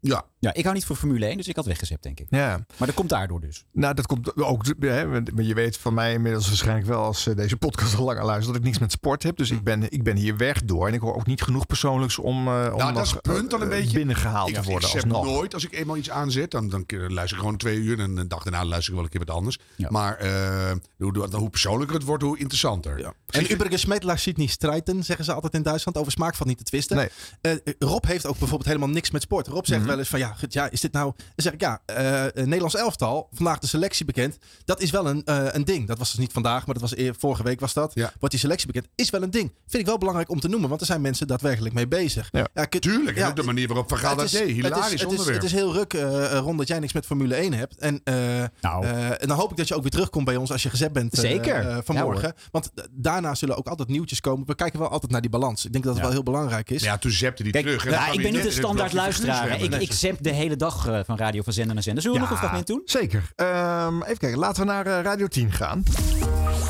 [0.00, 0.24] ja.
[0.42, 2.26] Ja, ik hou niet voor Formule 1, dus ik had weggezet, denk ik.
[2.30, 2.64] Ja.
[2.76, 3.64] Maar dat komt daardoor dus.
[3.72, 4.64] Nou, dat komt ook.
[4.80, 8.24] Hè, maar je weet van mij inmiddels waarschijnlijk wel als eh, deze podcast al langer
[8.24, 9.36] luistert dat ik niks met sport heb.
[9.36, 10.88] Dus ik ben, ik ben hier weg door.
[10.88, 13.50] En ik hoor ook niet genoeg persoonlijks om, eh om Nou, dat nog, is punt
[13.50, 13.96] dan een eh, beetje.
[13.96, 14.88] binnengehaald ik, te worden.
[14.88, 15.24] Ik alsnog.
[15.24, 17.98] nooit, als ik eenmaal iets aanzet, dan, dan luister ik gewoon twee uur.
[18.00, 19.58] En een dag daarna luister ik wel een keer wat anders.
[19.88, 23.12] Maar eh, hoe, hoe, hoe persoonlijker het wordt, hoe interessanter.
[23.30, 25.98] En übrigens, Smetelaar ziet niet strijden, zeggen ze altijd in Duitsland.
[25.98, 27.10] Over smaak valt niet te twisten.
[27.40, 29.46] Eh, Rob heeft ook bijvoorbeeld helemaal niks met sport.
[29.46, 29.88] Rob zegt Mhm.
[29.88, 31.12] wel eens van, ja, goed, ja, is dit nou...
[31.16, 34.38] Dan zeg ik, ja, eh, een Nederlands elftal, vandaag de selectie bekend.
[34.64, 35.86] Dat is wel een, eh, een ding.
[35.86, 37.92] Dat was dus niet vandaag, maar dat was eer- vorige week was dat.
[37.94, 39.52] Wordt die selectie bekend, is wel een ding.
[39.66, 42.28] Vind ik wel belangrijk om te noemen, want er zijn mensen daadwerkelijk mee bezig.
[42.32, 44.40] Ja, ik- Tuurlijk, ja, en ook de manier waarop Van Gaal het dat is- deed.
[44.40, 45.36] het is- Hilarisch het is, onderwerp.
[45.36, 47.78] Het is heel ruk, eh, Ron, dat jij niks met Formule 1 hebt.
[47.78, 50.62] En, eh, eh, en dan hoop ik dat je ook weer terugkomt bij ons als
[50.62, 51.54] je gezet bent eh, Zeker.
[51.56, 52.34] eh, Ja, vanmorgen.
[52.50, 54.46] Want eh, daarna zullen ook altijd nieuwtjes komen.
[54.46, 55.64] We kijken wel altijd naar die balans.
[55.64, 56.08] Ik denk dat het Ja.
[56.08, 56.82] wel heel belangrijk is.
[56.82, 57.90] Ja, toen zepte die Kijk, terug.
[57.90, 59.60] ja, ik ben niet de standaard luisteraar.
[59.62, 59.92] Ik, ik
[60.22, 62.02] de hele dag eh, van radio van zender naar zender.
[62.02, 62.82] Zullen we nog een fragment doen?
[62.84, 63.30] Zeker.
[63.36, 65.82] Ehm, even kijken, laten we naar eh, Radio 10 gaan.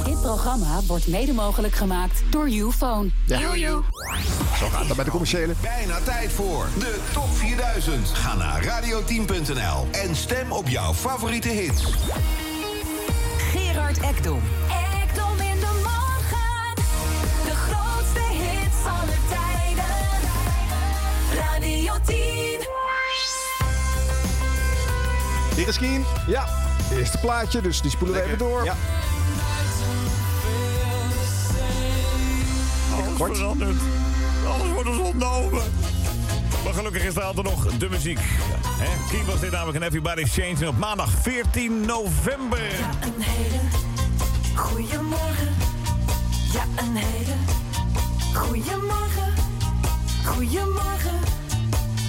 [0.05, 3.11] Dit programma wordt mede mogelijk gemaakt door Ufone.
[3.27, 3.39] Ja.
[4.59, 5.55] Zo gaat dat bij de commerciële.
[5.61, 8.09] Bijna tijd voor de top 4000.
[8.09, 11.85] Ga naar radio10.nl en stem op jouw favoriete hits.
[13.39, 14.41] Gerard Ekdom.
[15.03, 16.75] Ekdom in de morgen.
[17.45, 19.85] De grootste hits aller tijden.
[21.35, 22.32] Radio 10.
[25.63, 26.05] Hier is Kien.
[26.27, 26.47] Ja,
[26.93, 28.65] eerste plaatje, dus die spoelen we even door.
[28.65, 28.75] Ja.
[33.19, 33.81] Alles verandert.
[34.47, 35.63] Alles wordt ons ontnomen.
[36.65, 38.19] Maar gelukkig is er altijd nog de muziek.
[38.21, 39.11] Hè?
[39.11, 42.59] Kien was dit namelijk een Everybody's Changing op maandag 14 november.
[43.01, 43.61] Een hele
[44.55, 45.55] goeiemorgen.
[46.53, 47.35] Ja, een hele
[48.35, 49.33] goeiemorgen.
[50.25, 51.42] Goeiemorgen.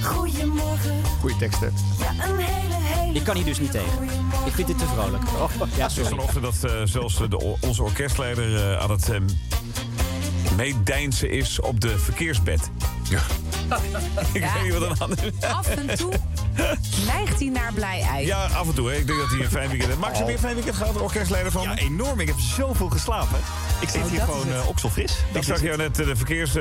[0.03, 1.01] Goeiemorgen.
[1.19, 1.73] Goeie teksten.
[1.99, 4.03] Ja, een hele, hele Ik kan hier dus niet tegen.
[4.45, 5.23] Ik vind dit te vrolijk.
[5.41, 6.09] Oh, ja, Het is sorry.
[6.09, 9.19] vanochtend dat eh, zelfs de, onze orkestleider eh, aan het eh,
[10.57, 12.69] meedijnsen is op de verkeersbed.
[13.09, 13.19] Ja.
[14.33, 14.53] ik Ja.
[14.53, 15.47] weet niet wat er aan is.
[15.47, 16.13] Af en toe
[17.05, 18.25] neigt hij naar blij ei.
[18.25, 18.89] Ja, af en toe.
[18.89, 18.95] Hè.
[18.95, 19.99] Ik denk dat hij een fijn weekend heeft.
[20.01, 21.63] Max, heb je een fijn weekend gehad, orkestleider van?
[21.63, 22.19] Ja, enorm.
[22.19, 23.39] Ik heb zoveel geslapen.
[23.79, 24.61] Ik zit Oh, hier gewoon het.
[24.61, 25.15] eh, okselfris.
[25.33, 26.53] Ik zag jou net de verkeers...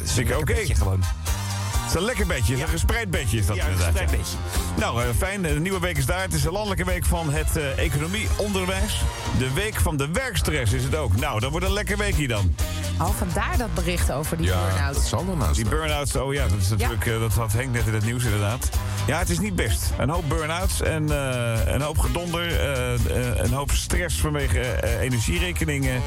[0.00, 0.54] Dus ik, oké.
[0.54, 1.00] gewoon.
[1.00, 3.96] Het is een lekker bedje, een gespreid bedje is dat Ja, een inderdaad.
[3.98, 4.36] gespreid bedje.
[4.76, 5.42] Nou, eh, fijn.
[5.42, 6.20] De nieuwe week is daar.
[6.20, 9.00] Het is de landelijke week van het eh, economieonderwijs.
[9.38, 11.16] De week van de werkstress is het ook.
[11.16, 12.54] Nou, dat wordt een lekker weekje dan.
[13.00, 14.96] Oh, vandaar dat bericht over die burn-out.
[14.96, 17.86] zal er nou Die burn-outs, oh ja, dat is natuurlijk, eh, dat had Henk net
[17.86, 18.68] in het nieuws inderdaad.
[19.06, 19.92] Ja, het is niet best.
[19.98, 26.02] Een hoop burn-outs en eh, een hoop gedonder, eh, een hoop stress vanwege eh, energierekeningen.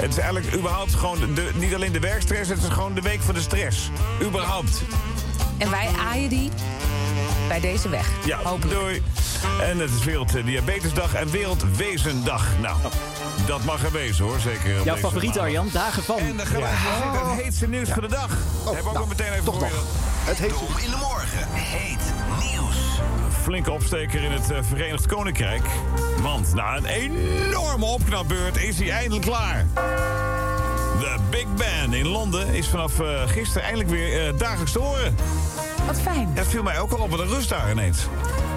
[0.00, 3.20] Het is eigenlijk überhaupt gewoon, de, niet alleen de werkstress, het is gewoon de week
[3.20, 3.90] van de stress.
[4.22, 4.82] Überhaupt.
[5.58, 6.50] En wij aaien die
[7.48, 8.10] bij deze weg.
[8.24, 8.38] Ja,
[8.68, 9.02] doei.
[9.60, 12.58] En het is Werelddiabetesdag en Wereldwezendag.
[12.60, 12.76] Nou,
[13.48, 14.78] dat mag er wezen hoor, zeker.
[14.78, 15.36] op Jouw maandag.
[15.38, 16.18] Arjan, dagen van.
[16.18, 18.28] En dan gaan we het heetste nieuws van de dag.
[18.64, 19.70] Hebben we ook al meteen even toch nog.
[20.24, 21.48] Het heet Dom in de morgen.
[21.50, 22.76] Heet nieuws.
[23.42, 25.62] Flinke opsteker in het eh, Verenigd Koninkrijk.
[26.22, 29.66] Want na een enorme opknapbeurt is hij eindelijk klaar.
[30.98, 35.16] De Big Ben in Londen is vanaf eh, gisteren eindelijk weer eh, dagelijks te horen.
[35.88, 36.34] Wat fijn.
[36.34, 38.06] Dat viel mij ook al op, wat een rust daar ineens.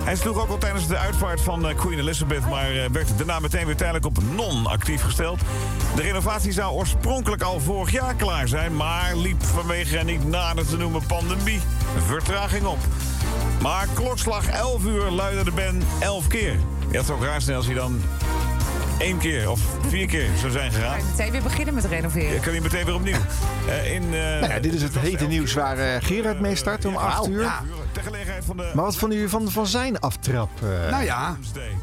[0.04, 2.50] Hij sloeg ook al tijdens de uitvaart van eh, Queen Elizabeth...
[2.50, 5.40] maar eh, werd daarna meteen weer tijdelijk op non-actief gesteld.
[5.96, 8.76] De renovatie zou oorspronkelijk al vorig jaar klaar zijn...
[8.76, 11.62] maar liep vanwege een niet nader te noemen pandemie
[12.06, 12.80] vertraging op.
[13.62, 16.54] Maar klokslag 11 uur luidde de Ben 11 keer.
[16.92, 18.02] Ja, het is ook raar snel als hij dan
[19.02, 20.92] één keer of vier keer zou zijn gegaan.
[20.92, 22.34] Ga je meteen weer beginnen met renoveren.
[22.34, 23.18] Je kan hij meteen weer opnieuw.
[23.68, 26.86] Eh, in, eh, Nou ja, dit is het hete nieuws waar eh, Gerard mee start
[26.86, 27.52] om 8 uur.
[27.94, 28.02] Ja.
[28.02, 28.72] ter gelegenheid van de...
[28.76, 30.50] Maar wat vonden jullie van, van zijn aftrap?
[30.64, 30.92] eh?
[30.92, 31.38] Nou ja.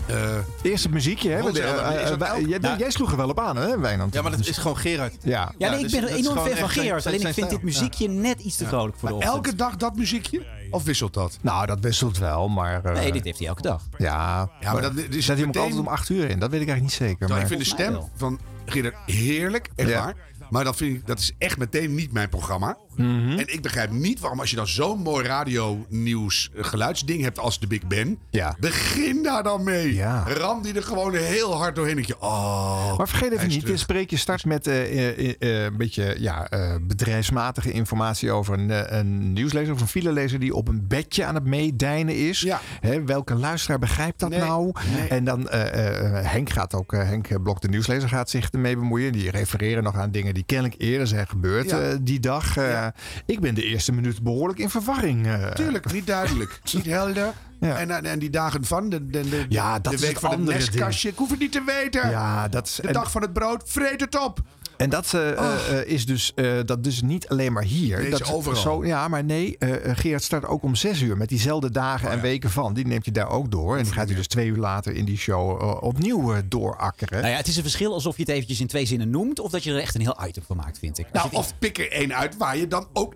[0.07, 0.17] eh,
[0.63, 1.51] Eerst het muziekje, hè?
[1.51, 4.15] Eh, jij, sloeg er wel op aan, hè, Wijnand?
[4.15, 5.15] Ja, maar dat is gewoon Gerard.
[5.23, 5.53] Ja.
[5.59, 7.07] Ja, nee, ik ben enorm fan van Gerard.
[7.07, 9.45] Alleen ik vind dit muziekje net iets te vrolijk voor de maar ochtend.
[9.47, 10.47] elke dag dat muziekje?
[10.71, 11.39] Of wisselt dat?
[11.41, 12.85] Nou, dat wisselt wel, maar...
[12.85, 13.83] eh, Nee, dit heeft hij elke dag.
[13.99, 16.39] Ja, Ja, maar dat is zet hij hem ook meteen- altijd om 8 uur in?
[16.39, 17.17] Dat weet ik eigenlijk niet zeker.
[17.19, 17.41] Nou, Maar...
[17.41, 20.05] ik vind de stem van Gerard heerlijk, echt Ja.
[20.05, 20.15] waar.
[20.51, 22.77] Maar dat, vind ik, dat is echt meteen niet mijn programma.
[22.99, 27.61] En ik begrijp niet waarom als je dan zo'n mooi radio-nieuws eh, geluidsding hebt als
[27.61, 28.19] de Big Ben.
[28.61, 30.03] Begin daar dan mee.
[30.27, 32.05] Ram die er gewoon heel hard doorheen.
[32.07, 32.97] Je, oh.
[32.99, 36.49] Maar vergeet even niet, dit spreekje start met eh, eh, een beetje ja,
[36.83, 41.45] bedrijfsmatige informatie over een, een nieuwslezer of een filelezer die op een bedje aan het
[41.45, 42.47] meedijnen is.
[42.81, 44.73] Hè, welke luisteraar begrijpt dat nou?
[45.09, 49.13] En dan Henk gaat ook, Henk Blok, de nieuwslezer, gaat zich ermee bemoeien.
[49.13, 51.97] Die refereren nog aan dingen die kennelijk eerder zijn gebeurd Ja.
[52.01, 52.57] die dag.
[52.57, 52.87] Eh,
[53.27, 55.27] Ik ben de eerste minuut behoorlijk in verwarring.
[55.27, 55.47] eh.
[55.51, 56.61] Tuurlijk, niet duidelijk.
[56.75, 57.33] niet helder.
[57.61, 60.31] En, en, en die dagen van, de, de, de, Ja, dat de is het van
[60.31, 61.09] het nestkastje.
[61.09, 62.11] Ik hoef het niet te weten.
[62.11, 64.41] Ja, dat is, de dag van het brood, vreet het op.
[64.79, 65.31] En dat eh,
[65.79, 68.11] eh, is dus, eh, dat dus niet alleen maar hier.
[68.11, 68.63] Dat is overal.
[68.63, 72.11] Zo, ja, maar nee, eh, eh, Gerard start ook om zes uur met diezelfde dagen
[72.11, 72.75] en weken van.
[72.75, 73.77] Die neemt je daar ook door.
[73.77, 77.19] En die gaat u dus twee uur later in die show eh, opnieuw eh, doorakkeren.
[77.21, 79.39] Nou ja, het is een verschil alsof je het eventjes in twee zinnen noemt...
[79.41, 81.07] of dat je er echt een heel item van maakt, vind ik.
[81.13, 83.15] Als Nou, of pik er één uit waar je dan ook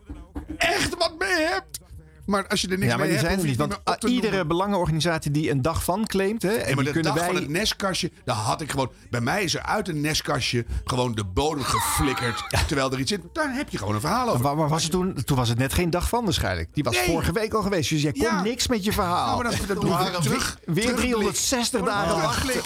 [0.57, 1.81] echt wat mee hebt.
[2.27, 3.81] Maar als je er niks ja, maar mee die hebt, zijn er niet.
[3.87, 4.49] Want iedere noemen.
[4.49, 6.43] belangenorganisatie die een dag van claimt...
[6.43, 7.33] Hè, en Nee, maar die de kunnen dag wij...
[7.33, 8.93] van het nestkastje, daar had ik gewoon...
[9.11, 12.45] Bij mij is er uit een nestkastje gewoon de bodem geflikkerd.
[12.66, 13.20] Terwijl er iets zit.
[13.33, 14.57] Daar heb je gewoon een verhaal over.
[14.57, 15.14] Waar was het toen?
[15.25, 16.68] Toen was het net geen dag van waarschijnlijk.
[16.75, 17.05] Die was Nee.
[17.05, 17.91] vorige week al geweest.
[17.91, 18.43] Dus jij kon Ja.
[18.43, 19.27] niks met je verhaal.
[19.27, 21.07] Nou, maar dat- dat doen we Maar terug- Weer terugblik.
[21.11, 22.61] 360 dagen wachten.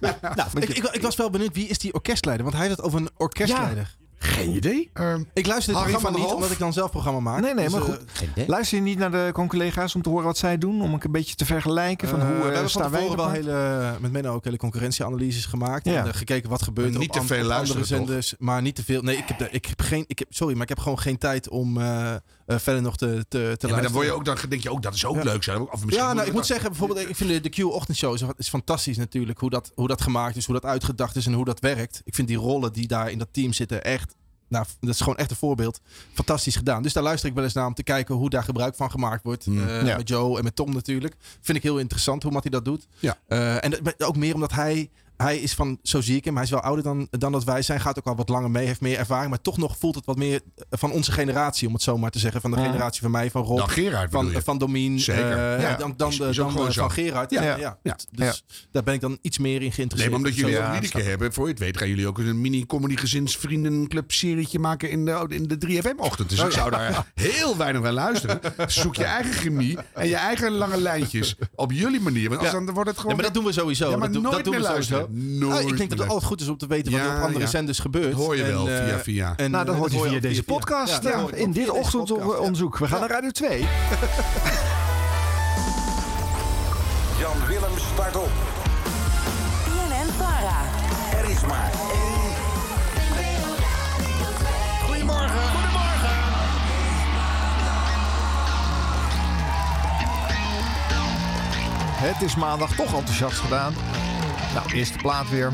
[0.34, 2.44] Nou, ik, ik, ik was wel benieuwd, wie is die orkestleider?
[2.44, 3.96] Want hij heeft het over een orkestleider.
[4.22, 4.90] Geen idee.
[5.32, 7.40] ik luister het Harm programma van niet, omdat ik dan zelf programma maak.
[7.40, 8.46] Nee, nee, Dus, maar eh, goed.
[8.46, 10.82] Luister je niet naar de collega's om te horen wat zij doen?
[10.82, 13.24] Om een beetje te vergelijken van Eh, hoe we eh, hebben van staan wij tevoren
[13.24, 15.84] wel hele, met Menno ook hele concurrentieanalyses gemaakt.
[15.84, 16.04] Ja.
[16.04, 18.34] En gekeken wat gebeurt er niet op, te veel andere zenders.
[18.38, 19.02] Maar niet te veel.
[19.02, 20.04] Nee, ik heb, ik heb geen...
[20.06, 21.78] Ik heb, sorry, maar ik heb gewoon geen tijd om
[22.58, 24.82] verder nog te, te, te Ja, maar dan, word je ook, dan denk je ook,
[24.82, 25.42] dat is ook leuk.
[25.42, 25.60] Zijn.
[25.60, 28.48] Of misschien Ja, nou, ik moet zeggen, bijvoorbeeld, ik vind de, de Q-ochtendshow is, is
[28.48, 29.38] fantastisch natuurlijk.
[29.38, 32.00] Hoe dat, hoe dat gemaakt is, hoe dat uitgedacht is en hoe dat werkt.
[32.04, 34.14] Ik vind die rollen die daar in dat team zitten echt...
[34.48, 35.80] Nou, dat is gewoon echt een voorbeeld.
[36.12, 36.82] Fantastisch gedaan.
[36.82, 39.22] Dus daar luister ik wel eens naar om te kijken hoe daar gebruik van gemaakt
[39.22, 39.44] wordt.
[39.44, 39.68] Hmm.
[39.68, 39.96] Eh, Ja.
[39.96, 41.14] Met Joe en met Tom natuurlijk.
[41.40, 42.86] Vind ik heel interessant hoe Mattie dat doet.
[42.98, 43.18] Ja.
[43.26, 44.90] Eh, en ook meer omdat hij...
[45.22, 47.62] Hij is van, zo zie ik hem, hij is wel ouder dan, dan dat wij
[47.62, 47.80] zijn.
[47.80, 49.30] Gaat ook al wat langer mee, heeft meer ervaring.
[49.30, 50.40] Maar toch nog voelt het wat meer
[50.70, 52.40] van onze generatie, om het zo maar te zeggen.
[52.40, 52.64] Van de Ja.
[52.64, 53.58] generatie van mij, van Rob.
[53.58, 54.42] Dan Gerard van, je?
[54.42, 55.00] van Domien.
[55.00, 55.32] Zeker.
[55.54, 55.76] eh, Ja.
[55.76, 56.48] Dan, dan, eh, dan eh, zo.
[56.72, 57.30] van Gerard.
[57.30, 57.78] Ja, Ja.
[57.82, 57.96] Ja.
[58.10, 60.12] Dus daar ben ik dan iets meer in Nee, geïnteresseerd.
[60.16, 62.96] maar omdat jullie ook Liedeke hebben, voor je het weet, gaan jullie ook een mini-comedy
[62.96, 66.28] gezinsvriendenclub serietje maken in de, in de 3FM-ochtend.
[66.28, 68.40] Dus ik zou daar heel weinig aan luisteren.
[68.66, 72.28] Zoek je eigen chemie en je eigen lange lijntjes op jullie manier.
[72.28, 72.50] Want Ja.
[72.50, 73.10] dan wordt het gewoon...
[73.10, 73.90] Ja, maar dat doen we sowieso.
[73.90, 75.08] Ja, maar dat, doen- we sowieso.
[75.12, 77.22] Nooit Ah, ik denk dat het altijd goed is om te weten wat er op
[77.22, 77.46] andere ja.
[77.50, 78.10] zenders gebeurt.
[78.10, 79.32] Dat hoor je wel, En, via, eh, via.
[79.36, 81.02] en, Nou, dat eh, hoort je via deze via- podcast.
[81.02, 82.78] Ja, eh, je in dit podcast, ochtendonderzoek.
[82.78, 83.60] We gaan naar Radio 2.
[87.20, 88.30] Jan Willem start op.
[89.64, 90.60] BNN Vara.
[91.18, 92.32] Er is maar één.
[94.86, 95.28] Goedemorgen.
[95.54, 96.18] Goedemorgen.
[102.02, 103.72] Het is maandag toch enthousiast gedaan.
[104.54, 105.52] Nou, eerste plaat weer.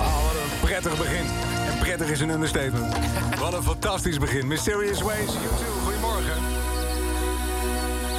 [0.00, 1.26] Oh, wat een prettig begin.
[1.66, 2.94] En prettig is een understatement.
[3.38, 4.46] Wat een fantastisch begin.
[4.46, 6.36] Mysterious Ways, YouTube, goedemorgen.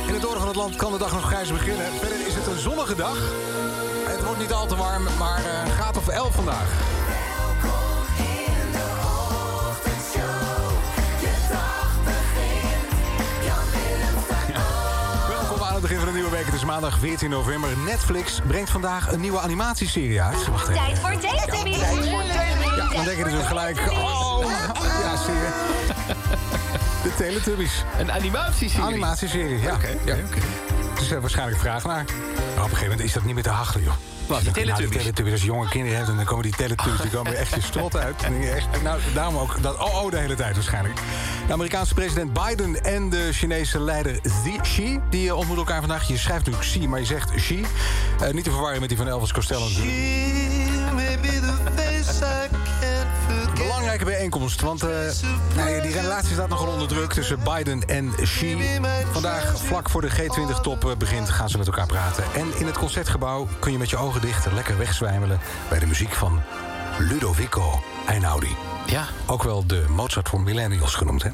[0.07, 1.85] In het noorden van het land kan de dag nog grijs beginnen.
[1.85, 3.17] Verder is het een zonnige dag.
[4.07, 6.69] Het wordt niet al te warm, maar een graad of 11 vandaag.
[15.99, 16.45] Van een nieuwe week.
[16.45, 17.77] Het is maandag 14 november.
[17.77, 20.47] Netflix brengt vandaag een nieuwe animatieserie uit.
[20.47, 20.83] Wacht even.
[20.83, 21.77] Tijd voor Teletubbies.
[21.77, 23.91] Ja, dan denk je dus gelijk...
[23.91, 24.45] Oh,
[25.03, 25.49] ja, zie je.
[27.03, 27.83] De Teletubbies.
[27.99, 28.85] Een animatieserie?
[28.85, 29.77] Animatieserie, ja.
[30.05, 30.15] ja.
[30.95, 32.03] Dus er waarschijnlijk vraag naar.
[32.05, 33.93] Maar op een gegeven moment is dat niet meer te hachten, joh.
[34.37, 34.75] Teletubbies?
[34.77, 37.37] Nou, Teletubbies, als je jonge kinderen hebt en dan komen die Teletubbies, die komen er
[37.37, 38.23] echt je strot uit.
[38.41, 40.99] Echt, nou, daarom ook dat oh, oh de hele tijd waarschijnlijk.
[41.47, 44.19] De Amerikaanse president Biden en de Chinese leider
[44.61, 46.07] Xi, die eh, ontmoeten elkaar vandaag.
[46.07, 47.65] Je schrijft natuurlijk Xi, maar je zegt Xi.
[48.21, 50.38] Eh, niet te verwarren met die van Elvis Costello natuurlijk.
[54.29, 54.89] Bijeenkomst, want eh,
[55.55, 58.57] nee, die relatie staat nogal onder druk tussen Biden en Xi.
[59.11, 62.23] Vandaag, vlak voor de G20-top begint, gaan ze met elkaar praten.
[62.35, 66.13] En in het concertgebouw kun je met je ogen dicht lekker wegzwijmelen bij de muziek
[66.13, 66.41] van
[66.97, 68.55] Ludovico Einaudi.
[68.85, 69.05] Ja.
[69.25, 71.29] Ook wel de Mozart voor millennials genoemd, hè?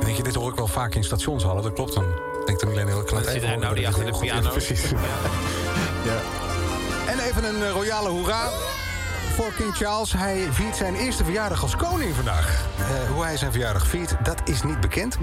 [0.00, 2.04] En Weet je, dit hoor ik wel vaak in stationshallen, dat klopt dan.
[2.44, 4.50] Denkt de millennial, Dan zit nou dat achter de piano.
[4.50, 4.90] Precies.
[4.90, 5.61] Ja.
[7.06, 8.48] En even een eh, royale hoera
[9.34, 10.12] voor King Charles.
[10.12, 12.64] Hij viert zijn eerste verjaardag als koning vandaag.
[12.78, 12.84] Eh,
[13.14, 15.16] hoe hij zijn verjaardag viert, dat is niet bekend.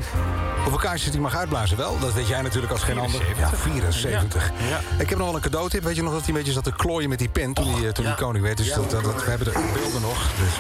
[0.61, 3.21] Hoeveel kaarsjes hij mag uitblazen wel, dat weet jij natuurlijk als geen ander.
[3.38, 4.51] Ja, 74.
[4.97, 5.84] Ik heb nog wel een cadeautip.
[5.84, 7.86] Weet je nog dat hij een beetje zat te klooien met die pen toen, hij,
[7.88, 8.57] eh, toen hij koning werd?
[8.57, 10.17] Dus dat, dat, dat- we hebben de beelden nog.
[10.39, 10.53] Dus.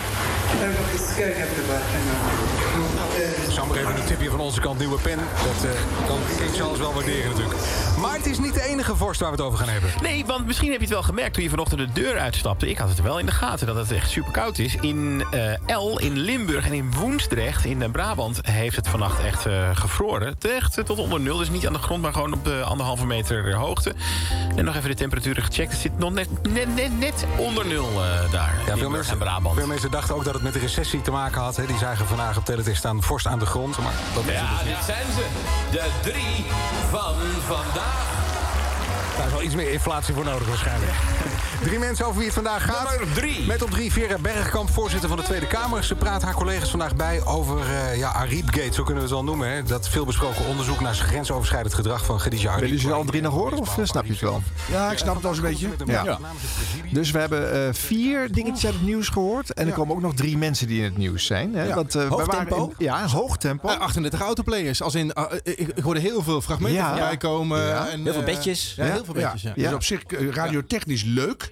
[3.67, 5.17] Maar even een tipje van onze kant, nieuwe pen.
[5.17, 7.59] Dat eh, kan King Charles wel waarderen natuurlijk.
[8.01, 9.89] Maar het is niet de enige vorst waar we het over gaan hebben.
[10.01, 12.69] Nee, want misschien heb je het wel gemerkt toen je vanochtend de deur uitstapte.
[12.69, 14.75] Ik had het wel in de gaten dat het echt super koud is.
[14.75, 19.69] In eh El, in Limburg en in Woensdrecht in Brabant heeft het vannacht echt eh,
[19.73, 20.35] gevroren.
[20.39, 21.37] Echt eh, tot onder nul.
[21.37, 23.93] Dus niet aan de grond, maar gewoon op de anderhalve meter hoogte.
[24.55, 25.71] En nog even de temperaturen gecheckt.
[25.71, 27.89] Het zit nog net, net, net, net onder nul
[28.31, 28.55] daar.
[28.67, 29.55] Ja, veel mensen, en Brabant.
[29.55, 31.55] veel mensen dachten ook dat het met de recessie te maken had.
[31.55, 31.65] Hè.
[31.65, 33.77] Die zagen vandaag op teletext staan vorst aan de grond.
[33.77, 35.25] Maar dat Ja, dus dit zijn ze.
[35.71, 36.45] De drie
[36.91, 37.15] van
[37.47, 37.88] vandaag.
[39.29, 40.91] Daar is wel iets meer inflatie voor nodig waarschijnlijk.
[41.63, 42.99] Drie mensen over wie het vandaag gaat.
[43.47, 45.83] Met op drie Vera Bergkamp, voorzitter van de Tweede Kamer.
[45.83, 49.23] Ze praat haar collega's vandaag bij over uh, ja, Ariepgate, zo kunnen we het wel
[49.23, 49.49] noemen.
[49.49, 49.63] Hè.
[49.63, 52.61] Dat veelbesproken onderzoek naar grensoverschrijdend gedrag van Khadija Ariep.
[52.61, 54.41] Willen jullie alle drie nog horen of eh, snap je het wel?
[54.71, 55.67] Ja, ik snap het wel eens een beetje.
[55.85, 56.19] Ja.
[56.91, 59.53] Dus we hebben eh, vier dingetjes uit het nieuws gehoord.
[59.53, 61.53] En er komen ook nog drie mensen die in het nieuws zijn.
[61.55, 61.63] Hè?
[61.63, 61.75] Ja.
[61.75, 62.73] Want, Hoog waren tempo?
[62.77, 63.67] in- ja, hoog tempo.
[63.67, 64.81] Eh, 38 autoplayers.
[64.81, 66.89] Als in, eh, ik, ik hoorde heel veel fragmenten Ja.
[66.89, 67.61] voorbij komen.
[67.67, 67.87] Ja.
[67.89, 68.73] En, Heel veel bedjes.
[68.77, 69.41] Ja, heel veel bedjes.
[69.41, 69.53] Ja.
[69.55, 70.01] Dus op zich
[70.33, 71.48] radiotechnisch leuk.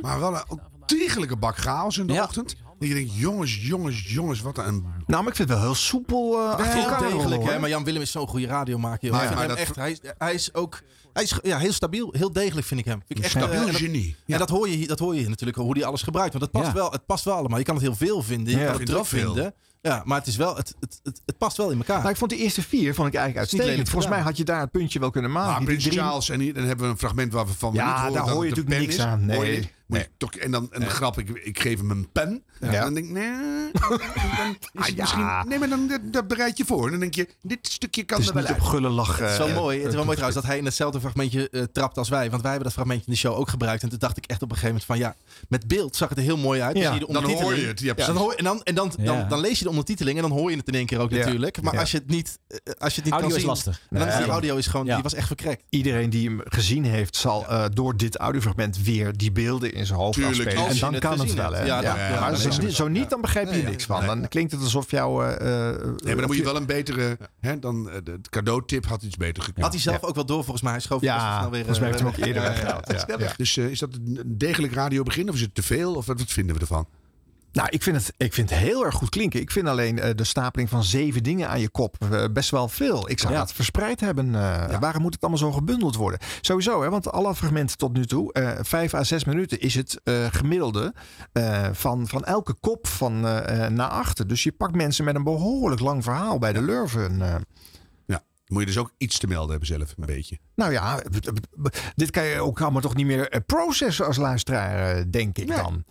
[0.00, 0.44] Maar wel een
[0.80, 2.56] ontiegelijke bak chaos in de ochtend.
[2.78, 4.64] Dat je denkt, jongens, jongens, jongens, wat een...
[5.06, 7.58] Nou, maar ik vind het wel heel soepel uh, achter heel elkaar degelijk, hè?
[7.58, 9.10] Maar Jan Willem is zo'n goede radiomaker.
[9.10, 10.80] maar hem dat- echt, hij, is, hij is ook
[11.12, 13.02] hij is ja, heel stabiel, heel degelijk vind ik hem.
[13.06, 14.16] Vind ik echt, Stabiel eh, en dat- genie.
[14.26, 16.32] En dat hoor, je, hier- dat hoor je natuurlijk, hoe hij alles gebruikt.
[16.32, 16.72] Want het past, Ja.
[16.74, 17.58] wel, het past wel allemaal.
[17.58, 19.54] Je kan het heel veel vinden, je Ja, kan het vind
[19.88, 21.98] Ja, maar het, is wel, het, het, het, het past wel in elkaar.
[21.98, 23.88] Nou, ik vond die eerste vier vond ik eigenlijk uitstekend.
[23.88, 25.48] Volgens mij had je daar het puntje wel kunnen maken.
[25.50, 27.92] Maar Die Prins drie- Charles, en hier, dan hebben we een fragment waar we Ja,
[27.92, 29.00] niet horen daar hoor je natuurlijk niks is.
[29.00, 29.30] aan.
[29.30, 29.70] Hoor je Nee.
[29.86, 32.42] Moet toch, en dan een grap, ik, ik geef hem een pen.
[32.60, 32.66] Ja.
[32.72, 33.30] En dan denk ik, nee,
[33.72, 33.98] dan
[34.82, 36.84] is het misschien, nee, maar dan dat, dat bereid je voor.
[36.84, 38.68] En dan denk je, dit stukje kan Het is er wel niet op uit.
[38.74, 39.22] gullen lachen.
[39.24, 39.76] Het is wel eh, mooi.
[39.78, 42.30] Het is wel eh, mooi trouwens dat hij in hetzelfde fragmentje eh, trapt als wij.
[42.30, 43.82] Want wij hebben dat fragmentje in de show ook gebruikt.
[43.82, 46.18] En toen dacht ik echt op een gegeven moment van ja, met beeld zag het
[46.18, 46.76] er heel mooi uit.
[46.76, 49.24] Ja, dan hoor je het, ja, dan hoor en dan, en dan, dan, Ja.
[49.24, 51.16] dan lees je de ondertiteling en dan hoor je het in één keer ook Ja.
[51.18, 51.62] natuurlijk.
[51.62, 51.80] Maar Ja.
[51.80, 53.80] als je het niet, eh, als je het niet Audio kan is zien, lastig.
[53.90, 54.94] Dan is die audio is gewoon, Ja.
[54.94, 55.62] die was echt verkrekt.
[55.68, 59.98] Iedereen die hem gezien heeft, zal eh, door dit audiofragment weer die beelden in zijn
[59.98, 60.68] hoofd Tuurlijk, afspelen.
[60.70, 61.52] En dan het kan het wel.
[61.52, 61.58] Hè?
[61.64, 64.06] Ja, Ja, dan- ja, maar dan zo, niet, dan begrijp je er niks van.
[64.06, 65.24] Dan klinkt het alsof jou...
[65.26, 67.18] eh, eh, Nee, maar dan moet je wel een betere...
[67.40, 69.64] Hè, dan, eh, de, het cadeautip had iets beter gekund.
[69.64, 70.72] Had hij zelf ook wel door volgens mij.
[70.72, 71.58] Hij schoof Ja, snel weer.
[71.64, 72.26] volgens mij heeft hij hem ook weg.
[72.28, 73.08] eerder Ja, ja, weggehaald.
[73.20, 73.26] ja.
[73.26, 73.32] Ja.
[73.36, 75.94] Dus eh, is dat een degelijk radiobegin of is het te veel?
[75.94, 76.86] Of wat vinden we ervan?
[77.54, 79.40] Nou, ik vind, het, ik vind het heel erg goed klinken.
[79.40, 82.68] Ik vind alleen eh, de stapeling van zeven dingen aan je kop eh, best wel
[82.68, 83.10] veel.
[83.10, 83.38] Ik zou Ja.
[83.38, 84.34] dat verspreid hebben.
[84.34, 86.18] eh, Waarom moet het allemaal zo gebundeld worden?
[86.40, 90.00] Sowieso, hè, want alle fragmenten tot nu toe, vijf à zes minuten, is het
[90.30, 90.94] gemiddelde
[91.72, 93.20] van, van elke kop van
[93.74, 94.26] naar achter.
[94.26, 97.18] Dus je pakt mensen met een behoorlijk lang verhaal bij de lurven.
[98.06, 100.38] Ja, moet je dus ook iets te melden hebben zelf, een beetje.
[100.54, 101.00] Nou ja,
[101.94, 105.84] dit kan je ook allemaal toch niet meer processen als luisteraar, denk ik dan.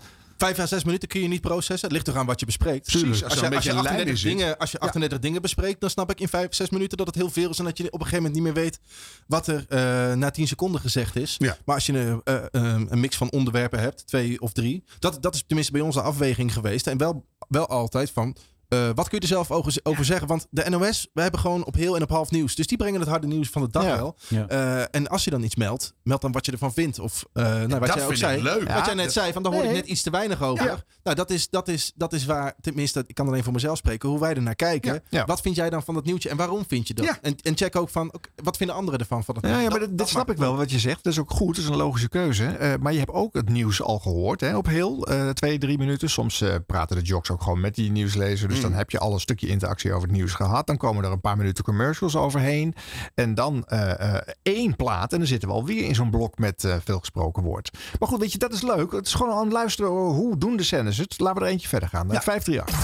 [0.43, 1.81] Vijf à zes minuten kun je niet processen.
[1.81, 2.85] Het ligt toch aan wat je bespreekt.
[2.85, 4.37] Precies, als een je, als beetje je een lijn 38, in zit.
[4.37, 7.15] dingen, als je 38 dingen bespreekt, dan snap ik in vijf, zes minuten dat het
[7.15, 7.59] heel veel is.
[7.59, 8.79] En dat je op een gegeven moment niet meer weet
[9.27, 11.35] wat er eh, na 10 seconden gezegd is.
[11.37, 11.57] Ja.
[11.65, 14.83] Maar als je een, eh, eh, een mix van onderwerpen hebt, twee of drie.
[14.99, 16.87] Dat, dat is tenminste bij ons de afweging geweest.
[16.87, 18.35] En wel, wel altijd van.
[18.73, 20.27] Eh, wat kun je er zelf over, over zeggen?
[20.27, 22.55] Want de NOS, we hebben gewoon op heel en op half nieuws.
[22.55, 23.95] Dus die brengen het harde nieuws van de dag Ja.
[23.95, 24.15] wel.
[24.27, 24.47] Ja.
[24.47, 26.99] Eh, en als je dan iets meldt, meld dan wat je ervan vindt.
[26.99, 28.37] Of eh, nou, wat dat jij ook vind zei.
[28.37, 28.59] ik leuk.
[28.59, 29.81] Wat Ja, jij net dat- zei, van daar hoorde ik Nee.
[29.83, 30.65] net iets te weinig over.
[30.65, 30.77] Ja.
[31.03, 34.09] Nou, dat is, dat, is, dat is waar, tenminste, ik kan alleen voor mezelf spreken,
[34.09, 34.93] hoe wij er naar kijken.
[34.93, 35.01] Ja.
[35.09, 35.25] Ja.
[35.25, 37.05] Wat vind jij dan van dat nieuwtje en waarom vind je dat?
[37.05, 37.17] Ja.
[37.21, 38.13] En, en check ook van,
[38.43, 39.23] wat vinden anderen ervan?
[39.23, 41.03] Van dat Ja, maar Dat- dit, dat dit snap ik wel wat je zegt.
[41.03, 41.55] Dat is ook goed.
[41.55, 42.45] Dat is een logische keuze.
[42.45, 44.41] Eh, maar je hebt ook het nieuws al gehoord.
[44.41, 46.09] Hè, op heel eh, twee, drie minuten.
[46.09, 48.47] Soms eh, praten de jocks ook gewoon met die nieuwslezer.
[48.47, 50.67] Dus dan heb je al een stukje interactie over het nieuws gehad.
[50.67, 52.75] Dan komen er een paar minuten commercials overheen.
[53.15, 55.11] En dan eh, eh, één plaat.
[55.11, 57.77] En dan zitten we alweer in zo'n blok met eh, veel gesproken woord.
[57.99, 58.91] Maar goed, weet je, dat is leuk.
[58.91, 59.91] Het is gewoon aan het luisteren.
[59.91, 61.19] oh, Hoe doen de zenders het?
[61.19, 62.07] Laten we er eentje verder gaan.
[62.11, 62.21] Ja.
[62.21, 62.75] 538.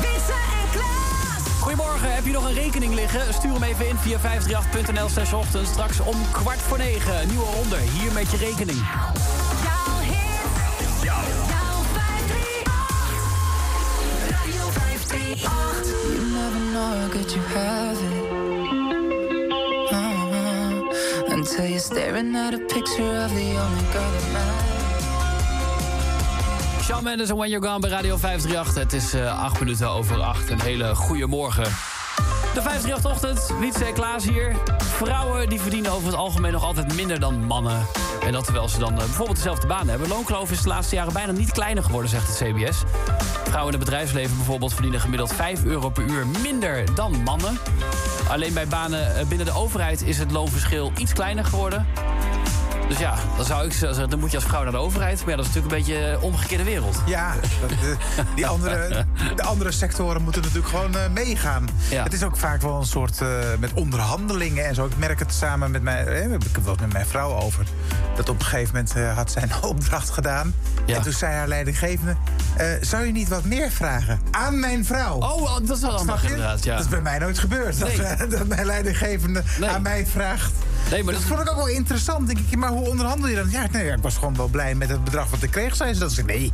[0.00, 1.60] Wietse en Klaas.
[1.60, 3.34] Goedemorgen, heb je nog een rekening liggen?
[3.34, 5.66] Stuur hem even in via 538.nl slash ochtend.
[5.66, 7.28] Straks om kwart voor negen.
[7.28, 8.78] Nieuwe ronde, hier met je rekening.
[26.82, 28.82] Shawn Mendes en When You're Gone bij Radio 538.
[28.82, 30.50] Het is eh, acht minuten over acht.
[30.50, 31.66] Een hele goede morgen.
[32.54, 34.56] De 538-ochtend, Wietse en Klaas hier.
[34.78, 37.86] Vrouwen die verdienen over het algemeen nog altijd minder dan mannen.
[38.24, 40.08] En dat terwijl ze dan eh, bijvoorbeeld dezelfde baan hebben.
[40.08, 42.82] Loonkloof is de laatste jaren bijna niet kleiner geworden, zegt het CBS.
[43.44, 47.58] Vrouwen in het bedrijfsleven bijvoorbeeld verdienen gemiddeld 5 euro per uur minder dan mannen.
[48.28, 51.86] Alleen bij banen eh, binnen de overheid is het loonverschil iets kleiner geworden.
[52.88, 55.20] Dus ja, dan zou ik zeggen, dan moet je als vrouw naar de overheid.
[55.20, 57.02] Maar ja, dat is natuurlijk een beetje een omgekeerde wereld.
[57.06, 59.06] Ja, dat, eh, die andere,
[59.36, 61.68] de andere sectoren moeten natuurlijk gewoon eh, meegaan.
[61.90, 62.02] Ja.
[62.02, 63.28] Het is ook vaak wel een soort eh,
[63.58, 64.86] met onderhandelingen en zo.
[64.86, 67.64] Ik merk het samen met mijn, eh, heb ik het wel met mijn vrouw over.
[68.16, 70.54] Dat op een gegeven moment eh, had zij een opdracht gedaan.
[70.86, 72.16] En toen zei haar leidinggevende:
[72.56, 75.14] eh, Zou je niet wat meer vragen aan mijn vrouw?
[75.18, 76.22] Oh, dat is wel je?
[76.22, 76.74] inderdaad, ja.
[76.76, 77.78] Dat is bij mij nooit gebeurd.
[77.78, 77.96] Nee.
[77.96, 80.52] Dat, eh, dat mijn leidinggevende aan mij vraagt.
[80.94, 82.26] Nee, maar dat vond ik ook wel interessant.
[82.26, 83.50] Denk ik, maar hoe onderhandel je dan?
[83.50, 85.76] Ja, nee, ik was gewoon wel blij met het bedrag wat ik kreeg.
[85.76, 86.52] Zei ze dat ze nee,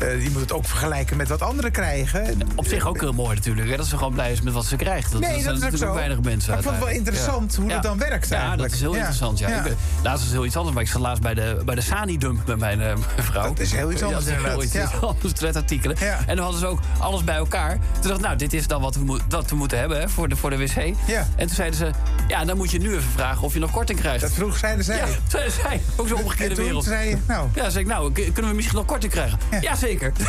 [0.00, 2.38] eh, je moet het ook vergelijken met wat anderen krijgen.
[2.54, 3.68] Op zich ook heel mooi natuurlijk.
[3.70, 3.76] Hè?
[3.76, 5.12] Dat ze gewoon blij is met wat ze krijgt.
[5.12, 5.88] Dat, Nee, zijn dat is natuurlijk zo.
[5.90, 6.50] ook weinig mensen.
[6.50, 8.74] Maar ik vond het wel interessant hoe dat dan werkt Ja, dat eigenlijk.
[8.74, 9.38] is heel interessant.
[9.38, 9.48] Ja.
[9.48, 11.80] Ik ben- laatst is heel iets anders, maar ik zat laatst bij de, bij de
[11.80, 13.42] Sani-dump met mijn, eh, mijn vrouw.
[13.48, 15.32] Dat is heel iets anders Ja, dat is heel iets anders.
[15.32, 15.96] Toiletartikelen.
[16.26, 17.72] En dan hadden ze ook alles bij elkaar.
[17.72, 20.28] Toen dacht ik, nou, dit is dan wat we, dat we moeten hebben hè, voor,
[20.28, 20.94] de, voor de wc.
[21.06, 21.26] Ja.
[21.36, 21.90] En toen zeiden ze,
[22.28, 24.20] ja, dan moet je nu even vragen of je nog korting krijgt.
[24.20, 24.96] Dat vroeg zeiden zij.
[24.96, 25.80] Ja, zeiden zij.
[25.96, 26.84] Ook zo'n omgekeerde En toen wereld.
[26.84, 27.48] zei je, nou.
[27.54, 29.38] Ja, zei ik, nou, kunnen we misschien nog korting krijgen?
[29.60, 30.12] Jazeker.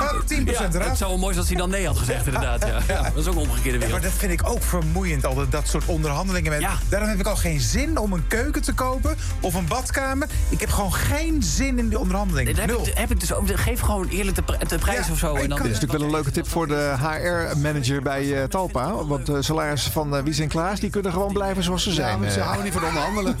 [0.00, 0.88] Oh, 10% Ja, eraf.
[0.88, 2.66] het zou wel mooi zijn als hij dan nee had gezegd, inderdaad.
[2.66, 2.78] Ja.
[2.94, 3.90] Ja, dat is ook een omgekeerde Ja, wereld.
[3.90, 6.50] maar dat vind ik ook vermoeiend, altijd dat soort onderhandelingen.
[6.52, 10.28] Met, Daarom heb ik al geen zin om een keuken te kopen of een badkamer.
[10.48, 12.54] Ik heb gewoon geen zin in die onderhandelingen.
[12.56, 13.42] Nee, heb, ik, heb ik dus ook.
[13.54, 15.34] Geef gewoon eerlijk de, pr- de prijs of zo.
[15.34, 19.04] En dan, Dit is natuurlijk wel een leuke tip voor de HR-manager bij eh, Talpa.
[19.04, 22.23] Want de salarissen van eh Wies en Klaas die kunnen gewoon blijven zoals ze zijn.
[22.24, 22.44] Maar ze eh.
[22.50, 23.36] houden niet van onderhandelen.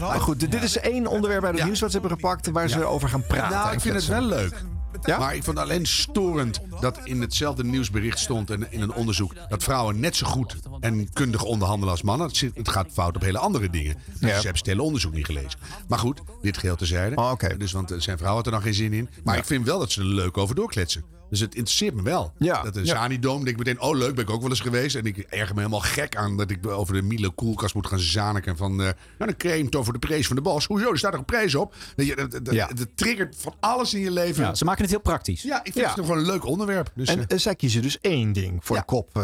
[0.00, 2.84] Maar goed, dit is één onderwerp bij het nieuws wat ze hebben gepakt waar ze
[2.84, 3.56] over gaan praten.
[3.58, 4.64] Nou, ik vind het wel leuk.
[5.06, 9.62] Maar ik vond alleen storend dat in hetzelfde nieuwsbericht stond en in een onderzoek dat
[9.62, 12.30] vrouwen net zo goed en kundig onderhandelen als mannen.
[12.54, 13.96] Het, gaat fout op hele andere dingen.
[14.04, 15.60] Dus ze hebben het hele onderzoek niet gelezen.
[15.88, 17.16] Maar goed, dit geheel terzijde.
[17.16, 19.08] Oh, Dus want eh, zijn vrouw had er dan geen zin in.
[19.24, 21.04] Maar ik vind wel dat ze er leuk over doorkletsen.
[21.30, 22.32] Dus het interesseert me wel.
[22.38, 22.62] Ja.
[22.62, 22.86] Dat de.
[22.86, 24.96] Zani-doom, denk ik meteen, oh leuk, ben ik ook wel eens geweest.
[24.96, 27.98] En ik erger me helemaal gek aan dat ik over de Miele koelkast moet gaan
[27.98, 28.56] zaniken.
[28.56, 28.88] Van, eh
[29.18, 30.66] nou, een cream over de prijs van de bos.
[30.66, 31.74] Hoezo, er staat er een prijs op.
[31.96, 32.66] Dat, je, dat, dat, Ja.
[32.66, 34.44] dat triggert van alles in je leven.
[34.44, 35.42] Ja, ze maken het heel praktisch.
[35.42, 36.90] Ja, ik vind het nog wel een leuk onderwerp.
[36.94, 39.14] Dus, En eh, zij kiezen dus één ding voor de kop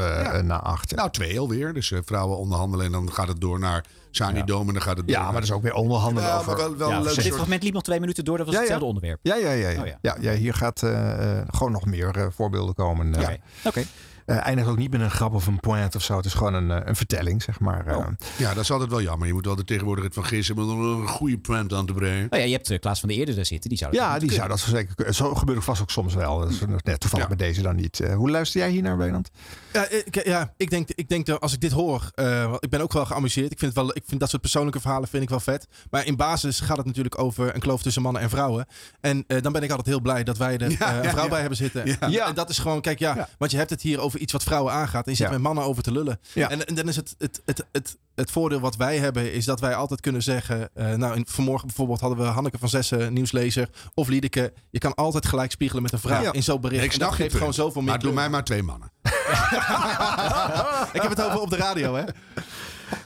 [0.42, 0.96] naar achter.
[0.96, 1.72] nou, twee alweer.
[1.74, 3.84] Dus vrouwen onderhandelen en dan gaat het door naar
[4.16, 6.56] Sani-doom en dan gaat het door ja, maar dat is ook weer onderhandelen Ja, over...
[6.56, 7.34] wel, wel Ja, een leuk dit soort...
[7.34, 8.36] fragment liep nog twee minuten door.
[8.36, 8.66] Dat was Ja, ja.
[8.66, 9.18] hetzelfde onderwerp.
[9.22, 9.68] Ja, ja, ja.
[9.68, 9.80] ja.
[9.80, 9.98] Oh, ja.
[10.00, 10.16] ja.
[10.20, 13.14] ja, hier gaat eh, eh, gewoon nog meer eh, voorbeelden komen.
[13.14, 13.20] eh.
[13.22, 13.36] Oké.
[13.64, 13.84] Oké.
[14.26, 16.16] Eh, eindigt ook niet met een grap of een point of zo.
[16.16, 17.86] Het is gewoon een, eh, een vertelling, zeg maar.
[17.86, 18.06] eh.
[18.36, 19.26] Ja, dat is altijd wel jammer.
[19.26, 22.26] Je moet wel de tegenwoordigheid van gisteren met een goede punt aan te brengen.
[22.30, 23.68] Nou ja, je hebt Klaas van de Eerde daar zitten.
[23.68, 25.14] Die zou dat ja, die zou dat zeker kunnen.
[25.14, 26.38] Zo gebeurt ook vast ook soms wel.
[26.38, 28.00] Dat is net toevallig met deze dan niet.
[28.14, 29.30] Hoe luister jij hier naar, Wijnand?
[29.72, 32.80] Ja, ik, ja, ik denk, ik denk dat als ik dit hoor, eh, ik ben
[32.80, 33.52] ook wel geamuseerd.
[33.52, 35.66] Ik vind, het wel, ik vind dat soort persoonlijke verhalen vind ik wel vet.
[35.90, 38.66] Maar in basis gaat het natuurlijk over een kloof tussen mannen en vrouwen.
[39.00, 41.10] En eh, dan ben ik altijd heel blij dat wij er Ja, eh, een ja,
[41.10, 41.28] vrouw ja.
[41.30, 41.86] bij hebben zitten.
[41.86, 41.96] Ja.
[42.00, 42.26] En, Ja.
[42.28, 44.72] en dat is gewoon, kijk, ja, want je hebt het hier over iets wat vrouwen
[44.72, 45.04] aangaat.
[45.04, 45.32] En je zit Ja.
[45.32, 46.20] met mannen over te lullen.
[46.32, 46.50] Ja.
[46.50, 49.60] En, en dan is het, het, het, het, het voordeel wat wij hebben, is dat
[49.60, 50.68] wij altijd kunnen zeggen.
[50.74, 54.52] eh, nou, in, vanmorgen bijvoorbeeld hadden we Hanneke van Zessen, nieuwslezer, of Liedeke.
[54.70, 56.32] Je kan altijd gelijk spiegelen met een vrouw Ja.
[56.32, 56.84] in zo'n bericht.
[56.84, 57.90] Ik En dat geeft gewoon zoveel meer.
[57.90, 58.90] Maar doe mij maar twee mannen.
[60.92, 62.04] Ik heb het over op de radio, hè?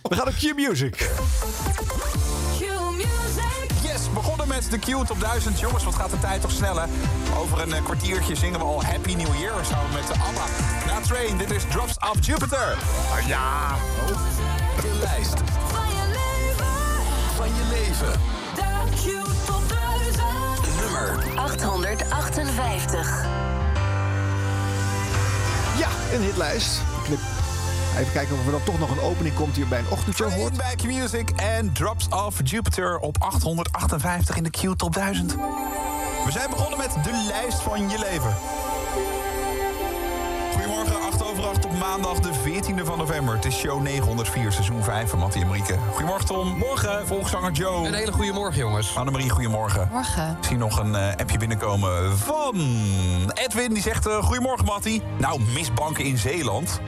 [0.03, 1.11] We gaan op Q-Music.
[3.83, 5.61] Yes, begonnen met de Q top 1000.
[5.61, 6.89] Jongens, wat gaat de tijd toch sneller?
[7.39, 10.45] Over een eh, kwartiertje zingen we al Happy New Year samen met de ABBA.
[11.03, 12.77] Train, dit is Drops of Jupiter.
[13.13, 13.77] Ah, ja.
[14.81, 15.35] De lijst
[17.35, 18.21] van je leven.
[20.81, 23.25] Nummer 858.
[25.79, 26.81] Ja, een hitlijst.
[27.05, 27.19] Knip.
[27.99, 30.57] Even kijken of er dan toch nog een opening komt hier bij een ochtendshow hoort.
[30.57, 35.35] Bij Q-Music en Drops of Jupiter op 858 in de Q top 1000.
[36.25, 38.35] We zijn begonnen met de lijst van je leven.
[40.77, 43.35] Goedemorgen, 8 over 8 op maandag de 14e van november.
[43.35, 45.77] Het is show 904, seizoen 5 van Mattie en Marieke.
[45.91, 46.49] Goedemorgen Tom.
[46.59, 47.87] Morgen, volkszanger Joe.
[47.87, 48.97] Een hele goede morgen, jongens.
[48.97, 49.89] Annemarie, goedemorgen.
[49.93, 50.37] Morgen.
[50.41, 52.55] Ik zie nog een eh, appje binnenkomen van
[53.35, 53.73] Edwin.
[53.73, 55.03] Die zegt, eh, goedemorgen Mattie.
[55.19, 56.81] Nou, misbanken in Zeeland.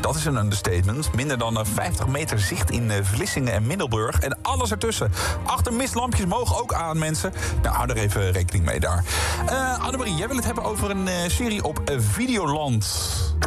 [0.00, 1.14] Dat is een understatement.
[1.14, 4.20] Minder dan eh, 50 meter zicht in eh, Vlissingen en Middelburg.
[4.20, 5.12] En alles ertussen.
[5.44, 7.32] Achter mistlampjes mogen ook aan, mensen.
[7.62, 9.04] Nou, hou er even rekening mee daar.
[9.46, 12.86] Eh Annemarie, jij wil het hebben over een eh, serie op eh, Videoland.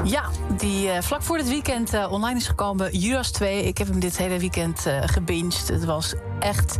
[0.03, 0.23] Ja,
[0.57, 2.97] die eh, vlak voor dit weekend eh, online is gekomen.
[2.97, 3.63] Judas 2.
[3.63, 5.67] Ik heb hem dit hele weekend eh gebinged.
[5.67, 6.77] Het was echt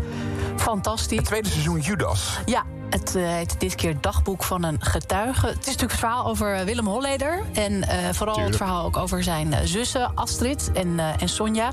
[0.55, 1.17] fantastisch.
[1.17, 2.39] Het tweede seizoen Judas.
[2.45, 5.45] Ja, Het eh, heet dit keer Dagboek van een getuige.
[5.47, 7.41] Het is natuurlijk het verhaal over Willem Holleder.
[7.53, 8.55] En eh, vooral Tuurlijk.
[8.55, 11.71] het verhaal ook over zijn eh, zussen Astrid en, eh, en Sonja.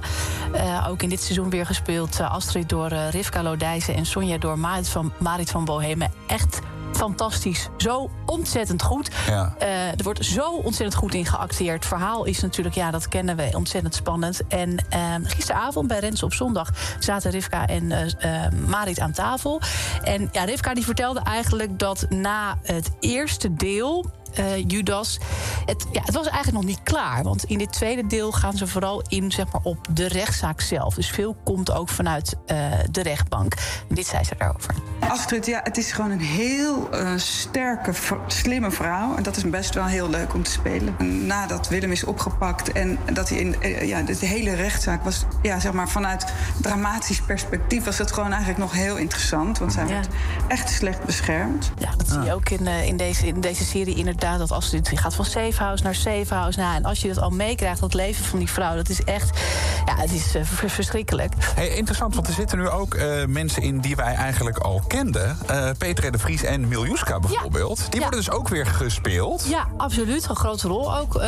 [0.52, 2.20] Eh, ook in dit seizoen weer gespeeld.
[2.20, 6.12] eh, Astrid door eh, Rivka Lodijzen en Sonja door Marit van, Marit van Bohemen.
[6.26, 6.58] Echt
[6.96, 7.68] fantastisch.
[7.76, 9.10] Zo ontzettend goed.
[9.26, 9.54] Ja.
[9.58, 11.74] Eh, er wordt zo ontzettend goed in geacteerd.
[11.74, 14.46] Het verhaal is natuurlijk, ja, dat kennen we, ontzettend spannend.
[14.48, 19.60] En eh, gisteravond bij Rens op zondag zaten Rivka en eh, eh, Marit aan tafel.
[20.02, 24.04] En ja, Rivka die vertelde eigenlijk dat na het eerste deel.
[24.36, 25.18] Eh, Judas.
[25.64, 27.22] Het, ja, het was eigenlijk nog niet klaar.
[27.22, 30.94] Want in dit tweede deel gaan ze vooral in zeg maar, op de rechtszaak zelf.
[30.94, 32.56] Dus veel komt ook vanuit eh,
[32.90, 33.54] de rechtbank.
[33.88, 34.74] En dit zei ze daarover.
[34.98, 37.92] Astrid, ja, het is gewoon een heel eh, sterke,
[38.26, 39.16] slimme vrouw.
[39.16, 40.94] En dat is best wel heel leuk om te spelen.
[40.98, 43.56] En Nadat Willem is opgepakt en dat hij in
[43.86, 46.24] ja, de hele rechtszaak was, ja, zeg maar vanuit
[46.60, 49.58] dramatisch perspectief, was het gewoon eigenlijk nog heel interessant.
[49.58, 50.08] Want zij werd
[50.48, 51.72] echt slecht beschermd.
[51.78, 54.25] Ja, dat zie je ook in, in, deze, in deze serie inderdaad.
[54.38, 56.58] Dat Astrid die gaat van safe house naar safe house.
[56.58, 59.38] Nou, en als je dat al meekrijgt, dat leven van die vrouw, dat is echt,
[59.86, 61.32] ja, het is eh, ver- verschrikkelijk.
[61.54, 65.38] Hey, interessant, want er zitten nu ook eh, mensen in die wij eigenlijk al kenden.
[65.46, 67.90] Eh Peter de Vries en Miljuska bijvoorbeeld.
[67.90, 69.44] Die worden dus ook weer gespeeld.
[69.48, 70.28] Ja, absoluut.
[70.28, 71.20] Een grote rol ook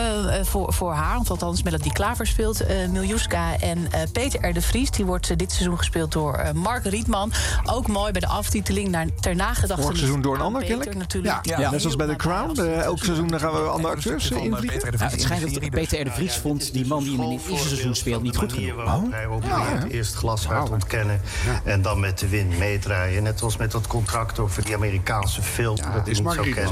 [0.43, 1.15] voor, voor haar.
[1.15, 3.59] Want althans, Melody Klaver speelt uh, Miljuska.
[3.59, 4.53] En eh, Peter R.
[4.53, 7.33] de Vries, die wordt dit seizoen gespeeld door eh, Mark Rietman.
[7.65, 9.85] Ook mooi bij de aftiteling naar, ter nagedachtenis.
[9.85, 11.01] Vorig seizoen door een ander, Peter kennelijk.
[11.13, 11.47] natuurlijk.
[11.47, 12.61] Ja, net zoals bij The Crown.
[12.89, 14.93] Eh, elk seizoen dan gaan we andere acteurs eh, invliegen.
[14.99, 16.05] Nou, het schijnt dat Peter R.
[16.05, 19.11] de Vries vond die man die hem in het eerste seizoen speelt niet goed genoeg.
[19.11, 21.21] hij ook probeert eerst glashard ontkennen
[21.65, 23.23] en dan met de wind meedraaien.
[23.23, 25.77] Net als met dat contract over die Amerikaanse film.
[25.95, 26.27] dat is niet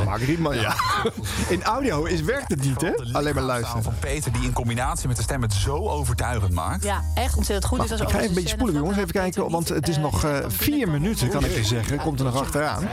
[0.05, 0.52] Mark Rietman.
[0.52, 1.12] kennen.
[1.48, 2.93] In audio is, werkt het niet, hè?
[3.12, 3.82] Alleen maar luisteren.
[3.82, 6.84] van Peter die in combinatie met de stem het zo overtuigend maakt.
[6.84, 7.90] Ja, echt ontzettend goed.
[7.90, 8.97] Ik ga even een beetje spoelen, jongens.
[8.97, 11.98] eh, Even kijken, want het is nog eh, vier minuten, kan ik je zeggen.
[11.98, 12.88] Komt er nog achteraan.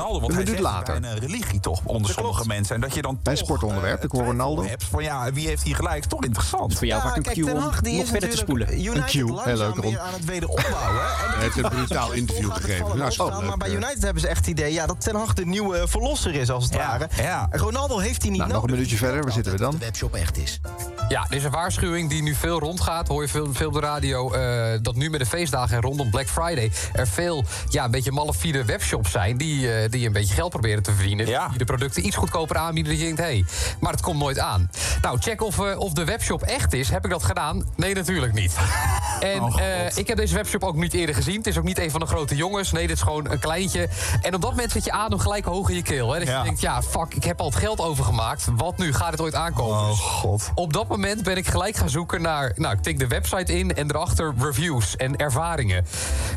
[0.00, 0.96] Ronaldo, want Een hij minuut zegt later.
[0.96, 2.74] een religie toch onder sommige mensen.
[2.74, 4.64] En dat je dan Bij toch, sportonderwerp, eh, ik hoor Ronaldo.
[4.64, 5.98] hebt van ja, wie heeft hier gelijk?
[6.00, 6.74] Is toch interessant.
[6.78, 7.76] voor jou vaak een cue om nog
[8.08, 8.68] verder te spoelen.
[8.72, 11.00] Een cue, heel leuk aan het wederopbouwen.
[11.04, 12.98] Hij heeft een brutaal interview gegeven.
[12.98, 13.74] Nou, wel maar bij eh.
[13.74, 16.64] United hebben ze echt het idee ja, dat Ten Hag de nieuwe verlosser is, als
[16.64, 17.08] het ware.
[17.16, 17.48] Ja.
[17.50, 18.76] Ronaldo heeft hij niet Nou, nog een nodig.
[18.76, 19.22] minuutje verder.
[19.22, 19.70] Waar zitten we dan?
[19.70, 20.60] De webshop echt is.
[21.08, 23.08] Ja, dit is een waarschuwing die nu veel rondgaat.
[23.08, 24.32] Hoor je veel, veel op de radio.
[24.32, 26.72] eh, dat nu met de feestdagen en rondom Black Friday...
[26.92, 29.36] er veel, ja, een beetje malafide webshops zijn...
[29.36, 31.26] die, eh, die een beetje geld proberen te verdienen.
[31.26, 32.92] Die de producten iets goedkoper aanbieden.
[32.92, 33.44] Dat je denkt, hé, hey,
[33.80, 34.70] maar het komt nooit aan.
[35.02, 36.88] Nou, check of, eh, of de webshop echt is.
[36.90, 37.64] Heb ik dat gedaan?
[37.76, 38.56] Nee, natuurlijk niet.
[39.20, 41.36] En eh, ik heb deze webshop ook niet eerder gezien.
[41.36, 42.72] Het is ook niet een van de grote jongens.
[42.72, 43.88] Nee, dit is gewoon een kleintje.
[44.22, 46.12] En op dat moment zit je adem gelijk hoog in je keel.
[46.12, 46.18] Hè?
[46.18, 48.46] Dat je denkt, ja, fuck, ik heb al het geld overgemaakt.
[48.56, 48.92] Wat nu?
[48.92, 49.78] Gaat het ooit aankomen?
[49.78, 50.50] Oh, god.
[50.54, 52.52] Op dat moment ben ik gelijk gaan zoeken naar...
[52.56, 55.86] Nou, ik tik de website in en erachter reviews en ervaringen.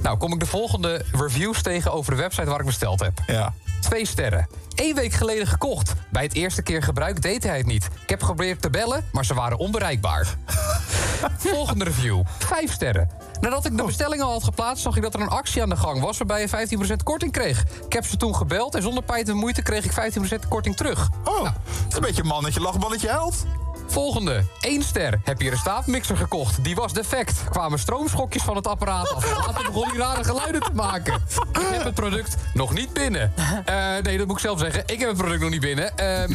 [0.02, 3.22] Nou, kom ik de volgende reviews tegen over de website waar ik besteld heb.
[3.34, 3.54] Ja.
[3.82, 4.48] Twee sterren.
[4.76, 5.94] Eén week geleden gekocht.
[6.10, 7.86] Bij het eerste keer gebruik deed hij het niet.
[8.04, 10.36] Ik heb geprobeerd te bellen, maar ze waren onbereikbaar.
[11.38, 12.22] Volgende review.
[12.40, 13.10] Vijf sterren.
[13.42, 15.76] Nadat ik de bestelling al had geplaatst, zag ik dat er een actie aan de
[15.76, 16.18] gang was...
[16.18, 17.64] waarbij je 15% korting kreeg.
[17.86, 21.10] Ik heb ze toen gebeld en zonder pijn en moeite kreeg ik 15% korting terug.
[21.24, 21.54] Oh, het
[21.90, 23.46] is een beetje mannetje lach, mannetje held.
[23.88, 24.44] Volgende.
[24.60, 25.20] 1 ster.
[25.24, 26.64] Heb je een staafmixer gekocht?
[26.64, 27.44] Die was defect.
[27.50, 29.32] Kwamen stroomschokjes van het apparaat af.
[29.48, 31.14] Later begon hij rare geluiden te maken.
[31.14, 33.34] Ik heb het product nog niet binnen.
[33.66, 34.84] Eh, nee, dat moet ik zelf zeggen.
[34.86, 35.98] Ik heb het product nog niet binnen.
[35.98, 36.34] Ehm,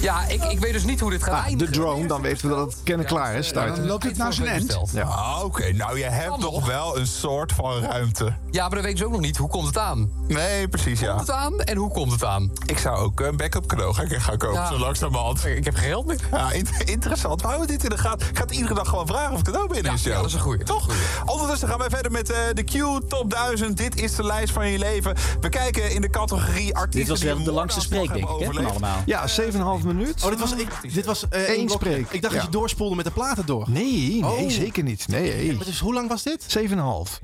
[0.00, 2.54] ja, ik, ik weet dus niet hoe dit gaat Ah, de drone, dan weten we
[2.54, 3.44] dat het kennen klaar is.
[3.46, 3.76] Ja, Start.
[3.76, 4.78] dan loopt het naar zijn end.
[4.92, 5.02] Ja.
[5.02, 8.34] Ah, Oké, nou je hebt nog wel een soort van ruimte.
[8.50, 9.36] Ja, maar dan weten ze ook nog niet.
[9.36, 10.10] Hoe komt het aan?
[10.28, 11.08] Nee, precies ja.
[11.14, 12.52] Komt het aan en hoe komt het aan?
[12.66, 14.66] Ik zou ook een backup cadeau gaan, gaan kopen, Ja.
[14.68, 15.44] zo langzamerhand.
[15.44, 16.18] Ik heb geen geld meer.
[16.30, 17.40] Ja, in- interessant.
[17.40, 18.28] We houden dit in de gaten.
[18.28, 20.32] Ik ga het iedere dag gewoon vragen of het cadeau binnen is, ja, dat is
[20.34, 20.62] een goeie.
[20.64, 20.88] Toch?
[21.26, 22.72] Ondertussen gaan wij verder met eh, de Q
[23.08, 23.76] Top 1000.
[23.76, 25.14] Dit is de lijst van je leven.
[25.40, 28.52] We kijken in de categorie artiesten Dit was wel de langste spreek, denk ik, hè,
[28.52, 29.02] van allemaal.
[29.06, 30.22] Ja, 7,5 minuut.
[30.24, 32.06] Oh, dit was, ik, dit was eh, één spreek.
[32.10, 32.40] Ik dacht Ja.
[32.40, 33.64] dat je doorspoelde met de platen door.
[33.70, 34.50] Nee, nee, Oh.
[34.50, 35.08] zeker niet.
[35.08, 36.56] Nee, Ja, maar dus hoe lang was dit?
[36.58, 37.20] 7,5.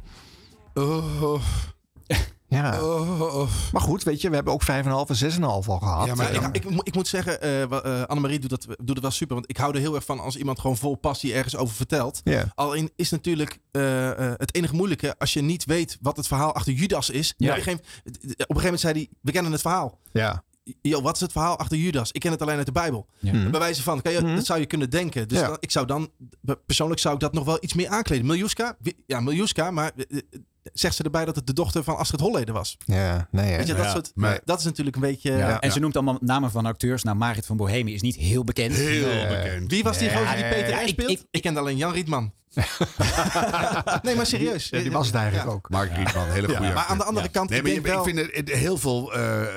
[0.74, 1.34] Oh.
[2.50, 2.82] Ja.
[2.82, 6.06] Oh, Maar goed, weet je, we hebben ook 5,5 en 6,5 al gehad.
[6.06, 9.00] Ja, maar ik, ik, moet- ik moet zeggen, eh eh, Annemarie doet, dat, doet het
[9.00, 9.34] wel super.
[9.34, 12.20] Want ik hou er heel erg van als iemand gewoon vol passie ergens over vertelt.
[12.54, 16.54] Alleen is natuurlijk eh, eh, het enige moeilijke als je niet weet wat het verhaal
[16.54, 17.34] achter Judas is.
[17.36, 17.50] Ja.
[17.50, 19.98] Op, een gegeven, op een gegeven moment zei hij, we kennen het verhaal.
[20.12, 20.44] Ja.
[20.82, 22.12] Yo, wat is het verhaal achter Judas?
[22.12, 23.06] Ik ken het alleen uit de Bijbel.
[23.18, 23.32] Ja.
[23.32, 23.50] Mhm.
[23.50, 25.28] Bij wijze van, kan je, dat zou je kunnen denken.
[25.28, 25.46] Dus Ja.
[25.46, 26.10] dan- ik zou dan,
[26.66, 28.26] persoonlijk zou ik dat nog wel iets meer aankleden.
[28.26, 29.92] Miljuska, ja, Miljuska, maar
[30.72, 32.76] zegt ze erbij dat het de dochter van Astrid Holleder was.
[32.84, 33.56] Ja, nee.
[33.56, 33.90] Weet je, dat, Ja.
[33.90, 34.38] soort, Nee.
[34.44, 35.32] dat is natuurlijk een beetje...
[35.32, 37.02] Ja, en ze noemt allemaal namen van acteurs.
[37.02, 38.74] Nou, Marit van Bohemie is niet heel bekend.
[38.74, 39.26] Heel Nee.
[39.26, 39.70] bekend.
[39.70, 41.24] Wie was die gozer die Peter ik- speelt?
[41.30, 42.32] Ik, ken alleen Jan Rietman.
[44.02, 44.68] nee, maar serieus.
[44.68, 45.68] Ja, die was het eigenlijk ook.
[45.70, 47.94] Mark Rietman, hele Ja, goede maar aan de andere kant, Nee, ik maar je- denk
[47.94, 49.48] wel- ik vind het, het heel veel eh, eh,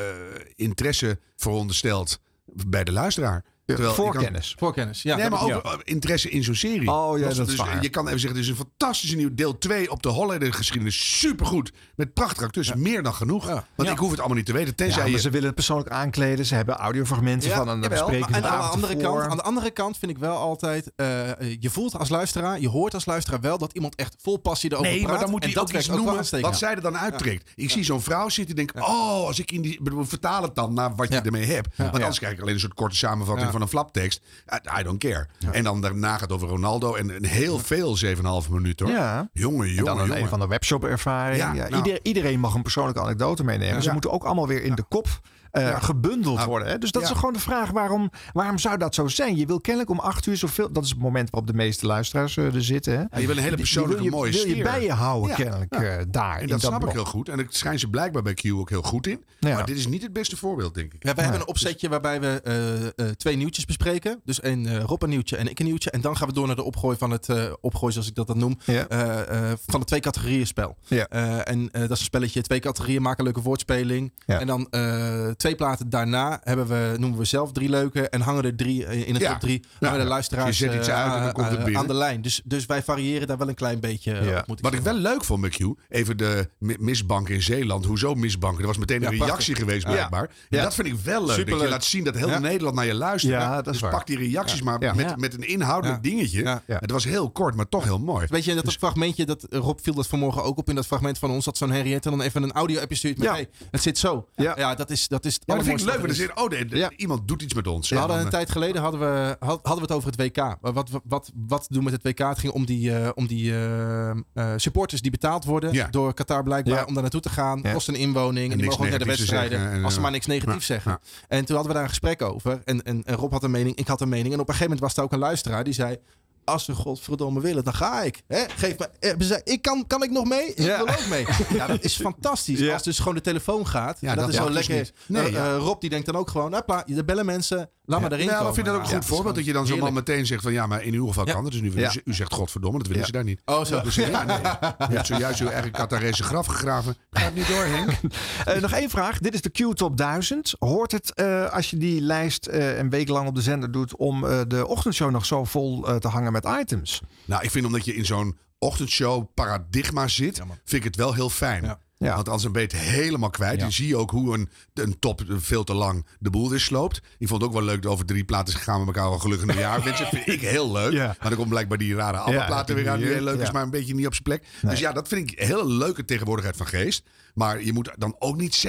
[0.55, 3.43] interesse verondersteld bij de luisteraar.
[3.65, 4.55] Terwijl je kan- voorkennis.
[4.57, 5.15] Voorkennis, ja.
[5.15, 6.91] nee, maar ook eh, interesse in zo'n serie.
[6.91, 7.81] Oh, ja, dat is dus, waar.
[7.81, 11.19] Je kan even zeggen, het is een fantastische nieuwe deel 2 op de Hollander geschiedenis.
[11.19, 11.71] Supergoed.
[11.95, 12.73] Met prachtige acteurs.
[12.73, 13.63] Meer dan genoeg.
[13.75, 14.67] Want ik hoef het allemaal niet te weten.
[14.69, 15.19] Ja, Tenzij maar je...
[15.19, 16.45] ze willen het persoonlijk aankleden.
[16.45, 19.19] Ze hebben audiofragmenten van een bespreking van aan, de andere ervoor.
[19.19, 20.91] kant, aan de andere kant vind ik wel altijd...
[20.95, 21.29] eh,
[21.59, 23.57] je voelt als luisteraar, je hoort als luisteraar wel...
[23.57, 25.11] dat iemand echt vol passie erover Nee, praat.
[25.11, 27.51] maar dan moet en hij dat ook iets noemen wat zij er dan uittrekt.
[27.55, 29.79] Ik zie zo'n vrouw zitten en denk, oh, als ik in die...
[30.01, 31.77] Vertaal het dan naar wat je ermee hebt.
[31.77, 33.51] Want anders krijg ik alleen een soort korte samenvatting.
[33.53, 34.21] Van een flaptekst.
[34.53, 35.27] I, I don't care.
[35.51, 37.97] En dan daarna gaat het over Ronaldo en een heel veel
[38.45, 38.95] 7,5 minuten hoor.
[38.95, 39.29] Ja.
[39.33, 40.21] Jongen, En jongen, dan een, jongen.
[40.23, 41.37] een van de webshop-ervaring.
[41.37, 41.83] Ja, Ja, nou.
[41.83, 43.83] ieder- iedereen mag een persoonlijke anekdote meenemen.
[43.83, 45.07] Ze moeten ook allemaal weer in de kop
[45.53, 45.79] eh, Ja.
[45.79, 46.67] gebundeld Nou, worden.
[46.67, 46.77] Hè?
[46.77, 47.09] Dus dat ja.
[47.09, 49.37] is gewoon de vraag, waarom, waarom zou dat zo zijn?
[49.37, 50.71] Je wil kennelijk om acht uur zoveel...
[50.71, 52.93] Dat is het moment waarop de meeste luisteraars eh, er zitten.
[52.93, 52.99] Hè?
[52.99, 54.63] Ja, je wil een hele Die- die persoonlijke wil je, mooie wil je sfeer.
[54.63, 55.35] bij je houden, Ja.
[55.35, 55.81] kennelijk, Ja.
[55.81, 56.35] eh, daar.
[56.35, 57.29] En in dat snap ik heel goed.
[57.29, 59.23] En dat schijnt ze blijkbaar bij Q ook heel goed in.
[59.39, 59.55] Ja.
[59.55, 61.03] Maar dit is niet het beste voorbeeld, denk ik.
[61.03, 64.21] Ja, wij hebben een opzetje waarbij we eh, eh, twee nieuwtjes bespreken.
[64.25, 65.91] Dus een eh, Rob een nieuwtje en ik een nieuwtje.
[65.91, 68.27] En dan gaan we door naar de opgooi van het eh, opgooi, zoals ik dat
[68.27, 68.57] dan noem.
[68.65, 68.87] Ja.
[68.87, 70.77] eh, eh, van het twee categorieën spel.
[70.87, 71.07] Ja.
[71.07, 74.13] Eh, en eh, dat is een spelletje, twee categorieën, maken een leuke woordspeling.
[74.25, 74.39] Ja.
[74.39, 78.09] En dan eh, twee platen daarna hebben we, noemen we zelf drie leuke.
[78.09, 79.31] En hangen er drie eh, in het Ja.
[79.31, 79.63] top drie.
[79.79, 81.93] Hangen de luisteraars Je zet iets eh, uit en dan aan- komt het aan- de
[81.93, 82.21] lijn.
[82.21, 84.39] Dus, dus wij variëren daar wel een klein beetje eh, Ja.
[84.39, 85.59] op, moet ik Wat ik wel leuk vond Q,
[85.89, 87.85] even de mi- misbank in Zeeland.
[87.85, 88.61] Hoezo misbanken?
[88.61, 89.57] Er was meteen een reactie prachtig.
[89.57, 90.21] geweest blijkbaar.
[90.23, 90.63] En Ja.
[90.63, 91.27] dat vind ik wel leuk.
[91.27, 91.61] Dat Superleuk.
[91.63, 92.39] je laat zien dat heel.
[92.39, 93.33] Nederland naar je luistert.
[93.33, 96.61] Ja, dat is dus pak die reacties maar met, met een inhoudelijk dingetje.
[96.65, 98.25] Het was heel kort, maar toch heel mooi.
[98.29, 101.17] Weet je, dat Dus- fragmentje, dat, Rob viel dat vanmorgen ook op in dat fragment
[101.17, 104.27] van ons, dat zo'n Henriette dan even een audio-appje stuurt met, hey, het zit zo.
[104.35, 104.53] Ja.
[104.57, 105.99] Ja, dat is, dat is het Ja, dat vind ik leuk.
[106.01, 106.15] dan is.
[106.17, 107.89] zit, oh, iemand doet iets met ons.
[107.89, 110.57] We hadden een eh, tijd geleden hadden we, had- hadden we het over het WK.
[110.61, 112.27] Wat, wat, wat, wat doen we met het WK?
[112.27, 115.87] Het ging om die, eh, om die eh, supporters die betaald worden Ja.
[115.87, 117.61] door Qatar blijkbaar om daar naartoe te gaan.
[117.73, 119.59] Kost een inwoning en, die mogen ook naar de wedstrijden.
[119.59, 120.99] zeggen als ze maar niks negatiefs zeggen.
[121.27, 122.61] En toen hadden we daar een gesprek over.
[122.65, 124.33] En, en, en Rob had een mening, ik had een mening.
[124.33, 125.97] En op een gegeven moment was er ook een luisteraar die zei...
[126.45, 128.21] Als ze godverdomme willen, dan ga ik.
[128.27, 128.43] Hè?
[128.55, 130.45] Geef me, eh, ik kan, kan ik nog mee?
[130.47, 130.77] Ik Ja.
[130.77, 131.25] wil ook mee.
[131.57, 132.59] Ja, dat is fantastisch.
[132.59, 132.73] Ja.
[132.73, 133.97] Als dus gewoon de telefoon gaat.
[134.01, 134.91] Ja, dat, dat is zo dus lekker.
[135.07, 137.69] Nee, Eh, eh, Rob die denkt dan ook gewoon, hopla, er bellen mensen.
[137.85, 138.47] Laat maar erin Ja, komen.
[138.47, 139.35] ik vind dat ook een Ja, goed voorbeeld.
[139.35, 139.93] Dat je dan heerlijk.
[139.93, 141.71] meteen zegt van ja, maar in uw geval kan het dus nu.
[141.71, 143.41] U, u zegt godverdomme, dat willen ze daar niet.
[143.45, 143.81] Oh, zo.
[143.81, 144.37] Dus ja, nee.
[144.89, 146.95] Je hebt zojuist uw eigen Qatarese graf gegraven.
[147.11, 147.89] Gaat niet door, Henk.
[148.45, 149.19] Eh, nog één vraag.
[149.19, 150.55] Dit is de Q Top 1000.
[150.59, 153.95] Hoort het eh, als je die lijst eh, een week lang op de zender doet...
[153.95, 157.01] om de ochtendshow nog zo vol te hangen met items?
[157.25, 161.29] Nou, ik vind omdat je in zo'n ochtendshow paradigma zit, vind ik het wel heel
[161.29, 161.63] fijn.
[161.63, 161.79] Ja.
[162.03, 162.15] Ja.
[162.15, 163.59] Want anders ben je het helemaal kwijt.
[163.59, 163.65] Ja.
[163.65, 167.01] Je ziet ook hoe een, een top veel te lang de boel weer sloopt.
[167.17, 169.47] Ik vond het ook wel leuk dat over drie platen gaan we elkaar wel gelukkig
[169.47, 170.07] nieuwjaar wensen.
[170.07, 170.91] vind ik heel leuk.
[170.91, 171.05] Ja.
[171.05, 173.63] Maar dan komt blijkbaar die rare appelplaten die weer aan die heel leuk is, maar
[173.63, 174.45] een beetje niet op zijn plek.
[174.61, 177.03] Dus ja, dat vind ik een hele leuke tegenwoordigheid van geest.
[177.33, 178.65] Maar je moet dan ook niet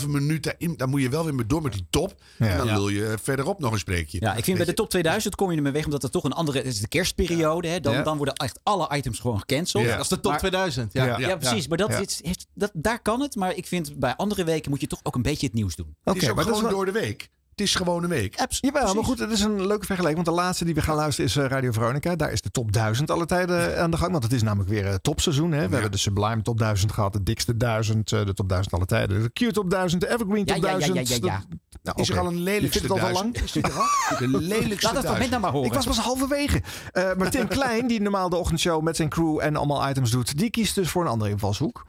[0.00, 0.76] 7,5 minuten in.
[0.76, 2.14] Dan moet je wel weer met door met die top.
[2.38, 2.72] En dan Ja.
[2.74, 4.20] wil je verderop nog een spreekje.
[4.20, 6.32] Ja, ik vind bij de top 2000 kom je ermee weg omdat het toch een
[6.32, 6.58] andere...
[6.58, 7.68] Het is de kerstperiode.
[7.68, 8.02] Hè, dan, Ja.
[8.02, 9.84] dan worden echt alle items gewoon gecanceld.
[9.84, 9.90] Ja.
[9.92, 10.92] Dat is de top Maar- 2000.
[10.92, 11.68] Ja, Ja, precies.
[11.68, 11.98] Maar dat, Ja.
[11.98, 13.34] is- heeft- dat, daar kan het.
[13.36, 15.86] Maar ik vind bij andere weken moet je toch ook een beetje het nieuws doen.
[16.04, 17.28] het is Oké, ook maar dat is gewoon wel- door de week.
[17.58, 18.46] Het is gewoon een week.
[18.60, 20.24] Jawel, maar goed, het is een leuke vergelijking.
[20.24, 22.16] Want de laatste die we gaan luisteren is eh, Radio Veronica.
[22.16, 24.10] Daar is de top 1000 alle tijden aan de gang.
[24.10, 25.52] Want het is namelijk weer het topseizoen.
[25.52, 25.66] Hè?
[25.66, 27.12] We hebben de Sublime top 1000 gehad.
[27.12, 28.12] De dikste 1000.
[28.12, 29.22] eh, de top 1000 alle tijden.
[29.22, 30.00] De Q top 1000.
[30.00, 31.24] De Evergreen top Ja, ja, ja, ja, 1000.
[31.24, 31.42] ja,
[31.82, 33.36] Nou, Is er al een lelijkste vindt het al lang?
[33.36, 34.18] Is al?
[34.18, 35.68] De lelijkste Laat het nou maar horen.
[35.68, 36.62] Ik was pas halverwege.
[36.92, 40.38] Eh maar Tim Klein, die normaal de ochtendshow met zijn crew en allemaal items doet,
[40.38, 41.84] die kiest dus voor een andere invalshoek.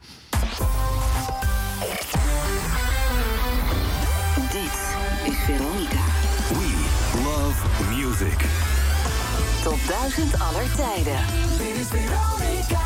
[9.90, 11.18] Top 1000 aller tijden.
[11.58, 12.80] Dit is Veronica.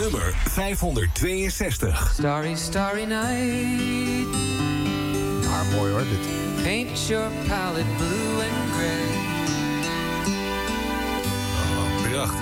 [0.00, 2.10] Nummer 562.
[2.12, 4.36] Starry, starry night.
[5.46, 6.62] Ah, mooi hoor, dit.
[6.62, 9.22] Paint your palette blue and gray.
[12.10, 12.40] Prachtig.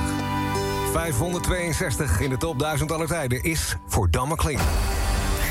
[0.92, 4.60] 562 in de top 1000 aller tijden is voor Damme Kling.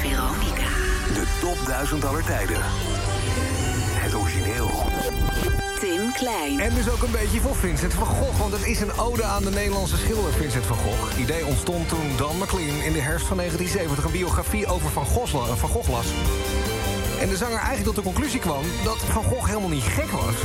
[0.01, 0.67] Veronica.
[1.13, 2.61] De top 1000 aller tijden.
[4.01, 4.90] Het origineel.
[5.79, 6.59] Tim Klein.
[6.59, 9.43] En dus ook een beetje voor Vincent van Gogh, want het is een ode aan
[9.43, 11.09] de Nederlandse schilder Vincent van Gogh.
[11.09, 15.05] Het idee ontstond toen Dan McLean in de herfst van 1970 een biografie over Van
[15.05, 16.05] Gogh, van Gogh las.
[17.21, 20.35] En de zanger eigenlijk tot de conclusie kwam dat Van Gogh helemaal niet gek was,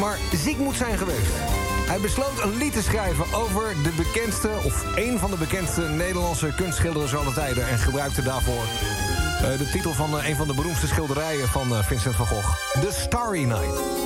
[0.00, 1.32] maar ziek moet zijn geweest.
[1.86, 6.52] Hij besloot een lied te schrijven over de bekendste, of een van de bekendste Nederlandse
[6.56, 7.68] kunstschilders aller tijden.
[7.68, 8.64] En gebruikte daarvoor
[9.50, 12.48] de titel van eh, een van de beroemdste schilderijen van eh, Vincent van Gogh:
[12.80, 14.04] The Starry Night.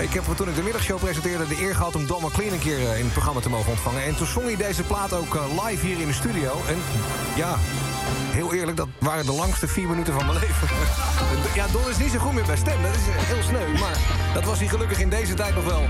[0.00, 2.78] Ik heb toen ik de middagshow presenteerde de eer gehad om Don McLean een keer
[2.78, 4.04] eh, in het programma te mogen ontvangen.
[4.04, 6.62] En toen zong hij deze plaat ook eh, live hier in de studio.
[6.68, 6.76] En
[7.36, 7.56] ja,
[8.30, 10.68] heel eerlijk, dat waren de langste vier minuten van mijn leven.
[11.54, 13.78] ja, Don is niet zo goed meer bij stem, dat is eh, heel sneu.
[13.78, 13.98] Maar
[14.34, 15.82] dat was hij gelukkig in deze tijd nog wel.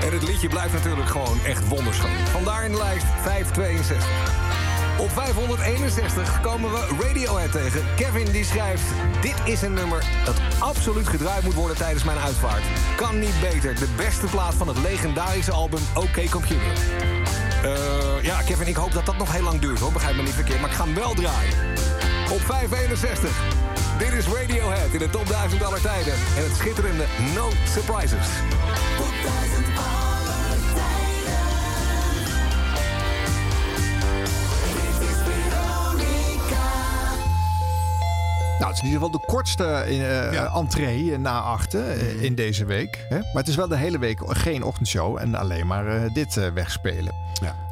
[0.00, 2.26] En het liedje blijft natuurlijk gewoon echt wonderschoon.
[2.32, 4.65] Vandaar in de lijst 562.
[4.98, 7.84] Op 561 komen we Radiohead tegen.
[7.96, 8.82] Kevin die schrijft...
[9.20, 12.62] Dit is een nummer dat absoluut gedraaid moet worden tijdens mijn uitvaart.
[12.96, 13.74] Kan niet beter.
[13.74, 16.72] De beste plaat van het legendarische album OK Computer.
[17.62, 19.92] Eh, ja, Kevin, ik hoop dat dat nog heel lang duurt, hoor.
[19.92, 21.54] Begrijp me niet verkeerd, maar ik ga hem wel draaien.
[22.32, 23.30] Op 561.
[23.98, 26.12] Dit is Radiohead in de top 1000 aller tijden.
[26.12, 27.04] En het schitterende
[27.34, 28.26] No Surprises.
[38.78, 43.06] In ieder geval de kortste eh entree eh, na achten eh, in deze week.
[43.08, 43.16] Hè?
[43.18, 47.14] Maar het is wel de hele week geen ochtendshow en alleen maar dit eh, wegspelen.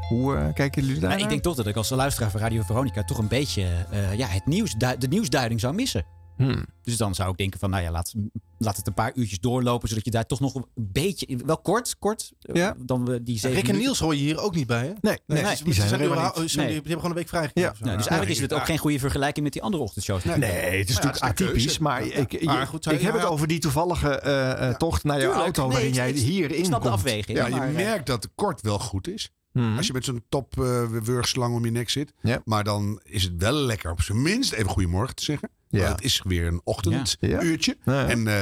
[0.08, 1.10] Hoe eh, kijken jullie daar?
[1.10, 4.14] Maar ik denk toch dat ik als luisteraar van Radio Veronica toch een beetje eh,
[4.14, 6.04] ja, het nieuws, de nieuwsduiding zou missen.
[6.36, 6.64] Hmm.
[6.82, 8.12] Dus dan zou ik denken van, nou ja, laat,
[8.58, 11.96] laat het een paar uurtjes doorlopen, zodat je daar toch nog een beetje, wel kort,
[11.98, 12.74] kort, eh, Ja.
[12.78, 14.92] dan we die zeven Rick en Niels hoor je hier ook niet bij, hè?
[15.00, 16.50] Nee, nee, dus die zijn er nu helemaal wel- niet.
[16.50, 16.66] sorry, Nee.
[16.66, 17.60] Die hebben gewoon een week vrijgegeven.
[17.62, 17.84] Ja.
[17.84, 20.24] Nou, dus eigenlijk is het ook geen goede vergelijking met die andere ochtendshows.
[20.24, 20.34] Nee,
[20.78, 24.08] het is natuurlijk atypisch, maar ik, Maar je- goed, ik heb het over die toevallige
[24.18, 25.56] eh, eh, tocht naar jouw Tuurlijk.
[25.56, 27.00] auto waarin jij hierin ik snap de komt.
[27.00, 27.38] afweging.
[27.38, 29.30] Ja, je merkt dat de kort wel goed is.
[29.54, 29.76] Mhm.
[29.76, 32.12] Als je met zo'n top eh, wurgslang om je nek zit.
[32.22, 32.42] Ja.
[32.44, 35.48] Maar dan is het wel lekker op zijn minst even goedemorgen te zeggen.
[35.68, 35.88] Ja.
[35.88, 37.76] Het is weer een ochtenduurtje.
[37.84, 38.08] Ja.
[38.08, 38.40] En eh,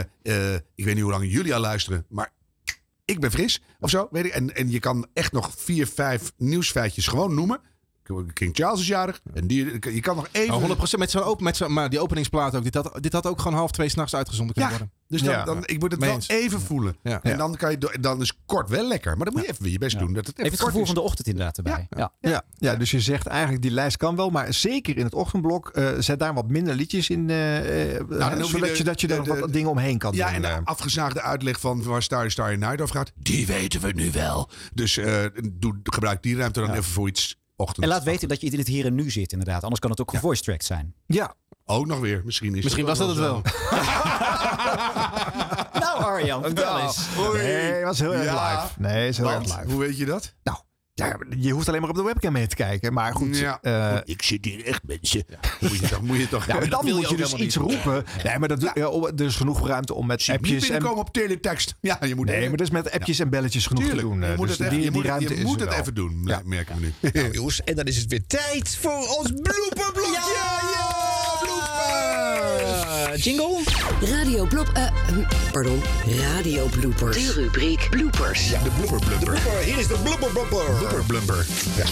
[0.54, 2.06] eh, ik weet niet hoe lang jullie al luisteren.
[2.08, 2.32] Maar
[3.04, 4.08] ik ben fris of zo.
[4.10, 4.32] Weet ik.
[4.32, 7.60] En, en je kan echt nog vier, vijf nieuwsfeitjes gewoon noemen.
[8.32, 9.20] King Charles is jarig.
[9.34, 9.64] En die,
[9.94, 10.54] je kan nog even...
[10.54, 12.62] Oh, 100% met zo'n open, met zo'n, maar die openingsplaat ook.
[12.62, 14.96] Dit had, dit had ook gewoon half twee s'nachts uitgezonden kunnen Ja, worden.
[15.12, 15.44] Dus dan, Ja.
[15.44, 16.28] dan, ik moet het Mee wel eens.
[16.28, 16.96] even voelen.
[17.02, 17.22] Ja.
[17.22, 19.16] En dan, kan je, dan is kort wel lekker.
[19.16, 20.12] Maar dan moet je even weer je best doen.
[20.12, 20.86] Dat het even Even het kort gevoel is.
[20.86, 21.86] van de ochtend inderdaad erbij.
[21.90, 22.12] Ja.
[22.20, 25.68] Ja, ja, dus je zegt eigenlijk die lijst kan wel, maar zeker in het ochtendblok
[25.68, 28.84] eh, zet daar wat minder liedjes in, eh, eh, dan hoef je zodat de- je,
[28.84, 30.34] dat je er de- wat dingen omheen kan Ja, doen.
[30.34, 30.58] en de eh.
[30.64, 34.50] afgezaagde uitleg van waar Starry Starry Night over gaat, die weten we nu wel.
[34.74, 37.82] Dus eh, doe, gebruik die ruimte dan even voor iets ochtends.
[37.82, 39.62] En laat weten dat je in het hier en nu zit inderdaad.
[39.62, 40.94] Anders kan het ook een voice track zijn.
[41.06, 41.34] ja,
[41.64, 43.42] Ook nog weer, misschien is Misschien was dat het wel.
[45.72, 46.98] Nou Arjan, vertel eens.
[47.32, 48.72] nee, het was heel erg Ja, live.
[48.78, 49.70] Nee, het is heel Want, erg live.
[49.70, 50.34] hoe weet je dat?
[50.42, 50.58] Nou,
[50.94, 52.92] ja, je hoeft alleen maar op de webcam mee te kijken.
[52.92, 53.58] Maar goed, Ja.
[53.62, 55.24] eh, ik zit hier echt mensen.
[55.60, 57.56] Moet je toch, moet je toch ja, maar dan wil je moet je dus iets
[57.56, 58.04] roepen.
[58.24, 60.60] Nee, maar dat, oh, er is genoeg ruimte om met appjes en...
[60.60, 61.74] binnenkomen op teletext.
[61.80, 64.08] Ja, je moet Nee, even- maar er is met appjes en belletjes genoeg Tuurlijk, te
[64.12, 64.20] doen.
[64.20, 65.94] je eh, moet dus het, die, even, je die ruimte je is moet het even
[65.94, 66.40] doen, Ja.
[66.44, 67.10] merken we nu.
[67.12, 70.12] Nou, jongens, en dan is het weer tijd voor ons blooperblokje.
[70.34, 70.91] Ja.
[73.16, 73.58] Jingle?
[74.00, 74.68] Radio Blop...
[74.74, 75.22] eh, hm,
[75.52, 75.82] pardon,
[76.20, 77.16] Radio Bloopers.
[77.16, 78.48] De rubriek Bloopers.
[78.48, 79.24] De blooper blumper.
[79.40, 80.64] Blooper, hier is de blooper blooper.
[80.78, 81.46] Blooper blumper.
[81.76, 81.84] Ja.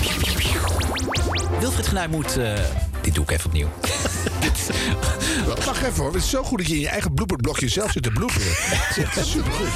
[1.60, 2.36] Wilfried Genuij moet...
[2.36, 2.52] eh,
[3.00, 3.68] dit doe ik even opnieuw.
[5.66, 8.02] Wacht even hoor, het is zo goed dat je in je eigen blooperblokje zelf zit
[8.02, 8.52] te bloeperen.
[9.14, 9.68] Dat is supergoed.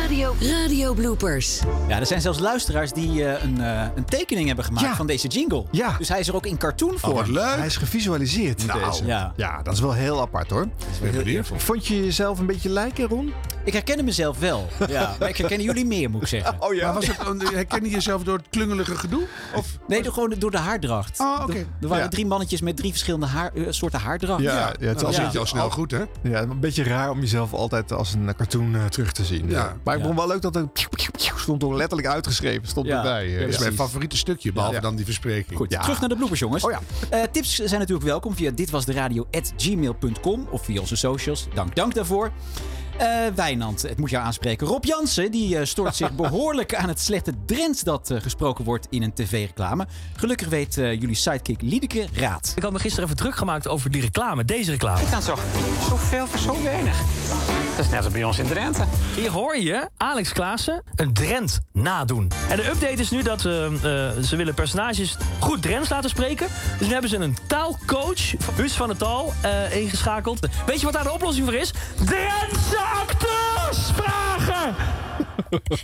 [0.00, 1.60] Radio, Radio Bloopers.
[1.88, 4.96] Ja, er zijn zelfs luisteraars die eh, een, eh, een tekening hebben gemaakt Ja.
[4.96, 5.64] van deze jingle.
[5.70, 5.94] Ja.
[5.98, 7.14] Dus hij is er ook in cartoon Oh, voor.
[7.14, 7.56] wat leuk.
[7.56, 9.04] Hij is gevisualiseerd, Nou, deze.
[9.06, 9.32] ja.
[9.36, 10.66] ja, dat is wel heel apart hoor.
[11.12, 11.50] Benieuwd.
[11.56, 13.32] Vond je jezelf een beetje lijken, Ron?
[13.64, 14.68] Ik herkende mezelf wel.
[14.88, 16.56] Ja, maar ik herken jullie meer, moet ik zeggen.
[16.58, 19.22] Oh Maar was het, herken je jezelf door het klungelige gedoe?
[19.54, 19.66] Of?
[19.88, 21.20] Nee, door, gewoon door de haardracht.
[21.20, 21.52] Oh, oké.
[21.52, 22.10] Er, er waren Ja.
[22.10, 24.42] drie mannetjes met drie verschillende haar, eh, soorten haardracht.
[24.42, 25.00] Ja, ja, het
[25.32, 26.02] je al snel goed, hè?
[26.22, 29.48] Ja, een beetje raar om jezelf altijd als een cartoon eh, terug te zien.
[29.48, 29.58] Ja.
[29.58, 29.76] Ja.
[29.84, 30.06] Maar ik Ja.
[30.06, 30.66] vond wel leuk dat er
[31.36, 32.96] stond er letterlijk uitgeschreven, stond Ja.
[32.96, 33.24] erbij.
[33.26, 34.80] eh, Ja, Dat is mijn favoriete stukje, behalve Ja.
[34.80, 35.56] dan die verspreking.
[35.58, 35.80] Goed, Ja.
[35.80, 36.64] terug naar de bloepers, jongens.
[36.64, 36.80] Oh ja.
[37.10, 41.46] Eh, tips zijn natuurlijk welkom via ditwasderadio.gmail.com of via onze socials.
[41.54, 42.30] Dank, dank daarvoor.
[42.98, 44.66] Eh Wijnand, het moet jou aanspreken.
[44.66, 48.86] Rob Jansen, die eh, stoort zich behoorlijk aan het slechte Drents dat eh, gesproken wordt
[48.90, 49.86] in een tv-reclame.
[50.16, 52.52] Gelukkig weet eh, jullie sidekick Liedeke raad.
[52.56, 55.10] Ik had me gisteren even druk gemaakt over die reclame, deze reclame.
[55.10, 55.42] Dan toch
[55.88, 57.00] zoveel voor zo weinig.
[57.76, 58.84] Dat is net als bij ons in Drenthe.
[59.14, 62.30] Hier hoor je Alex Klaassen een Drent nadoen.
[62.48, 66.46] En de update is nu dat ze willen personages goed Drents laten spreken.
[66.78, 70.48] Dus nu hebben ze een taalcoach, Huus van der Tal, eh, ingeschakeld.
[70.66, 71.72] Weet je wat daar de oplossing voor is?
[72.04, 74.74] Drentse acteurs vragen!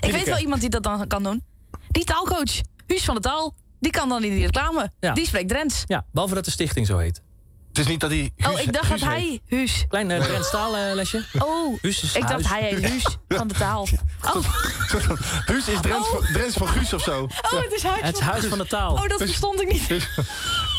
[0.01, 1.43] Ik weet wel iemand die dat dan kan doen.
[1.89, 4.93] Die taalcoach, Huus van der Taal, die kan dan in die reclame.
[5.01, 5.13] Ja.
[5.13, 5.83] Die spreekt Drents.
[5.87, 7.23] Ja, behalve dat de stichting zo heet.
[7.69, 8.33] Het is niet dat hij.
[8.47, 9.85] Oh, ik dacht dat hij Huus.
[9.89, 11.25] Klein uh, Drents taallesje.
[11.39, 12.49] Oh, Huus is ik dacht huis.
[12.49, 13.05] hij heet Huus
[13.39, 13.87] van de taal.
[14.35, 14.45] Oh,
[15.47, 17.23] Huus is Drents, van, Drents van Guus of zo.
[17.23, 18.93] oh het is huis Het van huis van de taal.
[18.93, 19.89] Oh, dat verstond ik niet.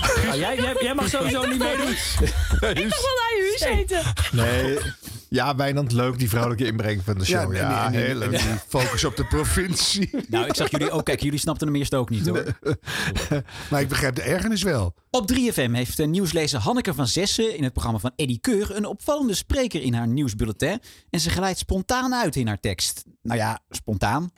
[0.01, 1.87] Ah, jij, jij, jij mag sowieso niet meedoen.
[1.89, 4.01] Ik dacht dat hij Huus heette.
[4.31, 4.77] Nee.
[5.29, 7.55] Ja, Wijnand, leuk die vrouwelijke inbreng van de show.
[7.55, 8.29] Ja, en die- en die- heel leuk.
[8.29, 10.09] die focus op de provincie.
[10.29, 11.05] Nou, ik zag jullie ook.
[11.05, 12.43] Kijk, jullie snapten hem eerst ook niet hoor.
[13.69, 14.93] Maar ik begrijp de ergernis wel.
[15.09, 18.85] Op 3FM heeft eh, nieuwslezer Hanneke van Zessen in het programma van Eddie Keur een
[18.85, 20.79] opvallende spreker in haar nieuwsbulletin.
[21.09, 23.03] En ze glijdt spontaan uit in haar tekst.
[23.21, 24.31] Nou ja, spontaan.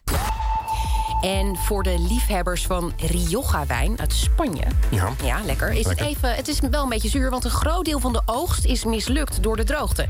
[1.21, 4.63] En voor de liefhebbers van Rioja-wijn uit Spanje.
[4.89, 5.09] Ja.
[5.23, 5.71] Ja, lekker.
[5.71, 6.05] Is Lekker.
[6.05, 8.65] Het, even, het is wel een beetje zuur, want een groot deel van de oogst
[8.65, 10.07] is mislukt door de droogte.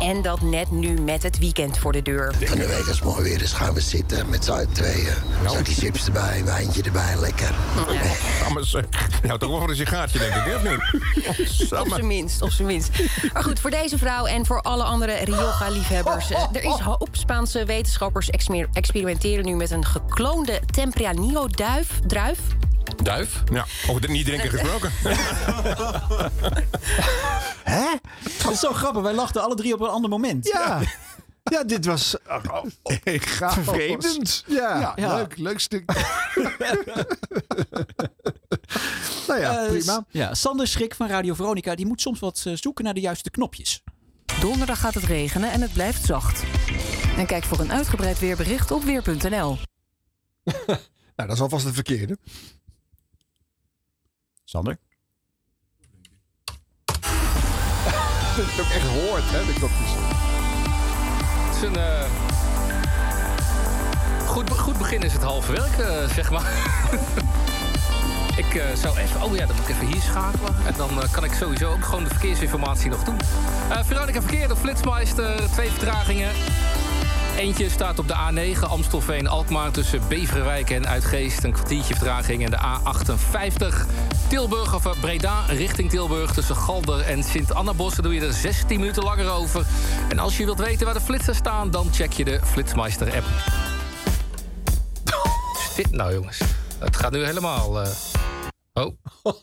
[0.00, 2.34] En dat net nu met het weekend voor de deur.
[2.44, 5.14] Van de week als mooi weer is, gaan we zitten met z'n tweeën.
[5.48, 7.54] Zakje chips erbij, wijntje erbij, lekker.
[8.40, 8.84] Ja, maar.
[9.22, 10.54] Nou, toch wel voor een sigaartje, denk ik, hè?
[10.56, 11.72] Of niet?
[11.80, 12.90] Op zijn minst, op zijn minst.
[13.32, 16.30] Maar goed, voor deze vrouw en voor alle andere Rioja-liefhebbers.
[16.30, 17.08] eh, Er is hoop.
[17.12, 22.00] Spaanse wetenschappers exper- experimenteren nu met een gekloonde Tempranillo-duif.
[22.06, 22.38] Druif.
[23.02, 23.42] Duif?
[23.52, 23.64] Ja.
[23.88, 24.92] Over niet drinken gesproken.
[27.64, 27.84] Hè?
[28.42, 29.02] Dat is zo grappig.
[29.02, 30.46] Wij lachten alle drie op een ander moment.
[30.52, 30.80] Ja.
[31.50, 32.16] Ja, dit was
[33.02, 34.44] Ik ga vervreemdend.
[34.46, 34.92] Ja.
[34.96, 35.84] Ja, leuk, leuk stuk.
[39.28, 40.04] Nou ja, Eh, prima.
[40.10, 43.30] ja, Sander Schrik van Radio Veronica die moet soms wat eh, zoeken naar de juiste
[43.30, 43.82] knopjes.
[44.40, 46.42] Donderdag gaat het regenen en het blijft zacht.
[47.16, 49.58] En kijk voor een uitgebreid weerbericht op weer.nl.
[51.16, 52.18] Nou, dat is alvast het verkeerde.
[54.44, 54.78] Sander?
[58.36, 59.90] Dat is ook echt hoort, hè, de knopjes.
[61.46, 61.76] Het is een.
[61.76, 62.10] eh,
[64.26, 66.52] goed, goed begin is het halve werk, eh, zeg maar.
[68.44, 69.22] ik eh, zou even.
[69.22, 70.54] Oh ja, dan moet ik even hier schakelen.
[70.66, 73.18] En dan eh, kan ik sowieso ook gewoon de verkeersinformatie nog doen.
[73.70, 76.30] Eh Veronica Verkeer, de Flitsmeister, twee vertragingen.
[77.38, 81.44] Eentje staat op de A9 Amstelveen-Alkmaar tussen Beverwijk en Uitgeest.
[81.44, 82.44] Een kwartiertje vertraging.
[82.44, 83.86] En de A58
[84.28, 87.94] Tilburg of eh, Breda richting Tilburg tussen Galder en Sint-Annabos.
[87.94, 89.66] Doe je er 16 minuten langer over.
[90.08, 93.24] En als je wilt weten waar de flitsers staan, dan check je de Flitsmeister-app.
[95.76, 96.40] Dit nou, jongens?
[96.78, 97.80] Het gaat nu helemaal.
[97.82, 97.88] eh,
[98.72, 98.94] Oh.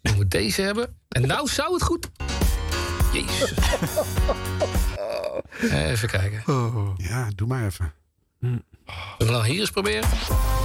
[0.00, 0.96] Je moet deze hebben.
[1.08, 2.08] En nou zou het goed.
[3.12, 3.52] Jezus.
[5.62, 6.42] Even kijken.
[6.96, 7.92] Ja, doe maar even.
[8.40, 8.62] Zullen
[9.18, 10.08] we dan hier eens proberen?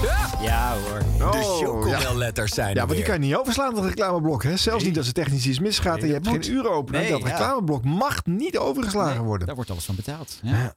[0.04, 0.30] Ja!
[0.42, 1.28] Ja hoor.
[1.28, 3.06] Oh, de chocomel-letters zijn Ja, maar die weer.
[3.06, 4.44] kan je niet overslaan, dat reclameblok.
[4.44, 4.58] Hè?
[4.58, 6.94] Zelfs niet als het technisch iets misgaat en je hebt geen uren open.
[6.94, 7.28] Nee, dat ja.
[7.28, 9.46] reclameblok mag niet overgeslagen worden.
[9.48, 10.40] Daar wordt alles van betaald.
[10.44, 10.76] Ja.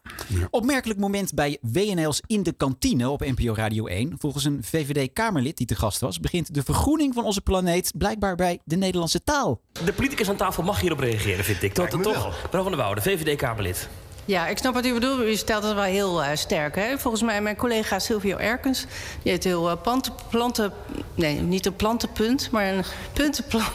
[0.51, 4.15] Opmerkelijk moment bij WNL's In de Kantine op NPO Radio 1.
[4.19, 8.61] Volgens een VVD-Kamerlid die te gast was, begint de vergroening van onze planeet blijkbaar bij
[8.65, 9.61] de Nederlandse taal.
[9.85, 11.73] De politicus aan tafel mag hierop reageren, vind ik.
[11.73, 12.03] Toch, toch?
[12.43, 13.89] Mevrouw van der Woude, VVD-Kamerlid.
[14.27, 15.21] Ja, ik snap wat u bedoelt.
[15.21, 16.75] U stelt het wel heel eh, sterk.
[16.75, 16.99] Hè?
[16.99, 18.87] Volgens mij mijn collega Silvio Erkens...
[19.23, 20.73] die heeft heel uh, planten, planten...
[21.15, 23.63] Nee, niet een plantenpunt, maar een puntenplan.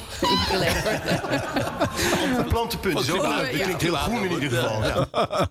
[2.38, 3.52] Een plantenpunt is ook leuk.
[3.52, 4.84] Dat klinkt heel groen in ieder geval.
[4.84, 5.08] Ja.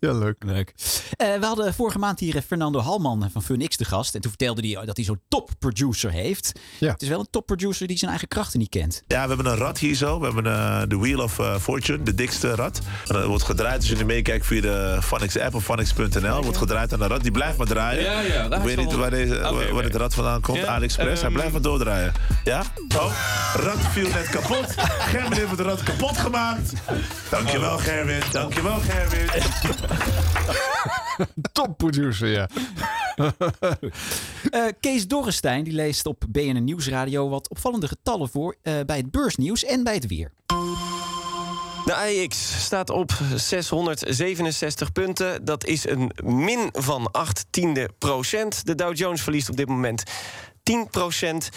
[0.00, 0.44] Ja, leuk.
[0.44, 0.74] Leuk.
[1.16, 4.14] Eh, we hadden vorige maand hier eh, Fernando Halman van FunX te gast.
[4.14, 6.52] En toen vertelde hij dat hij zo'n top-producer heeft.
[6.78, 9.02] Het is wel een top-producer die zijn eigen krachten niet kent.
[9.06, 10.18] Ja, we hebben een rad hier zo.
[10.18, 12.80] We hebben eh, de Wheel of eh, Fortune, de dikste rad.
[13.06, 16.42] En dat wordt gedraaid als je nu meekijkt via de Phonics app of Phonics.nl.
[16.42, 17.22] Wordt gedraaid aan de rad.
[17.22, 18.02] Die blijft maar draaien.
[18.02, 19.82] Ja, ja, Ik weet niet waar, deze, Oké, waar, waar oké.
[19.82, 20.58] het rad vandaan komt.
[20.58, 21.20] Ja, AliExpress.
[21.20, 22.12] Hij ehm, blijft maar doordraaien.
[22.44, 22.62] Ja?
[22.96, 23.12] Oh,
[23.54, 24.74] rad viel net kapot.
[24.76, 26.72] Gerwin heeft het rad kapot gemaakt.
[27.30, 28.20] Dankjewel Gerwin.
[28.30, 29.28] Dankjewel Gerwin.
[31.52, 32.48] Top producer, ja.
[34.50, 39.10] Eh, Kees Dorrestein die leest op BNN Nieuwsradio wat opvallende getallen voor eh, bij het
[39.10, 40.32] beursnieuws en bij het weer.
[41.84, 45.44] De AEX staat op 667 punten.
[45.44, 48.66] Dat is een min van 8 tiende procent.
[48.66, 50.02] De Dow Jones verliest op dit moment
[50.62, 51.48] 10 procent.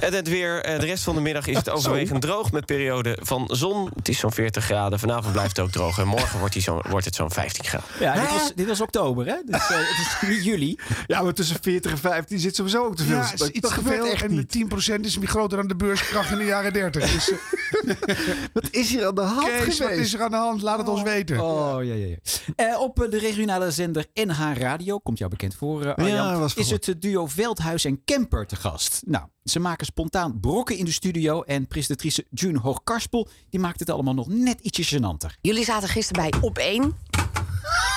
[0.00, 2.52] En het weer, eh, de rest van de middag is het overwegend droog...
[2.52, 3.90] met periode van zon.
[3.94, 4.98] Het is zo'n 40 graden.
[4.98, 5.98] Vanavond blijft het ook droog.
[5.98, 7.86] En morgen wordt, die zo, wordt het zo'n 15 graden.
[8.00, 9.36] Ja, dit was, dit was oktober, hè?
[9.44, 10.78] Dus eh, het is niet juli.
[11.06, 13.16] Ja, maar tussen 40 en 15 zit sowieso ook te veel.
[13.16, 14.06] Ja, is iets te veel.
[14.06, 14.52] En niet.
[14.52, 17.12] de 10% is weer groter dan de beurskracht in de jaren 30.
[17.12, 17.38] Dus, eh,
[18.52, 20.00] Wat is hier aan de hand Kees, wat geweest?
[20.00, 20.62] is er aan de hand?
[20.62, 21.40] Laat het ons weten.
[21.40, 22.16] Oh, ja, ja, ja.
[22.56, 26.38] Eh, op eh, de regionale zender NH Radio, komt jou bekend voor, eh, Arjan, Ja,
[26.38, 29.02] was is het duo Veldhuis en Kemper te gast.
[29.06, 33.90] Nou, ze maken spontaan brokken in de studio en presentatrice June Hoogkarspel, die maakt het
[33.90, 35.38] allemaal nog net ietsje gênanter.
[35.40, 36.94] Jullie zaten gisteren bij Op 1.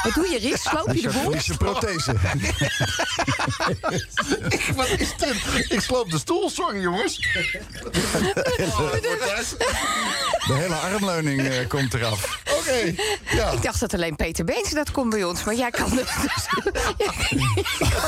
[0.07, 0.57] Wat doe je, Rick?
[0.57, 1.21] Sloop je de boel?
[1.21, 2.15] Verlies je prothese.
[4.49, 5.35] Ik- Wat is dit?
[5.71, 7.15] Ik sloop de stoel, sorry jongens.
[10.47, 12.39] De hele armleuning eh, komt eraf.
[12.59, 12.93] Oké,
[13.35, 13.49] ja.
[13.51, 16.07] Ik dacht dat alleen Peter Beens dat kon bij ons, maar jij kan het.
[16.97, 17.39] Dat viel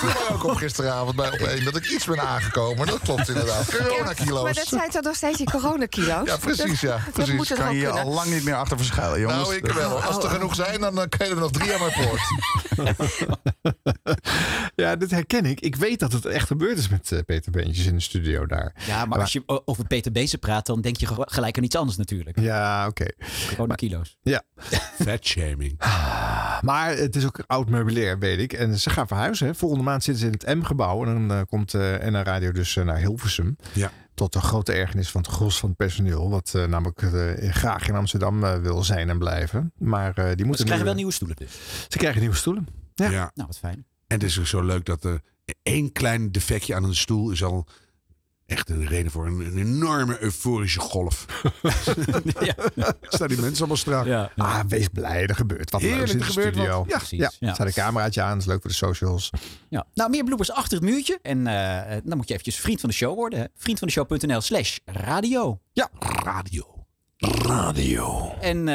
[0.03, 2.87] mij ook op gisteravond bij op één dat ik iets ben aangekomen.
[2.87, 3.71] Dat klopt inderdaad.
[3.71, 4.55] Maar Coronakilo's.
[4.55, 6.27] dat zijn toch nog steeds die coronakilo's?
[6.27, 6.91] Ja, precies, ja.
[7.05, 7.33] Dat Precies.
[7.33, 9.41] moet er Kan je hier al lang niet meer achter verschuilen, jongens.
[9.41, 10.01] Nou, ik wel.
[10.01, 11.79] Als er genoeg zijn, dan eh, kan je er nog drie aan
[14.75, 15.59] Ja, dit herken ik.
[15.59, 18.75] Ik weet dat het echt gebeurd is met eh, Peter Beentjes in de studio daar.
[18.87, 21.75] Ja, maar als je over Peter Bezen praat, dan denk je ge- gelijk aan iets
[21.75, 22.39] anders natuurlijk.
[22.39, 23.05] Ja, oké.
[23.19, 24.17] Gewoon kilo's.
[24.21, 24.41] Ja.
[25.05, 25.79] Fatshaming.
[26.61, 28.53] Maar het is ook oud meubilair, weet ik.
[28.53, 29.47] En ze gaan verhuizen.
[29.47, 29.55] Hè.
[29.55, 31.05] Volgende maand zitten ze in het M-gebouw.
[31.05, 33.55] En dan eh, komt eh NA Radio dus naar Hilversum.
[33.73, 33.91] Ja.
[34.19, 36.29] Tot de grote ergernis van het gros van het personeel.
[36.29, 39.71] Wat eh, namelijk eh, graag in Amsterdam eh, wil zijn en blijven.
[39.77, 41.51] Maar eh, die moeten Ze krijgen nu, wel nieuwe stoelen dus.
[41.87, 42.67] Ze krijgen nieuwe stoelen.
[42.95, 43.09] Ja.
[43.09, 43.31] Ja.
[43.33, 43.85] Nou, wat fijn.
[44.07, 45.21] En het is ook zo leuk dat er
[45.63, 47.67] één klein defectje aan een stoel is al
[48.49, 51.25] echt een reden voor een, een enorme euforische golf.
[53.01, 54.05] Staan die mensen allemaal strak.
[54.05, 54.31] Ja.
[54.35, 56.53] Ah, wees blij, er gebeurt wat Heerlijk, leuks in de er wat.
[56.53, 56.85] studio.
[56.87, 57.19] Ja, precies.
[57.19, 57.53] Ja, Ja.
[57.53, 59.29] staat een cameraatje aan, dat is leuk voor de socials.
[59.69, 59.85] Ja.
[59.93, 61.19] Nou, meer bloopers achter het muurtje.
[61.21, 63.39] En eh, dan moet je eventjes vriend van de show worden.
[63.39, 63.45] Hè.
[63.55, 65.59] Vriendvandeshow.nl slash radio.
[65.73, 65.89] Ja,
[66.23, 66.78] radio.
[67.23, 68.33] Radio.
[68.41, 68.65] En eh,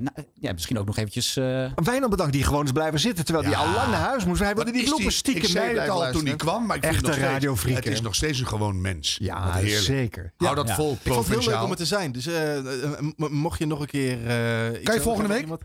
[0.00, 0.10] nou,
[0.40, 1.36] ja, misschien ook nog eventjes...
[1.36, 1.44] eh,
[1.74, 3.24] Wijnand bedankt die gewoon is blijven zitten.
[3.24, 3.66] Terwijl hij Ja.
[3.66, 4.40] al lang naar huis moest.
[4.40, 6.94] Hij wilde die bloepers stiekem Ik zei het al toen hij kwam, maar ik vind
[6.94, 9.16] Echte het nog steeds- radiofreak, Het is nog steeds een gewoon mens.
[9.20, 10.32] Ja, zeker.
[10.36, 10.74] Hou dat Ja.
[10.74, 12.12] vol, Ik vond het heel leuk om er te zijn.
[12.12, 12.58] Dus eh,
[13.16, 14.12] mocht je nog een keer...
[14.26, 15.42] eh, Kan je volgende week?
[15.42, 15.62] iemand-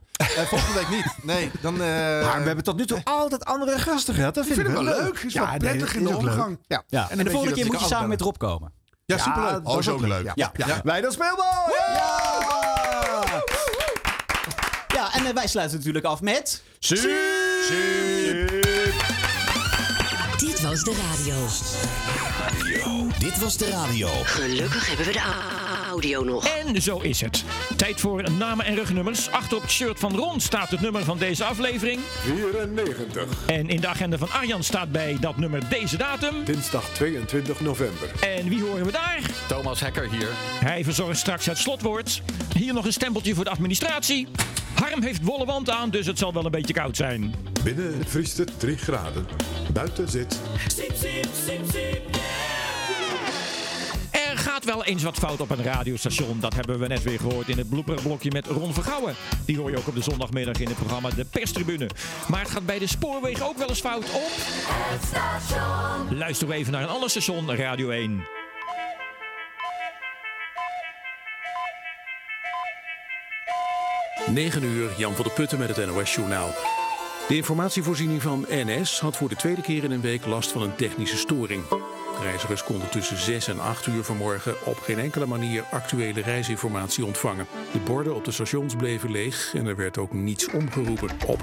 [0.47, 1.05] volgende week niet.
[1.23, 1.73] Nee, dan...
[1.73, 1.79] eh,
[2.25, 4.35] Maar we hebben tot nu toe altijd andere gasten gehad.
[4.35, 5.03] Dat vind vind ik het wel leuk.
[5.13, 5.23] leuk.
[5.23, 6.59] Is wel prettig in de omgang.
[6.67, 6.83] Ja.
[6.87, 7.09] ja.
[7.09, 8.21] En de volgende keer moet je samen met.
[8.21, 8.71] Rob komen.
[9.09, 9.51] Ja, superleuk.
[9.51, 10.31] dat Oh, is zo ook leuk.
[10.35, 10.51] Ja.
[10.55, 10.81] Ja.
[10.83, 11.45] Wijnand Speelbal!
[11.79, 13.43] Ja!
[14.87, 16.63] Ja, en eh, wij sluiten natuurlijk af met...
[20.37, 21.35] Dit was de radio.
[23.19, 24.07] Dit was de radio.
[24.23, 25.21] Gelukkig hebben we de
[25.89, 26.47] audio nog.
[26.47, 27.43] En zo is het.
[27.75, 29.31] Tijd voor namen en rugnummers.
[29.31, 31.99] Achter op het shirt van Ron staat het nummer van deze aflevering.
[32.23, 33.45] 94.
[33.45, 36.43] En in de agenda van Arjan staat bij dat nummer deze datum.
[36.43, 38.09] Dinsdag 22 november.
[38.19, 39.21] En wie horen we daar?
[39.47, 40.29] Thomas Hekker hier.
[40.59, 42.21] Hij verzorgt straks het slotwoord.
[42.57, 44.27] Hier nog een stempeltje voor de administratie.
[44.73, 47.35] Harm heeft wollen wand aan, dus het zal wel een beetje koud zijn.
[47.63, 49.27] Binnen vriest het 3 graden.
[49.73, 52.38] Buiten zit Er
[54.63, 56.39] gaat wel eens wat fout op een radiostation.
[56.39, 59.15] Dat hebben we net weer gehoord in het blooperblokje met Ron Vergouwen.
[59.45, 61.89] Die hoor je ook op de zondagmiddag in het programma De Perstribune.
[62.27, 64.31] Maar het gaat bij de spoorwegen ook wel eens fout op...
[66.09, 68.23] Luisteren we even naar een ander station, Radio 1.
[74.27, 76.78] Negen uur, Jan van der Putten met het NOS-journaal.
[77.29, 80.75] De informatievoorziening van NS had voor de tweede keer in een week last van een
[80.75, 81.63] technische storing.
[82.21, 87.47] Reizigers konden tussen 6 en 8 uur vanmorgen op geen enkele manier actuele reisinformatie ontvangen.
[87.71, 91.41] De borden op de stations bleven leeg en er werd ook niets omgeroepen op.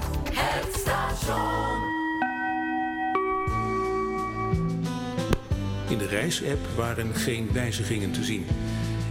[5.89, 8.45] In de reisapp waren geen wijzigingen te zien.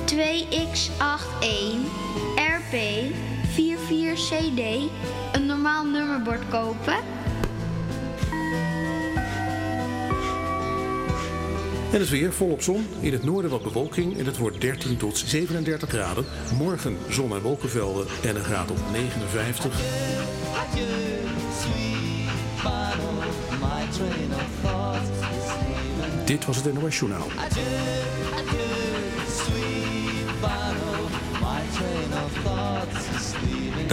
[0.06, 2.03] 2X81
[2.74, 3.14] RP
[3.56, 4.62] 44CD
[5.32, 6.96] een normaal nummerbord kopen?
[11.92, 12.88] En het weer volop zon.
[13.00, 16.26] In het noorden wat bewolking en het wordt 13 tot 37 graden.
[16.58, 19.82] Morgen zon en wolkenvelden en een graad op 59.
[26.26, 27.28] Dit was het NOS Journaal.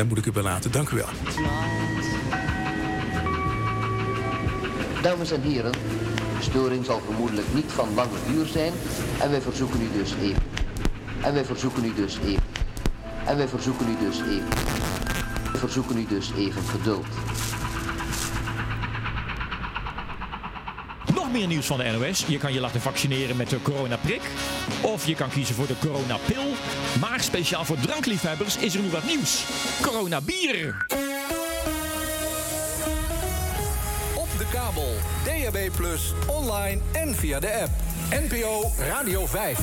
[0.01, 0.73] Daar moet ik het bij laten.
[0.73, 1.07] Dank u wel.
[5.03, 8.73] Dames en heren, de storing zal vermoedelijk niet van lange duur zijn
[9.21, 10.43] en wij verzoeken u dus even.
[11.23, 12.43] En wij verzoeken u dus even.
[13.27, 14.49] En wij verzoeken u dus even.
[15.53, 17.07] We verzoeken u dus even geduld.
[21.15, 22.25] Nog meer nieuws van de NOS.
[22.27, 24.23] Je kan je laten vaccineren met de coronaprik.
[24.81, 26.43] Of je kan kiezen voor de coronapil.
[27.01, 29.45] Maar speciaal voor drankliefhebbers is er nu wat nieuws.
[29.83, 30.87] Coronabier.
[34.15, 34.95] op de kabel
[35.25, 35.71] DAB+,
[36.27, 37.71] online en via de app.
[38.11, 39.59] NPO Radio 5.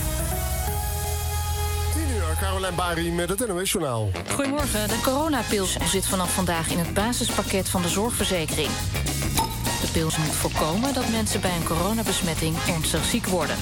[1.94, 4.10] 10 uur, Carolijn Bari met het NOS Journaal.
[4.34, 4.88] Goedemorgen.
[4.88, 8.70] De coronapils zit vanaf vandaag in het basispakket van de zorgverzekering.
[9.82, 13.56] De pils moet voorkomen dat mensen bij een coronabesmetting ernstig ziek worden.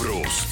[0.00, 0.46] Proost.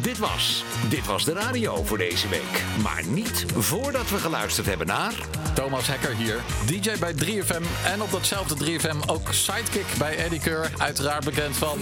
[0.00, 2.62] Dit was, dit was de radio voor deze week.
[2.82, 5.12] Maar niet voordat we geluisterd hebben naar...
[5.54, 10.70] Thomas Hekker hier, DJ bij 3FM en op datzelfde 3FM ook sidekick bij Eddie Keur.
[10.78, 11.78] Uiteraard bekend van...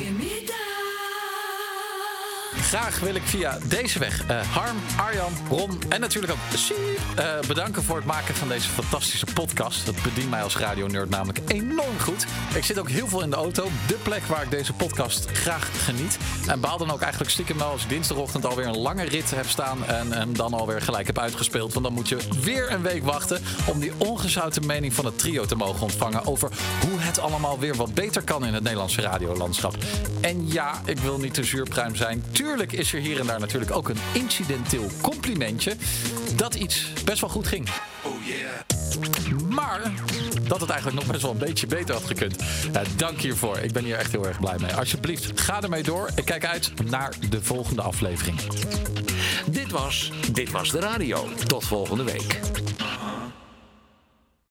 [2.57, 6.77] Graag wil ik via deze weg eh, Harm, Arjan, Ron en natuurlijk ook Siep
[7.17, 9.87] eh, bedanken voor het maken van deze fantastische podcast.
[9.87, 12.27] Dat bedient mij als radionerd namelijk enorm goed.
[12.55, 15.85] Ik zit ook heel veel in de auto, de plek waar ik deze podcast graag
[15.85, 16.19] geniet.
[16.47, 19.49] En baal dan ook eigenlijk stiekem wel als ik dinsdagochtend alweer een lange rit heb
[19.49, 21.73] staan en hem dan alweer gelijk heb uitgespeeld.
[21.73, 25.45] Want dan moet je weer een week wachten om die ongezouten mening van het trio
[25.45, 26.51] te mogen ontvangen over
[26.89, 29.77] hoe het allemaal weer wat beter kan in het Nederlandse radiolandschap.
[30.21, 32.25] En ja, ik wil niet te zuurpruim zijn.
[32.41, 35.77] Tuurlijk is er hier en daar natuurlijk ook een incidenteel complimentje
[36.37, 37.69] dat iets best wel goed ging.
[39.49, 39.93] Maar
[40.43, 42.43] dat het eigenlijk nog best wel een beetje beter had gekund.
[42.73, 43.59] Ja, dank hiervoor.
[43.59, 44.75] Ik ben hier echt heel erg blij mee.
[44.75, 46.11] Alsjeblieft, ga ermee door.
[46.15, 48.41] Ik kijk uit naar de volgende aflevering.
[49.47, 51.29] Dit was, dit was de radio.
[51.47, 52.41] Tot volgende week.